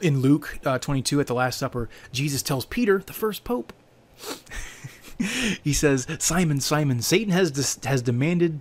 in 0.00 0.20
Luke 0.20 0.58
uh, 0.64 0.78
22 0.78 1.20
at 1.20 1.26
the 1.26 1.34
Last 1.34 1.58
Supper, 1.58 1.88
Jesus 2.12 2.42
tells 2.42 2.64
Peter, 2.64 2.98
the 2.98 3.12
first 3.12 3.44
pope, 3.44 3.72
he 5.62 5.72
says, 5.72 6.06
Simon, 6.18 6.60
Simon, 6.60 7.00
Satan 7.02 7.32
has, 7.32 7.78
has 7.84 8.02
demanded 8.02 8.60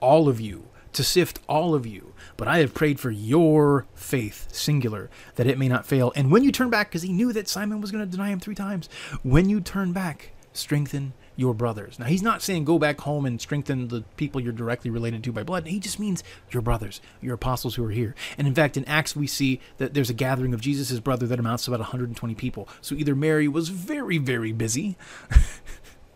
all 0.00 0.28
of 0.28 0.40
you 0.40 0.64
to 0.92 1.04
sift 1.04 1.40
all 1.48 1.74
of 1.74 1.86
you. 1.86 2.12
But 2.38 2.46
I 2.48 2.58
have 2.58 2.72
prayed 2.72 3.00
for 3.00 3.10
your 3.10 3.86
faith, 3.94 4.46
singular, 4.54 5.10
that 5.34 5.48
it 5.48 5.58
may 5.58 5.68
not 5.68 5.84
fail. 5.84 6.12
And 6.14 6.30
when 6.30 6.44
you 6.44 6.52
turn 6.52 6.70
back, 6.70 6.88
because 6.88 7.02
he 7.02 7.12
knew 7.12 7.32
that 7.32 7.48
Simon 7.48 7.80
was 7.80 7.90
going 7.90 8.04
to 8.04 8.10
deny 8.10 8.30
him 8.30 8.38
three 8.38 8.54
times, 8.54 8.88
when 9.24 9.50
you 9.50 9.60
turn 9.60 9.92
back, 9.92 10.30
strengthen 10.52 11.14
your 11.34 11.52
brothers. 11.52 11.98
Now, 11.98 12.06
he's 12.06 12.22
not 12.22 12.40
saying 12.40 12.64
go 12.64 12.78
back 12.78 13.00
home 13.00 13.26
and 13.26 13.40
strengthen 13.40 13.88
the 13.88 14.02
people 14.16 14.40
you're 14.40 14.52
directly 14.52 14.88
related 14.90 15.24
to 15.24 15.32
by 15.32 15.42
blood. 15.42 15.66
He 15.66 15.80
just 15.80 15.98
means 15.98 16.22
your 16.50 16.62
brothers, 16.62 17.00
your 17.20 17.34
apostles 17.34 17.74
who 17.74 17.84
are 17.84 17.90
here. 17.90 18.14
And 18.36 18.46
in 18.46 18.54
fact, 18.54 18.76
in 18.76 18.84
Acts, 18.84 19.16
we 19.16 19.26
see 19.26 19.60
that 19.78 19.94
there's 19.94 20.10
a 20.10 20.14
gathering 20.14 20.54
of 20.54 20.60
Jesus' 20.60 21.00
brother 21.00 21.26
that 21.26 21.40
amounts 21.40 21.64
to 21.64 21.72
about 21.72 21.80
120 21.80 22.34
people. 22.36 22.68
So 22.80 22.94
either 22.94 23.16
Mary 23.16 23.48
was 23.48 23.68
very, 23.68 24.18
very 24.18 24.52
busy. 24.52 24.96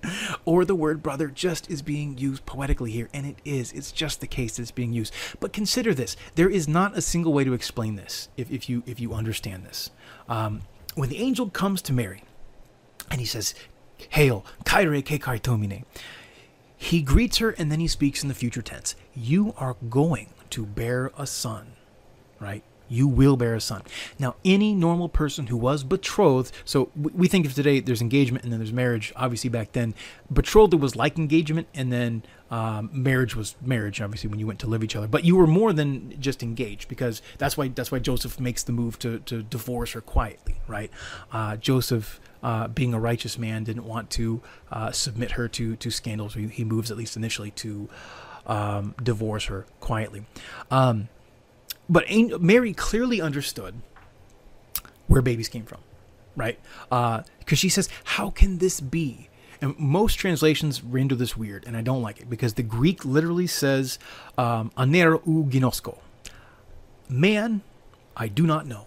or 0.45 0.65
the 0.65 0.75
word 0.75 1.03
brother 1.03 1.29
just 1.29 1.71
is 1.71 1.83
being 1.83 2.19
used 2.19 2.47
poetically 2.47 2.91
here, 2.91 3.09
and 3.13 3.27
it 3.27 3.37
is. 3.45 3.73
It's 3.73 3.93
just 3.93 4.21
the 4.21 4.27
case 4.27 4.57
that 4.57 4.63
it's 4.63 4.71
being 4.71 4.93
used. 4.93 5.13
But 5.41 5.53
consider 5.53 5.95
this: 5.95 6.17
there 6.35 6.51
is 6.51 6.69
not 6.69 6.97
a 6.97 7.03
single 7.03 7.33
way 7.33 7.45
to 7.45 7.53
explain 7.53 7.97
this 7.97 8.29
if, 8.37 8.51
if 8.51 8.69
you 8.69 8.83
if 8.87 9.01
you 9.01 9.15
understand 9.15 9.65
this. 9.65 9.91
Um, 10.29 10.63
when 10.95 11.09
the 11.09 11.19
angel 11.19 11.49
comes 11.51 11.83
to 11.83 11.93
Mary, 11.93 12.25
and 13.11 13.21
he 13.21 13.27
says, 13.27 13.55
"Hail, 14.11 14.45
Kyrie 14.65 15.03
ke 15.03 15.21
kaitomine," 15.21 15.85
he 16.77 17.03
greets 17.03 17.39
her, 17.39 17.51
and 17.51 17.71
then 17.71 17.81
he 17.81 17.89
speaks 17.89 18.23
in 18.23 18.29
the 18.29 18.35
future 18.35 18.63
tense. 18.63 18.95
You 19.15 19.55
are 19.57 19.77
going 19.89 20.29
to 20.51 20.67
bear 20.67 21.13
a 21.17 21.27
son, 21.27 21.75
right? 22.41 22.65
You 22.93 23.09
will 23.09 23.37
bear 23.37 23.55
a 23.55 23.61
son. 23.61 23.83
Now, 24.19 24.37
any 24.45 24.75
normal 24.75 25.09
person 25.09 25.47
who 25.47 25.57
was 25.57 25.83
betrothed, 25.83 26.53
so 26.65 26.91
we 26.95 27.27
think 27.27 27.47
of 27.47 27.55
today 27.55 27.81
there's 27.81 28.03
engagement 28.03 28.45
and 28.45 28.53
then 28.53 28.61
there's 28.61 28.73
marriage. 28.73 29.13
Obviously, 29.17 29.49
back 29.49 29.73
then, 29.73 29.95
betrothed 30.31 30.75
was 30.75 30.95
like 30.95 31.17
engagement, 31.17 31.69
and 31.75 31.91
then 31.91 32.23
um, 32.51 32.91
marriage 32.93 33.35
was 33.35 33.57
marriage. 33.63 34.03
Obviously, 34.03 34.29
when 34.29 34.39
you 34.39 34.47
went 34.47 34.59
to 34.61 34.67
live 34.67 34.85
each 34.85 34.95
other, 34.95 35.09
but 35.09 35.25
you 35.25 35.37
were 35.37 35.47
more 35.47 35.73
than 35.73 36.21
just 36.21 36.43
engaged 36.43 36.89
because 36.89 37.23
that's 37.39 37.57
why 37.57 37.69
that's 37.69 37.91
why 37.91 37.99
Joseph 37.99 38.39
makes 38.39 38.63
the 38.63 38.73
move 38.73 38.99
to 38.99 39.21
to 39.21 39.43
divorce 39.43 39.93
her 39.93 40.01
quietly, 40.01 40.57
right? 40.69 40.91
Uh, 41.33 41.57
Joseph. 41.57 42.21
Uh, 42.45 42.67
being 42.67 42.93
a 42.93 42.99
righteous 42.99 43.39
man, 43.39 43.63
didn't 43.63 43.85
want 43.85 44.11
to 44.11 44.43
uh, 44.73 44.91
submit 44.91 45.31
her 45.31 45.47
to 45.47 45.77
to 45.77 45.93
scandals. 45.93 46.35
He, 46.35 46.65
moves 46.65 46.91
at 46.91 46.97
least 46.97 47.17
initially 47.17 47.53
to 47.53 47.89
um, 48.49 48.97
divorce 49.01 49.45
her 49.45 49.65
quietly. 49.79 50.25
Um, 50.69 51.09
but 51.89 52.07
Mary 52.41 52.73
clearly 52.73 53.21
understood 53.21 53.75
where 55.07 55.23
babies 55.23 55.49
came 55.49 55.65
from, 55.65 55.81
right? 56.37 56.59
Because 56.89 57.25
uh, 57.51 57.55
she 57.55 57.69
says, 57.69 57.89
"How 58.05 58.31
can 58.31 58.59
this 58.59 58.81
be?" 58.81 59.29
And 59.61 59.79
most 59.79 60.15
translations 60.15 60.83
render 60.83 61.15
this 61.15 61.37
weird, 61.37 61.65
and 61.67 61.77
I 61.77 61.83
don't 61.83 62.03
like 62.03 62.21
it 62.21 62.29
because 62.29 62.55
the 62.55 62.63
Greek 62.63 63.05
literally 63.05 63.47
says 63.47 63.99
um, 64.39 64.73
"aner 64.77 65.13
u 65.27 65.47
ginosko," 65.49 65.99
man, 67.09 67.63
I 68.17 68.29
do 68.29 68.47
not 68.47 68.67
know. 68.67 68.87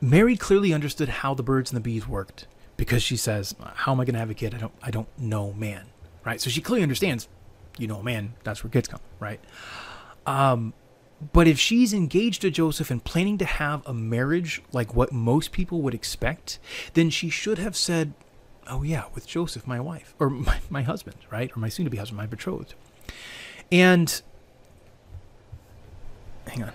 Mary 0.00 0.36
clearly 0.36 0.72
understood 0.72 1.08
how 1.08 1.34
the 1.34 1.42
birds 1.42 1.70
and 1.70 1.76
the 1.76 1.80
bees 1.80 2.08
worked 2.08 2.46
because 2.76 3.02
she 3.02 3.16
says, 3.16 3.54
"How 3.74 3.92
am 3.92 4.00
I 4.00 4.04
going 4.04 4.14
to 4.14 4.20
have 4.20 4.30
a 4.30 4.34
kid? 4.34 4.54
I 4.54 4.58
don't, 4.58 4.74
I 4.82 4.90
don't 4.90 5.08
know, 5.18 5.52
man." 5.52 5.86
Right? 6.24 6.40
So 6.40 6.50
she 6.50 6.60
clearly 6.60 6.82
understands. 6.82 7.28
You 7.78 7.86
know, 7.86 8.02
man, 8.02 8.34
that's 8.44 8.62
where 8.62 8.70
kids 8.70 8.86
come, 8.86 9.00
right? 9.18 9.40
Um, 10.26 10.74
but 11.32 11.46
if 11.46 11.58
she's 11.58 11.92
engaged 11.92 12.42
to 12.42 12.50
Joseph 12.50 12.90
and 12.90 13.04
planning 13.04 13.38
to 13.38 13.44
have 13.44 13.86
a 13.86 13.94
marriage 13.94 14.62
like 14.72 14.94
what 14.94 15.12
most 15.12 15.52
people 15.52 15.82
would 15.82 15.94
expect, 15.94 16.58
then 16.94 17.10
she 17.10 17.28
should 17.28 17.58
have 17.58 17.76
said, 17.76 18.14
Oh, 18.68 18.82
yeah, 18.82 19.04
with 19.14 19.26
Joseph, 19.26 19.66
my 19.66 19.80
wife, 19.80 20.14
or 20.18 20.30
my, 20.30 20.60
my 20.70 20.82
husband, 20.82 21.16
right? 21.30 21.54
Or 21.54 21.60
my 21.60 21.68
soon 21.68 21.84
to 21.84 21.90
be 21.90 21.96
husband, 21.96 22.16
my 22.16 22.26
betrothed. 22.26 22.74
And 23.70 24.22
hang 26.46 26.64
on. 26.64 26.72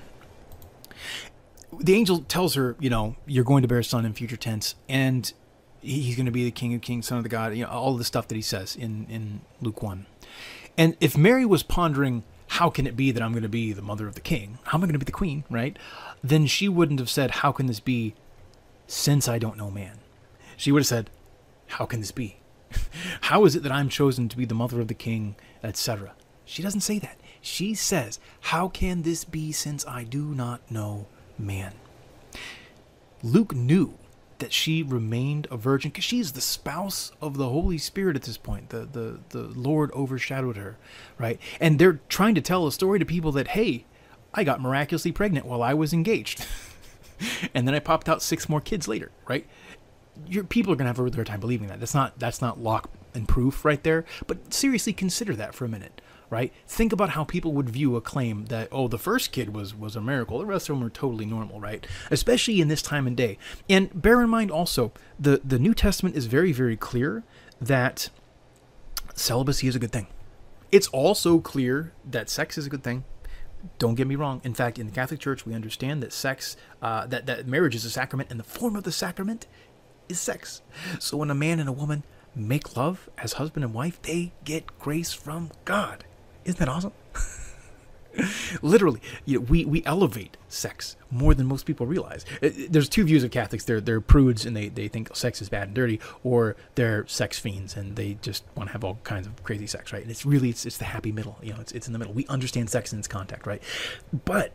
The 1.79 1.93
angel 1.93 2.19
tells 2.19 2.55
her, 2.55 2.75
you 2.79 2.89
know, 2.89 3.15
you're 3.25 3.43
going 3.43 3.61
to 3.61 3.67
bear 3.67 3.79
a 3.79 3.83
son 3.83 4.05
in 4.05 4.13
future 4.13 4.37
tense, 4.37 4.75
and 4.87 5.31
he's 5.81 6.15
going 6.15 6.25
to 6.25 6.31
be 6.31 6.43
the 6.43 6.51
king 6.51 6.73
of 6.73 6.81
kings, 6.81 7.07
son 7.07 7.17
of 7.17 7.23
the 7.23 7.29
God, 7.29 7.53
you 7.55 7.63
know, 7.63 7.69
all 7.69 7.95
the 7.97 8.03
stuff 8.03 8.27
that 8.29 8.35
he 8.35 8.41
says 8.41 8.75
in, 8.75 9.05
in 9.09 9.41
Luke 9.61 9.81
1. 9.81 10.05
And 10.77 10.95
if 10.99 11.17
Mary 11.17 11.45
was 11.45 11.63
pondering, 11.63 12.23
how 12.47 12.69
can 12.69 12.87
it 12.87 12.95
be 12.95 13.11
that 13.11 13.21
I'm 13.21 13.31
going 13.31 13.43
to 13.43 13.49
be 13.49 13.73
the 13.73 13.81
mother 13.81 14.07
of 14.07 14.15
the 14.15 14.21
king? 14.21 14.59
How 14.63 14.77
am 14.77 14.83
I 14.83 14.87
going 14.87 14.93
to 14.93 14.99
be 14.99 15.05
the 15.05 15.11
queen, 15.11 15.43
right? 15.49 15.77
Then 16.23 16.47
she 16.47 16.69
wouldn't 16.69 16.99
have 16.99 17.09
said, 17.09 17.31
How 17.31 17.51
can 17.51 17.67
this 17.67 17.79
be 17.79 18.15
since 18.87 19.27
I 19.27 19.37
don't 19.37 19.57
know 19.57 19.69
man? 19.69 19.99
She 20.55 20.71
would 20.71 20.79
have 20.79 20.87
said, 20.87 21.09
How 21.67 21.85
can 21.85 21.99
this 21.99 22.11
be? 22.11 22.37
How 23.21 23.45
is 23.45 23.55
it 23.55 23.63
that 23.63 23.71
I'm 23.71 23.89
chosen 23.89 24.29
to 24.29 24.37
be 24.37 24.45
the 24.45 24.55
mother 24.55 24.81
of 24.81 24.87
the 24.87 24.93
king, 24.93 25.35
etc.? 25.63 26.13
She 26.45 26.63
doesn't 26.63 26.81
say 26.81 26.99
that. 26.99 27.17
She 27.41 27.73
says, 27.73 28.19
How 28.41 28.69
can 28.69 29.03
this 29.03 29.23
be 29.23 29.51
since 29.51 29.85
I 29.85 30.03
do 30.03 30.33
not 30.33 30.61
know 30.71 31.07
man? 31.37 31.73
Luke 33.23 33.53
knew 33.53 33.97
that 34.39 34.53
she 34.53 34.83
remained 34.83 35.47
a 35.49 35.57
virgin 35.57 35.89
because 35.89 36.03
she's 36.03 36.33
the 36.33 36.41
spouse 36.41 37.11
of 37.21 37.37
the 37.37 37.49
Holy 37.49 37.77
Spirit 37.77 38.15
at 38.15 38.23
this 38.23 38.37
point. 38.37 38.69
The, 38.69 38.79
the, 38.85 39.19
the 39.29 39.43
Lord 39.43 39.91
overshadowed 39.93 40.57
her, 40.57 40.77
right? 41.17 41.39
And 41.59 41.79
they're 41.79 41.99
trying 42.09 42.35
to 42.35 42.41
tell 42.41 42.67
a 42.67 42.71
story 42.71 42.99
to 42.99 43.05
people 43.05 43.31
that, 43.33 43.49
hey, 43.49 43.85
I 44.33 44.43
got 44.43 44.61
miraculously 44.61 45.11
pregnant 45.11 45.45
while 45.45 45.63
I 45.63 45.73
was 45.73 45.93
engaged. 45.93 46.45
and 47.53 47.67
then 47.67 47.73
I 47.73 47.79
popped 47.79 48.07
out 48.07 48.21
six 48.21 48.47
more 48.47 48.61
kids 48.61 48.87
later, 48.87 49.11
right? 49.27 49.45
Your 50.27 50.43
people 50.43 50.73
are 50.73 50.75
gonna 50.75 50.89
have 50.89 50.99
a 50.99 51.11
hard 51.11 51.27
time 51.27 51.39
believing 51.39 51.67
that. 51.67 51.79
That's 51.79 51.93
not 51.93 52.17
that's 52.17 52.41
not 52.41 52.59
lock 52.59 52.89
and 53.13 53.27
proof 53.27 53.63
right 53.63 53.81
there. 53.83 54.05
But 54.25 54.53
seriously 54.53 54.93
consider 54.93 55.35
that 55.35 55.53
for 55.53 55.65
a 55.65 55.69
minute 55.69 56.01
right? 56.29 56.53
Think 56.67 56.91
about 56.91 57.11
how 57.11 57.23
people 57.23 57.53
would 57.53 57.69
view 57.69 57.95
a 57.95 58.01
claim 58.01 58.45
that 58.45 58.67
oh 58.71 58.87
the 58.87 58.97
first 58.97 59.31
kid 59.31 59.53
was 59.53 59.73
was 59.73 59.95
a 59.95 60.01
miracle, 60.01 60.39
the 60.39 60.45
rest 60.45 60.69
of 60.69 60.75
them 60.75 60.83
were 60.83 60.89
totally 60.89 61.25
normal, 61.25 61.59
right? 61.59 61.85
Especially 62.11 62.61
in 62.61 62.67
this 62.67 62.81
time 62.81 63.07
and 63.07 63.15
day. 63.15 63.37
And 63.69 64.01
bear 64.01 64.21
in 64.21 64.29
mind 64.29 64.51
also 64.51 64.91
the 65.19 65.41
the 65.43 65.59
New 65.59 65.73
Testament 65.73 66.15
is 66.15 66.25
very 66.25 66.51
very 66.51 66.77
clear 66.77 67.23
that 67.61 68.09
celibacy 69.15 69.67
is 69.67 69.75
a 69.75 69.79
good 69.79 69.91
thing. 69.91 70.07
It's 70.71 70.87
also 70.89 71.39
clear 71.39 71.93
that 72.05 72.29
sex 72.29 72.57
is 72.57 72.65
a 72.65 72.69
good 72.69 72.83
thing. 72.83 73.05
Don't 73.79 73.95
get 73.95 74.07
me 74.07 74.15
wrong. 74.15 74.41
In 74.43 74.53
fact, 74.53 74.77
in 74.77 74.85
the 74.85 74.91
Catholic 74.91 75.19
Church, 75.19 75.45
we 75.45 75.53
understand 75.53 76.03
that 76.03 76.13
sex, 76.13 76.55
uh, 76.81 77.07
that 77.07 77.25
that 77.25 77.47
marriage 77.47 77.73
is 77.73 77.85
a 77.85 77.89
sacrament, 77.89 78.29
and 78.29 78.39
the 78.39 78.43
form 78.43 78.75
of 78.75 78.83
the 78.83 78.91
sacrament 78.91 79.47
is 80.09 80.19
sex. 80.19 80.61
So 80.99 81.17
when 81.17 81.31
a 81.31 81.35
man 81.35 81.59
and 81.59 81.67
a 81.67 81.73
woman 81.73 82.03
make 82.35 82.77
love 82.77 83.09
as 83.17 83.33
husband 83.33 83.65
and 83.65 83.73
wife, 83.73 84.01
they 84.01 84.33
get 84.43 84.77
grace 84.79 85.11
from 85.11 85.51
God. 85.65 86.05
Isn't 86.47 86.59
that 86.59 86.69
awesome? 86.69 86.93
Literally, 88.61 89.01
you 89.25 89.37
know, 89.37 89.45
we, 89.45 89.65
we 89.65 89.83
elevate 89.85 90.37
sex 90.47 90.95
more 91.11 91.33
than 91.33 91.45
most 91.45 91.65
people 91.65 91.85
realize. 91.85 92.25
Uh, 92.41 92.49
there's 92.69 92.87
two 92.87 93.03
views 93.03 93.23
of 93.23 93.31
Catholics. 93.31 93.65
They're, 93.65 93.81
they're 93.81 94.01
prudes 94.01 94.45
and 94.45 94.55
they, 94.55 94.69
they 94.69 94.87
think 94.87 95.13
sex 95.15 95.41
is 95.41 95.49
bad 95.49 95.67
and 95.67 95.75
dirty, 95.75 95.99
or 96.23 96.55
they're 96.75 97.05
sex 97.05 97.37
fiends 97.37 97.75
and 97.75 97.97
they 97.97 98.17
just 98.21 98.45
want 98.55 98.69
to 98.69 98.73
have 98.73 98.83
all 98.85 98.97
kinds 99.03 99.27
of 99.27 99.43
crazy 99.43 99.67
sex, 99.67 99.91
right? 99.91 100.01
And 100.01 100.09
it's 100.09 100.25
really, 100.25 100.49
it's, 100.49 100.65
it's 100.65 100.77
the 100.77 100.85
happy 100.85 101.11
middle. 101.11 101.37
You 101.43 101.53
know, 101.53 101.59
it's, 101.59 101.73
it's 101.73 101.87
in 101.87 101.93
the 101.93 101.99
middle. 101.99 102.13
We 102.13 102.25
understand 102.27 102.69
sex 102.69 102.93
in 102.93 102.99
its 102.99 103.09
contact, 103.09 103.45
right? 103.45 103.61
But 104.25 104.53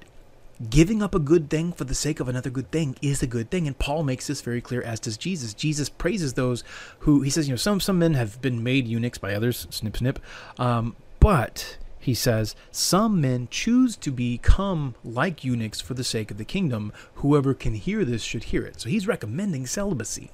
giving 0.71 1.03
up 1.03 1.15
a 1.15 1.19
good 1.19 1.51
thing 1.51 1.73
for 1.73 1.85
the 1.85 1.95
sake 1.95 2.21
of 2.21 2.29
another 2.29 2.51
good 2.51 2.71
thing 2.71 2.97
is 3.03 3.23
a 3.23 3.27
good 3.27 3.51
thing 3.51 3.67
and 3.67 3.77
paul 3.79 4.05
makes 4.05 4.29
this 4.29 4.43
very 4.43 4.61
clear 4.61 4.81
as 4.83 5.01
does 5.01 5.17
jesus 5.17 5.55
jesus 5.55 5.89
praises 5.89 6.35
those 6.35 6.63
who 7.01 7.23
he 7.23 7.31
says 7.31 7.49
you 7.49 7.53
know 7.53 7.57
some 7.57 7.81
some 7.81 7.99
men 7.99 8.15
have 8.15 8.41
been 8.41 8.63
made 8.63 8.87
eunuchs 8.87 9.19
by 9.19 9.35
others 9.35 9.67
snip 9.71 9.97
snip 9.97 10.21
um, 10.59 10.95
but 11.19 11.79
he 12.03 12.15
says, 12.15 12.57
Some 12.73 13.21
men 13.21 13.47
choose 13.49 13.97
to 13.99 14.11
become 14.11 14.97
like 15.05 15.45
eunuchs 15.45 15.81
for 15.81 15.95
the 15.95 16.03
sake 16.03 16.33
of 16.33 16.37
the 16.37 16.45
kingdom. 16.45 16.93
Whoever 17.17 17.55
can 17.55 17.75
hear 17.75 18.05
this 18.05 18.23
should 18.23 18.45
hear 18.45 18.65
it. 18.65 18.81
So 18.81 18.89
he's 18.89 19.07
recommending 19.07 19.67
celibacy. 19.67 20.33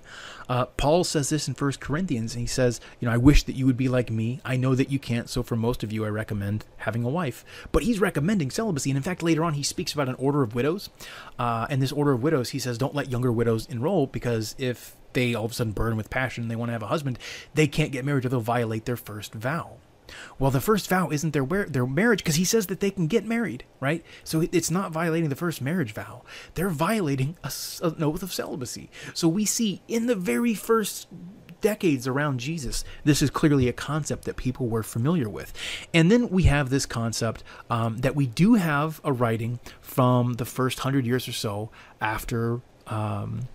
Uh, 0.48 0.64
Paul 0.64 1.04
says 1.04 1.28
this 1.28 1.46
in 1.46 1.52
1 1.52 1.72
Corinthians, 1.72 2.34
and 2.34 2.40
he 2.40 2.46
says, 2.46 2.80
You 3.00 3.06
know, 3.06 3.12
I 3.12 3.18
wish 3.18 3.42
that 3.42 3.54
you 3.54 3.66
would 3.66 3.76
be 3.76 3.88
like 3.88 4.10
me. 4.10 4.40
I 4.46 4.56
know 4.56 4.74
that 4.74 4.90
you 4.90 4.98
can't, 4.98 5.28
so 5.28 5.42
for 5.42 5.56
most 5.56 5.82
of 5.84 5.92
you, 5.92 6.06
I 6.06 6.08
recommend 6.08 6.64
having 6.78 7.04
a 7.04 7.10
wife. 7.10 7.44
But 7.70 7.82
he's 7.82 8.00
recommending 8.00 8.50
celibacy. 8.50 8.90
And 8.90 8.96
in 8.96 9.02
fact, 9.02 9.22
later 9.22 9.44
on, 9.44 9.52
he 9.52 9.62
speaks 9.62 9.92
about 9.92 10.08
an 10.08 10.14
order 10.14 10.42
of 10.42 10.54
widows. 10.54 10.88
Uh, 11.38 11.66
and 11.68 11.82
this 11.82 11.92
order 11.92 12.12
of 12.12 12.22
widows, 12.22 12.50
he 12.50 12.58
says, 12.58 12.78
don't 12.78 12.94
let 12.94 13.10
younger 13.10 13.30
widows 13.30 13.66
enroll 13.66 14.06
because 14.06 14.54
if 14.58 14.96
they 15.12 15.34
all 15.34 15.44
of 15.44 15.52
a 15.52 15.54
sudden 15.54 15.72
burn 15.72 15.96
with 15.96 16.08
passion 16.08 16.44
and 16.44 16.50
they 16.50 16.56
want 16.56 16.70
to 16.70 16.72
have 16.72 16.82
a 16.82 16.86
husband, 16.86 17.18
they 17.54 17.66
can't 17.66 17.92
get 17.92 18.06
married 18.06 18.24
or 18.24 18.30
they'll 18.30 18.40
violate 18.40 18.86
their 18.86 18.96
first 18.96 19.34
vow. 19.34 19.76
Well, 20.38 20.50
the 20.50 20.60
first 20.60 20.88
vow 20.88 21.10
isn't 21.10 21.32
their 21.32 21.44
their 21.44 21.86
marriage 21.86 22.20
because 22.20 22.36
he 22.36 22.44
says 22.44 22.66
that 22.66 22.80
they 22.80 22.90
can 22.90 23.06
get 23.06 23.24
married, 23.24 23.64
right? 23.80 24.04
So 24.24 24.46
it's 24.52 24.70
not 24.70 24.92
violating 24.92 25.28
the 25.28 25.36
first 25.36 25.60
marriage 25.60 25.92
vow. 25.92 26.22
They're 26.54 26.68
violating 26.68 27.36
a, 27.44 27.52
an 27.82 28.02
oath 28.02 28.22
of 28.22 28.32
celibacy. 28.32 28.90
So 29.14 29.28
we 29.28 29.44
see 29.44 29.82
in 29.88 30.06
the 30.06 30.16
very 30.16 30.54
first 30.54 31.08
decades 31.60 32.06
around 32.06 32.40
Jesus, 32.40 32.84
this 33.04 33.22
is 33.22 33.30
clearly 33.30 33.68
a 33.68 33.72
concept 33.72 34.24
that 34.24 34.36
people 34.36 34.68
were 34.68 34.82
familiar 34.82 35.28
with. 35.28 35.52
And 35.92 36.10
then 36.10 36.28
we 36.28 36.44
have 36.44 36.70
this 36.70 36.86
concept 36.86 37.42
um, 37.68 37.98
that 37.98 38.14
we 38.14 38.26
do 38.26 38.54
have 38.54 39.00
a 39.04 39.12
writing 39.12 39.58
from 39.80 40.34
the 40.34 40.44
first 40.44 40.80
hundred 40.80 41.06
years 41.06 41.28
or 41.28 41.32
so 41.32 41.70
after. 42.00 42.60
Um, 42.86 43.48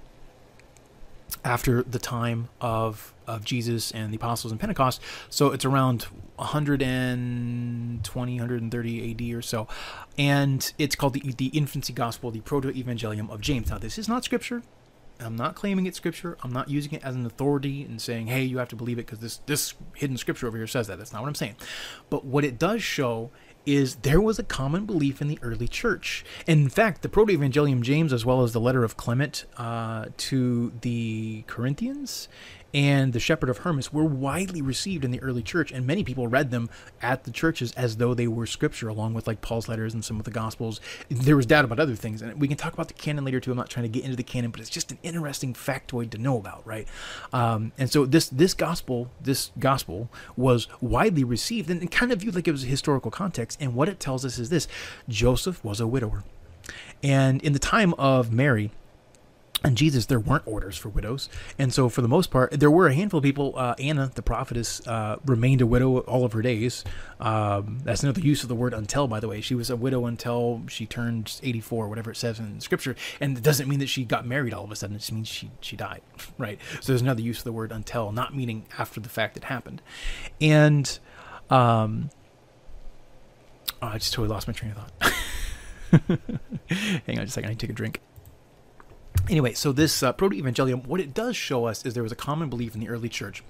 after 1.44 1.84
the 1.84 2.00
time 2.00 2.48
of 2.62 3.14
of 3.28 3.46
Jesus 3.46 3.92
and 3.92 4.12
the 4.12 4.18
apostles 4.18 4.52
and 4.52 4.60
Pentecost. 4.60 5.00
So 5.30 5.52
it's 5.52 5.66
around 5.66 6.04
120, 6.36 8.40
130 8.40 9.12
AD 9.12 9.22
or 9.38 9.42
so. 9.42 9.68
And 10.18 10.74
it's 10.78 10.96
called 10.96 11.14
the, 11.14 11.34
the 11.38 11.48
Infancy 11.48 11.92
Gospel, 11.94 12.30
the 12.32 12.42
Proto 12.42 12.72
Evangelium 12.72 13.30
of 13.30 13.40
James. 13.42 13.70
Now, 13.70 13.78
this 13.78 13.98
is 13.98 14.10
not 14.10 14.26
scripture. 14.26 14.64
I'm 15.20 15.36
not 15.36 15.56
claiming 15.56 15.86
it's 15.86 15.98
scripture. 15.98 16.38
I'm 16.44 16.52
not 16.52 16.70
using 16.70 16.94
it 16.94 17.04
as 17.04 17.16
an 17.16 17.24
authority 17.26 17.84
and 17.84 18.02
saying, 18.02 18.28
hey, 18.28 18.44
you 18.44 18.58
have 18.58 18.68
to 18.70 18.76
believe 18.76 18.98
it 18.98 19.06
because 19.06 19.20
this, 19.20 19.38
this 19.46 19.76
hidden 19.96 20.18
scripture 20.18 20.48
over 20.48 20.58
here 20.58 20.68
says 20.68 20.88
that. 20.88 20.98
That's 20.98 21.14
not 21.14 21.22
what 21.22 21.30
I'm 21.30 21.36
saying. 21.36 21.56
But 22.10 22.26
what 22.26 22.44
it 22.44 22.60
does 22.60 22.84
show 22.84 23.30
is 23.66 23.96
there 23.98 24.22
was 24.22 24.40
a 24.40 24.44
common 24.44 24.86
belief 24.86 25.22
in 25.22 25.28
the 25.28 25.40
early 25.42 25.68
church. 25.68 26.26
In 26.48 26.70
fact, 26.70 27.02
the 27.02 27.10
Proto 27.10 27.34
Evangelium 27.38 27.82
James, 27.82 28.14
as 28.14 28.26
well 28.26 28.44
as 28.44 28.54
the 28.54 28.60
letter 28.60 28.84
of 28.84 28.98
Clement 28.98 29.46
uh, 29.58 30.06
to 30.18 30.72
the 30.82 31.44
Corinthians 31.48 32.28
and 32.74 33.14
the 33.14 33.20
Shepherd 33.20 33.50
of 33.50 33.60
Hermas, 33.60 33.94
were 33.94 34.04
widely 34.04 34.62
received 34.62 35.06
in 35.06 35.12
the 35.12 35.22
early 35.22 35.44
church, 35.44 35.72
and 35.72 35.86
many 35.86 36.04
people 36.04 36.28
read 36.28 36.52
them 36.52 36.70
at 37.02 37.24
the 37.24 37.32
churches 37.32 37.72
as 37.74 37.98
though 37.98 38.14
they 38.14 38.28
were 38.28 38.46
scripture, 38.46 38.88
along 38.88 39.14
with 39.14 39.28
like 39.28 39.42
Paul's 39.42 39.68
letters 39.68 39.94
and 39.94 40.04
some 40.04 40.18
of 40.18 40.26
the 40.26 40.32
Gospels. 40.32 40.82
There 41.10 41.36
was 41.36 41.46
doubt 41.46 41.66
about 41.66 41.80
other 41.80 41.96
things, 41.96 42.22
and 42.22 42.40
we 42.40 42.48
can 42.48 42.58
talk 42.58 42.74
about 42.74 42.88
the 42.88 42.94
canon 42.94 43.26
later 43.26 43.40
too. 43.40 43.52
I'm 43.52 43.58
not 43.58 43.70
trying 43.70 43.84
to 43.84 43.90
get 43.90 44.04
into 44.04 44.16
the 44.16 44.24
canon, 44.24 44.52
but 44.52 44.60
it's 44.60 44.70
just 44.70 44.92
an 44.92 44.98
interesting 45.04 45.54
factoid 45.54 46.10
to 46.12 46.18
know 46.18 46.38
about, 46.38 46.66
right? 46.66 46.88
Um, 47.32 47.72
and 47.78 47.92
so 47.92 48.06
this 48.06 48.28
this 48.30 48.54
gospel, 48.54 49.12
this 49.22 49.52
gospel 49.60 50.10
was 50.36 50.68
widely 50.82 51.24
received 51.24 51.70
and, 51.70 51.82
and 51.82 51.92
kind 51.92 52.12
of 52.12 52.20
viewed 52.20 52.36
like 52.36 52.48
it 52.48 52.52
was 52.52 52.64
a 52.64 52.68
historical 52.68 53.12
context. 53.12 53.58
And 53.62 53.76
what 53.76 53.90
it 53.90 54.00
tells 54.00 54.26
us 54.26 54.40
is 54.40 54.50
this: 54.50 54.68
Joseph 55.08 55.64
was 55.64 55.80
a 55.80 55.88
widower, 55.88 56.24
and 57.04 57.42
in 57.44 57.54
the 57.54 57.60
time 57.60 57.94
of 57.96 58.32
Mary 58.32 58.72
and 59.64 59.78
Jesus, 59.78 60.08
there 60.08 60.20
weren't 60.20 60.46
orders 60.46 60.78
for 60.78 60.90
widows, 60.90 61.30
and 61.58 61.74
so 61.74 61.88
for 61.88 62.02
the 62.02 62.08
most 62.08 62.32
part, 62.32 62.52
there 62.52 62.70
were 62.70 62.88
a 62.88 62.94
handful 62.94 63.20
of 63.20 63.24
people. 63.24 63.54
Uh, 63.56 63.76
Anna, 63.80 64.12
the 64.14 64.22
prophetess, 64.22 64.86
uh, 64.88 65.18
remained 65.26 65.62
a 65.62 65.66
widow 65.66 66.00
all 66.00 66.26
of 66.26 66.34
her 66.34 66.42
days. 66.42 66.84
Um, 67.20 67.80
that's 67.84 68.04
another 68.04 68.20
use 68.20 68.44
of 68.44 68.50
the 68.50 68.56
word 68.56 68.74
"until." 68.74 69.08
By 69.08 69.20
the 69.20 69.28
way, 69.28 69.40
she 69.40 69.56
was 69.56 69.70
a 69.70 69.76
widow 69.76 70.06
until 70.06 70.64
she 70.68 70.86
turned 70.86 71.40
eighty-four, 71.44 71.88
whatever 71.88 72.12
it 72.12 72.18
says 72.18 72.40
in 72.40 72.60
Scripture, 72.60 72.96
and 73.22 73.38
it 73.38 73.44
doesn't 73.44 73.70
mean 73.70 73.80
that 73.80 73.88
she 73.88 74.04
got 74.04 74.26
married 74.26 74.54
all 74.54 74.66
of 74.66 74.72
a 74.72 74.76
sudden. 74.76 74.96
It 74.96 75.00
just 75.00 75.14
means 75.14 75.28
she 75.28 75.50
she 75.62 75.76
died, 75.76 76.02
right? 76.38 76.60
So 76.82 76.92
there's 76.92 77.02
another 77.02 77.22
use 77.22 77.38
of 77.40 77.46
the 77.46 77.54
word 77.54 77.72
"until," 77.72 78.12
not 78.12 78.36
meaning 78.36 78.66
after 78.78 79.00
the 79.00 79.10
fact 79.10 79.38
it 79.38 79.46
happened, 79.46 79.82
and 80.42 81.00
um, 81.50 82.10
oh, 83.82 83.88
I 83.88 83.98
just 83.98 84.14
totally 84.14 84.30
lost 84.30 84.48
my 84.48 84.54
train 84.54 84.74
of 84.74 84.78
thought. 84.78 85.14
Hang 86.68 87.20
on 87.20 87.26
just 87.26 87.28
a 87.28 87.30
second, 87.30 87.46
I 87.46 87.50
need 87.52 87.60
to 87.60 87.68
take 87.68 87.70
a 87.70 87.74
drink. 87.74 88.02
Anyway, 89.30 89.54
so 89.54 89.72
this 89.72 90.04
uh, 90.04 90.12
Proto 90.12 90.36
Evangelium, 90.36 90.86
what 90.86 91.00
it 91.00 91.14
does 91.14 91.36
show 91.36 91.66
us 91.66 91.86
is 91.86 91.94
there 91.94 92.04
was 92.04 92.12
a 92.12 92.16
common 92.16 92.50
belief 92.50 92.74
in 92.74 92.82
the 92.82 92.90
early 92.90 93.10
church. 93.10 93.44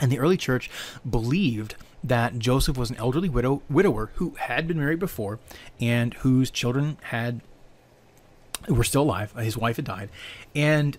And 0.00 0.10
the 0.10 0.18
early 0.18 0.36
church 0.36 0.70
believed 1.08 1.74
that 2.02 2.38
Joseph 2.38 2.78
was 2.78 2.90
an 2.90 2.96
elderly 2.96 3.28
widow, 3.28 3.62
widower 3.68 4.10
who 4.14 4.30
had 4.38 4.66
been 4.66 4.78
married 4.78 5.00
before 5.00 5.40
and 5.80 6.14
whose 6.14 6.50
children 6.50 6.96
had 7.04 7.40
were 8.68 8.84
still 8.84 9.02
alive. 9.02 9.32
His 9.32 9.56
wife 9.56 9.76
had 9.76 9.84
died. 9.84 10.10
And 10.54 10.96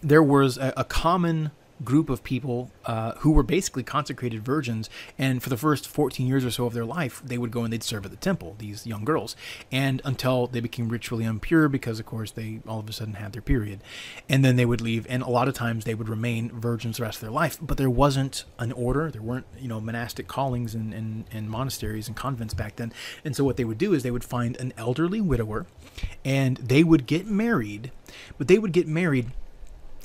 there 0.00 0.22
was 0.22 0.58
a, 0.58 0.72
a 0.76 0.84
common 0.84 1.50
group 1.84 2.10
of 2.10 2.22
people 2.22 2.70
uh, 2.84 3.12
who 3.18 3.32
were 3.32 3.42
basically 3.42 3.82
consecrated 3.82 4.44
virgins. 4.44 4.90
And 5.18 5.42
for 5.42 5.48
the 5.48 5.56
first 5.56 5.88
14 5.88 6.26
years 6.26 6.44
or 6.44 6.50
so 6.50 6.66
of 6.66 6.74
their 6.74 6.84
life, 6.84 7.22
they 7.24 7.38
would 7.38 7.50
go 7.50 7.64
and 7.64 7.72
they'd 7.72 7.82
serve 7.82 8.04
at 8.04 8.10
the 8.10 8.16
temple, 8.16 8.56
these 8.58 8.86
young 8.86 9.04
girls, 9.04 9.36
and 9.72 10.02
until 10.04 10.46
they 10.46 10.60
became 10.60 10.88
ritually 10.88 11.24
impure 11.24 11.68
because, 11.68 12.00
of 12.00 12.06
course, 12.06 12.30
they 12.30 12.60
all 12.66 12.80
of 12.80 12.88
a 12.88 12.92
sudden 12.92 13.14
had 13.14 13.32
their 13.32 13.42
period. 13.42 13.80
And 14.28 14.44
then 14.44 14.56
they 14.56 14.66
would 14.66 14.80
leave. 14.80 15.06
And 15.08 15.22
a 15.22 15.30
lot 15.30 15.48
of 15.48 15.54
times 15.54 15.84
they 15.84 15.94
would 15.94 16.08
remain 16.08 16.50
virgins 16.50 16.96
the 16.96 17.04
rest 17.04 17.16
of 17.18 17.22
their 17.22 17.30
life. 17.30 17.58
But 17.60 17.78
there 17.78 17.90
wasn't 17.90 18.44
an 18.58 18.72
order, 18.72 19.10
there 19.10 19.22
weren't, 19.22 19.46
you 19.58 19.68
know, 19.68 19.80
monastic 19.80 20.28
callings 20.28 20.74
and, 20.74 20.92
and, 20.92 21.24
and 21.32 21.48
monasteries 21.48 22.08
and 22.08 22.16
convents 22.16 22.54
back 22.54 22.76
then. 22.76 22.92
And 23.24 23.34
so 23.34 23.44
what 23.44 23.56
they 23.56 23.64
would 23.64 23.78
do 23.78 23.94
is 23.94 24.02
they 24.02 24.10
would 24.10 24.24
find 24.24 24.56
an 24.56 24.72
elderly 24.76 25.20
widower 25.20 25.66
and 26.24 26.56
they 26.58 26.84
would 26.84 27.06
get 27.06 27.26
married, 27.26 27.90
but 28.38 28.48
they 28.48 28.58
would 28.58 28.72
get 28.72 28.86
married 28.86 29.32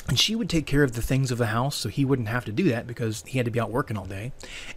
and 0.08 0.20
she 0.20 0.36
would 0.36 0.50
take 0.50 0.66
care 0.66 0.84
of 0.84 0.94
the 0.94 1.02
things 1.02 1.32
of 1.32 1.38
the 1.38 1.48
house 1.48 1.76
so 1.76 1.90
he 1.90 2.06
wouldn't 2.06 2.28
have 2.28 2.46
to 2.46 2.52
do 2.52 2.66
that 2.66 2.88
because 2.88 3.24
he 3.28 3.38
had 3.38 3.46
to 3.46 3.52
be 3.52 3.60
out 3.60 3.72
working 3.72 3.98
all 3.98 4.06
day 4.06 4.32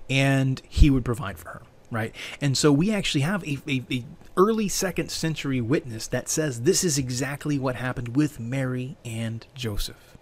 and 0.08 0.62
he 0.68 0.90
would 0.90 1.04
provide 1.04 1.38
for 1.38 1.48
her 1.48 1.62
right? 1.90 2.14
And 2.40 2.56
so 2.56 2.70
we 2.72 2.92
actually 2.92 3.22
have 3.22 3.42
a, 3.44 3.58
a, 3.66 3.82
a, 3.90 4.04
early 4.36 4.68
second 4.68 5.10
century 5.10 5.60
witness 5.60 6.06
that 6.08 6.28
says 6.28 6.62
this 6.62 6.84
is 6.84 6.98
exactly 6.98 7.58
what 7.58 7.74
happened 7.76 8.14
with 8.14 8.38
mary 8.38 8.96
and 9.04 9.46
joseph. 9.54 10.16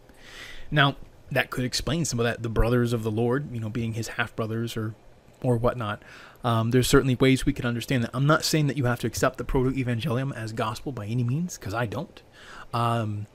Now 0.71 0.97
that 1.31 1.51
could 1.51 1.65
explain 1.65 2.05
some 2.05 2.21
of 2.21 2.25
that 2.25 2.43
the 2.43 2.49
brothers 2.49 2.93
of 2.93 3.03
the 3.03 3.11
lord 3.11 3.53
you 3.53 3.59
know 3.59 3.69
being 3.69 3.95
his 3.95 4.09
half 4.09 4.35
brothers 4.37 4.77
or 4.77 4.95
or 5.43 5.57
whatnot. 5.57 6.03
Um, 6.45 6.71
there's 6.71 6.89
certainly 6.89 7.15
ways 7.17 7.45
we 7.45 7.53
can 7.53 7.67
understand 7.67 8.05
that. 8.05 8.11
I'm 8.15 8.27
not 8.27 8.45
saying 8.45 8.69
that 8.69 8.77
you 8.77 8.85
have 8.85 9.01
to 9.01 9.07
accept 9.07 9.37
the 9.37 9.45
proto-evangelium 9.45 10.35
as 10.35 10.53
gospel 10.53 10.93
by 10.93 11.07
any 11.07 11.25
means 11.25 11.59
because 11.59 11.75
i 11.75 11.87
don't. 11.87 12.23
Um, 12.73 13.27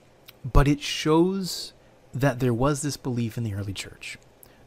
but 0.44 0.68
it 0.68 0.82
shows 0.82 1.74
that 2.14 2.40
there 2.40 2.54
was 2.54 2.82
this 2.82 2.98
belief 2.98 3.38
in 3.38 3.44
the 3.44 3.54
early 3.54 3.74
church 3.74 4.18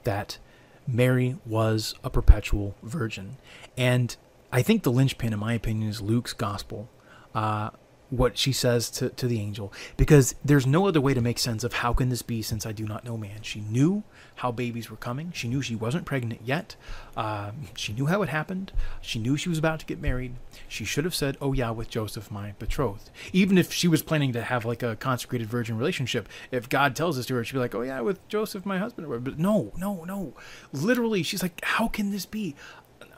that 0.05 0.39
Mary 0.87 1.37
was 1.47 1.95
a 2.05 2.11
perpetual 2.11 2.75
virgin. 2.83 3.37
And 3.77 4.17
I 4.53 4.63
think 4.63 4.83
the 4.83 4.93
linchpin, 4.93 5.33
in 5.33 5.39
my 5.39 5.55
opinion, 5.55 5.89
is 5.89 6.01
Luke's 6.01 6.33
gospel, 6.33 6.89
uh, 7.35 7.71
what 8.11 8.39
she 8.39 8.53
says 8.53 8.91
to, 8.91 9.09
to 9.11 9.27
the 9.27 9.41
angel, 9.41 9.73
because 9.97 10.35
there's 10.45 10.67
no 10.67 10.87
other 10.87 11.01
way 11.01 11.15
to 11.15 11.21
make 11.21 11.39
sense 11.39 11.65
of 11.65 11.73
how 11.75 11.93
can 11.93 12.11
this 12.11 12.23
be 12.23 12.43
since 12.43 12.65
I 12.65 12.73
do 12.73 12.87
not 12.87 13.05
know 13.05 13.17
man. 13.17 13.43
She 13.43 13.61
knew 13.61 14.05
how 14.37 14.51
babies 14.51 14.91
were 14.91 14.97
coming. 14.97 15.31
She 15.33 15.49
knew 15.49 15.63
she 15.63 15.77
wasn't 15.77 16.05
pregnant 16.05 16.41
yet. 16.45 16.77
Uh, 17.17 17.53
she 17.77 17.93
knew 17.93 18.07
how 18.07 18.23
it 18.23 18.29
happened. 18.29 18.73
She 19.01 19.19
knew 19.19 19.37
she 19.37 19.49
was 19.49 19.59
about 19.59 19.81
to 19.81 19.87
get 19.87 20.01
married. 20.01 20.35
She 20.69 20.85
should 20.85 21.05
have 21.05 21.15
said, 21.15 21.37
"Oh 21.41 21.53
yeah, 21.53 21.71
with 21.71 21.89
Joseph, 21.89 22.31
my 22.31 22.53
betrothed." 22.59 23.11
Even 23.33 23.57
if 23.59 23.73
she 23.73 23.87
was 23.89 24.03
planning 24.03 24.33
to 24.33 24.43
have 24.43 24.65
like 24.65 24.83
a 24.83 24.97
consecrated 24.97 25.49
virgin 25.49 25.79
relationship, 25.79 26.29
if 26.51 26.69
God 26.69 26.97
tells 26.97 27.17
this 27.17 27.27
to 27.27 27.35
her, 27.37 27.45
she'd 27.45 27.55
be 27.55 27.61
like, 27.61 27.75
"Oh 27.75 27.83
yeah, 27.83 28.01
with 28.01 28.27
Joseph, 28.29 28.67
my 28.67 28.79
husband." 28.79 29.07
But 29.25 29.39
no, 29.39 29.73
no, 29.77 30.05
no. 30.05 30.33
Literally, 30.73 31.23
she's 31.23 31.43
like, 31.43 31.61
"How 31.65 31.89
can 31.89 32.11
this 32.11 32.27
be? 32.27 32.55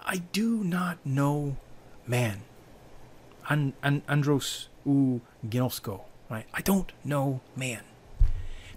I 0.04 0.18
do 0.32 0.62
not 0.62 0.98
know 1.04 1.56
man." 2.06 2.42
An- 3.48 3.74
an- 3.82 4.02
andros 4.08 4.68
u 4.84 5.20
ginosko, 5.46 6.02
right? 6.28 6.46
I 6.52 6.60
don't 6.60 6.92
know 7.04 7.40
man. 7.54 7.82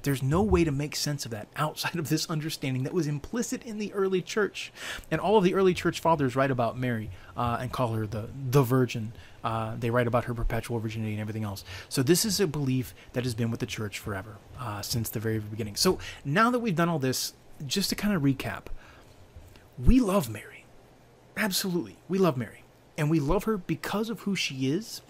There's 0.04 0.24
no 0.24 0.42
way 0.42 0.64
to 0.64 0.72
make 0.72 0.96
sense 0.96 1.26
of 1.26 1.32
that 1.32 1.48
outside 1.56 1.96
of 1.96 2.10
this 2.10 2.30
understanding 2.30 2.84
that 2.84 2.94
was 2.94 3.08
implicit 3.08 3.64
in 3.64 3.78
the 3.78 3.94
early 3.94 4.22
church. 4.22 4.72
And 5.12 5.20
all 5.20 5.38
of 5.38 5.44
the 5.44 5.54
early 5.54 5.74
church 5.74 6.00
fathers 6.00 6.36
write 6.36 6.52
about 6.52 6.78
Mary 6.78 7.10
uh, 7.36 7.58
and 7.60 7.72
call 7.72 7.94
her 7.94 8.08
the, 8.08 8.30
the 8.50 8.64
Virgin. 8.64 9.14
Uh, 9.44 9.76
they 9.78 9.90
write 9.90 10.08
about 10.08 10.26
her 10.26 10.34
perpetual 10.34 10.80
virginity 10.80 11.12
and 11.12 11.22
everything 11.22 11.44
else. 11.44 11.64
So 11.90 12.04
this 12.04 12.26
is 12.26 12.40
a 12.40 12.48
belief 12.48 12.94
that 13.14 13.24
has 13.24 13.36
been 13.36 13.52
with 13.52 13.60
the 13.60 13.66
church 13.66 14.00
forever, 14.00 14.38
uh, 14.60 14.82
since 14.82 15.10
the 15.10 15.20
very 15.20 15.40
beginning. 15.40 15.76
So 15.76 16.00
now 16.24 16.50
that 16.52 16.60
we've 16.60 16.76
done 16.76 16.90
all 16.90 17.00
this, 17.00 17.34
just 17.66 17.90
to 17.90 17.96
kind 17.96 18.16
of 18.16 18.22
recap, 18.22 18.64
we 19.84 20.00
love 20.00 20.30
Mary. 20.30 20.66
Absolutely. 21.38 21.98
We 22.08 22.18
love 22.18 22.38
Mary. 22.38 22.64
And 22.98 23.10
we 23.10 23.20
love 23.20 23.46
her 23.46 23.58
because 23.58 24.10
of 24.10 24.22
who 24.22 24.36
she 24.36 24.70
is 24.70 25.02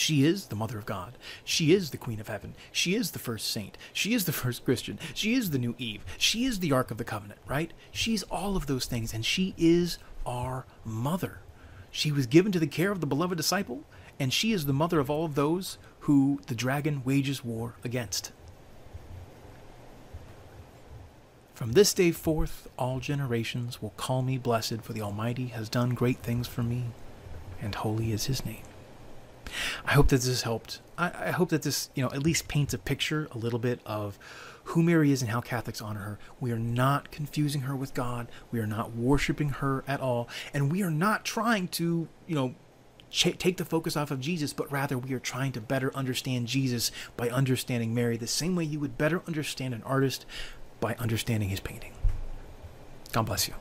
she 0.00 0.24
is 0.24 0.46
the 0.46 0.56
Mother 0.56 0.78
of 0.78 0.86
God. 0.86 1.18
She 1.44 1.74
is 1.74 1.90
the 1.90 1.98
Queen 1.98 2.20
of 2.20 2.28
Heaven. 2.28 2.54
She 2.72 2.94
is 2.94 3.10
the 3.10 3.18
first 3.18 3.50
saint. 3.50 3.76
She 3.92 4.14
is 4.14 4.24
the 4.24 4.32
first 4.42 4.64
Christian. 4.64 4.98
She 5.12 5.34
is 5.34 5.50
the 5.50 5.58
new 5.58 5.74
Eve. 5.76 6.02
She 6.16 6.46
is 6.46 6.60
the 6.60 6.72
Ark 6.72 6.90
of 6.90 6.96
the 6.96 7.04
Covenant, 7.04 7.38
right? 7.46 7.70
She's 7.92 8.22
all 8.24 8.56
of 8.56 8.66
those 8.66 8.86
things, 8.86 9.12
and 9.12 9.26
she 9.26 9.54
is 9.58 9.98
our 10.24 10.64
mother. 10.86 11.40
She 11.90 12.10
was 12.10 12.26
given 12.26 12.50
to 12.52 12.58
the 12.58 12.66
care 12.66 12.90
of 12.90 13.00
the 13.00 13.06
beloved 13.06 13.36
disciple, 13.36 13.84
and 14.18 14.32
she 14.32 14.52
is 14.52 14.64
the 14.64 14.72
mother 14.72 15.00
of 15.00 15.10
all 15.10 15.26
of 15.26 15.34
those 15.34 15.76
who 16.00 16.40
the 16.46 16.54
dragon 16.54 17.02
wages 17.04 17.44
war 17.44 17.74
against. 17.84 18.32
From 21.52 21.72
this 21.72 21.92
day 21.92 22.10
forth, 22.10 22.70
all 22.78 23.00
generations 23.00 23.82
will 23.82 23.92
call 23.98 24.22
me 24.22 24.38
blessed, 24.38 24.80
for 24.80 24.94
the 24.94 25.02
Almighty 25.02 25.48
has 25.48 25.68
done 25.68 25.90
great 25.90 26.20
things 26.20 26.48
for 26.48 26.62
me, 26.62 26.86
and 27.60 27.74
holy 27.74 28.12
is 28.12 28.24
his 28.24 28.46
name. 28.46 28.62
I 29.84 29.92
hope 29.92 30.08
that 30.08 30.16
this 30.16 30.26
has 30.26 30.42
helped. 30.42 30.80
I, 30.98 31.28
I, 31.28 31.30
hope 31.30 31.50
that 31.50 31.62
this, 31.62 31.90
you 31.94 32.02
know, 32.02 32.10
at 32.10 32.22
least 32.22 32.48
paints 32.48 32.74
a 32.74 32.78
picture 32.78 33.28
a 33.32 33.38
little 33.38 33.58
bit 33.58 33.80
of 33.86 34.18
who 34.64 34.82
Mary 34.82 35.10
is 35.10 35.22
and 35.22 35.30
how 35.30 35.40
Catholics 35.40 35.80
honor 35.80 36.00
her. 36.00 36.18
We 36.38 36.52
are 36.52 36.58
not 36.58 37.10
confusing 37.10 37.62
her 37.62 37.74
with 37.74 37.94
God. 37.94 38.28
We 38.50 38.60
are 38.60 38.66
not 38.66 38.94
worshiping 38.94 39.50
her 39.50 39.84
at 39.88 40.00
all. 40.00 40.28
And 40.54 40.70
we 40.70 40.82
are 40.82 40.90
not 40.90 41.24
trying 41.24 41.68
to, 41.68 42.08
you 42.26 42.34
know, 42.34 42.54
ch- 43.10 43.36
take 43.38 43.56
the 43.56 43.64
focus 43.64 43.96
off 43.96 44.10
of 44.10 44.20
Jesus, 44.20 44.52
but 44.52 44.70
rather 44.70 44.96
we 44.96 45.12
are 45.12 45.20
trying 45.20 45.52
to 45.52 45.60
better 45.60 45.94
understand 45.94 46.46
Jesus 46.46 46.90
by 47.16 47.28
understanding 47.30 47.94
Mary 47.94 48.16
the 48.16 48.26
same 48.26 48.54
way 48.54 48.64
you 48.64 48.80
would 48.80 48.96
better 48.96 49.22
understand 49.26 49.74
an 49.74 49.82
artist 49.82 50.24
by 50.80 50.94
understanding 50.94 51.48
his 51.48 51.60
painting. 51.60 51.92
God 53.12 53.26
bless 53.26 53.48
you. 53.48 53.54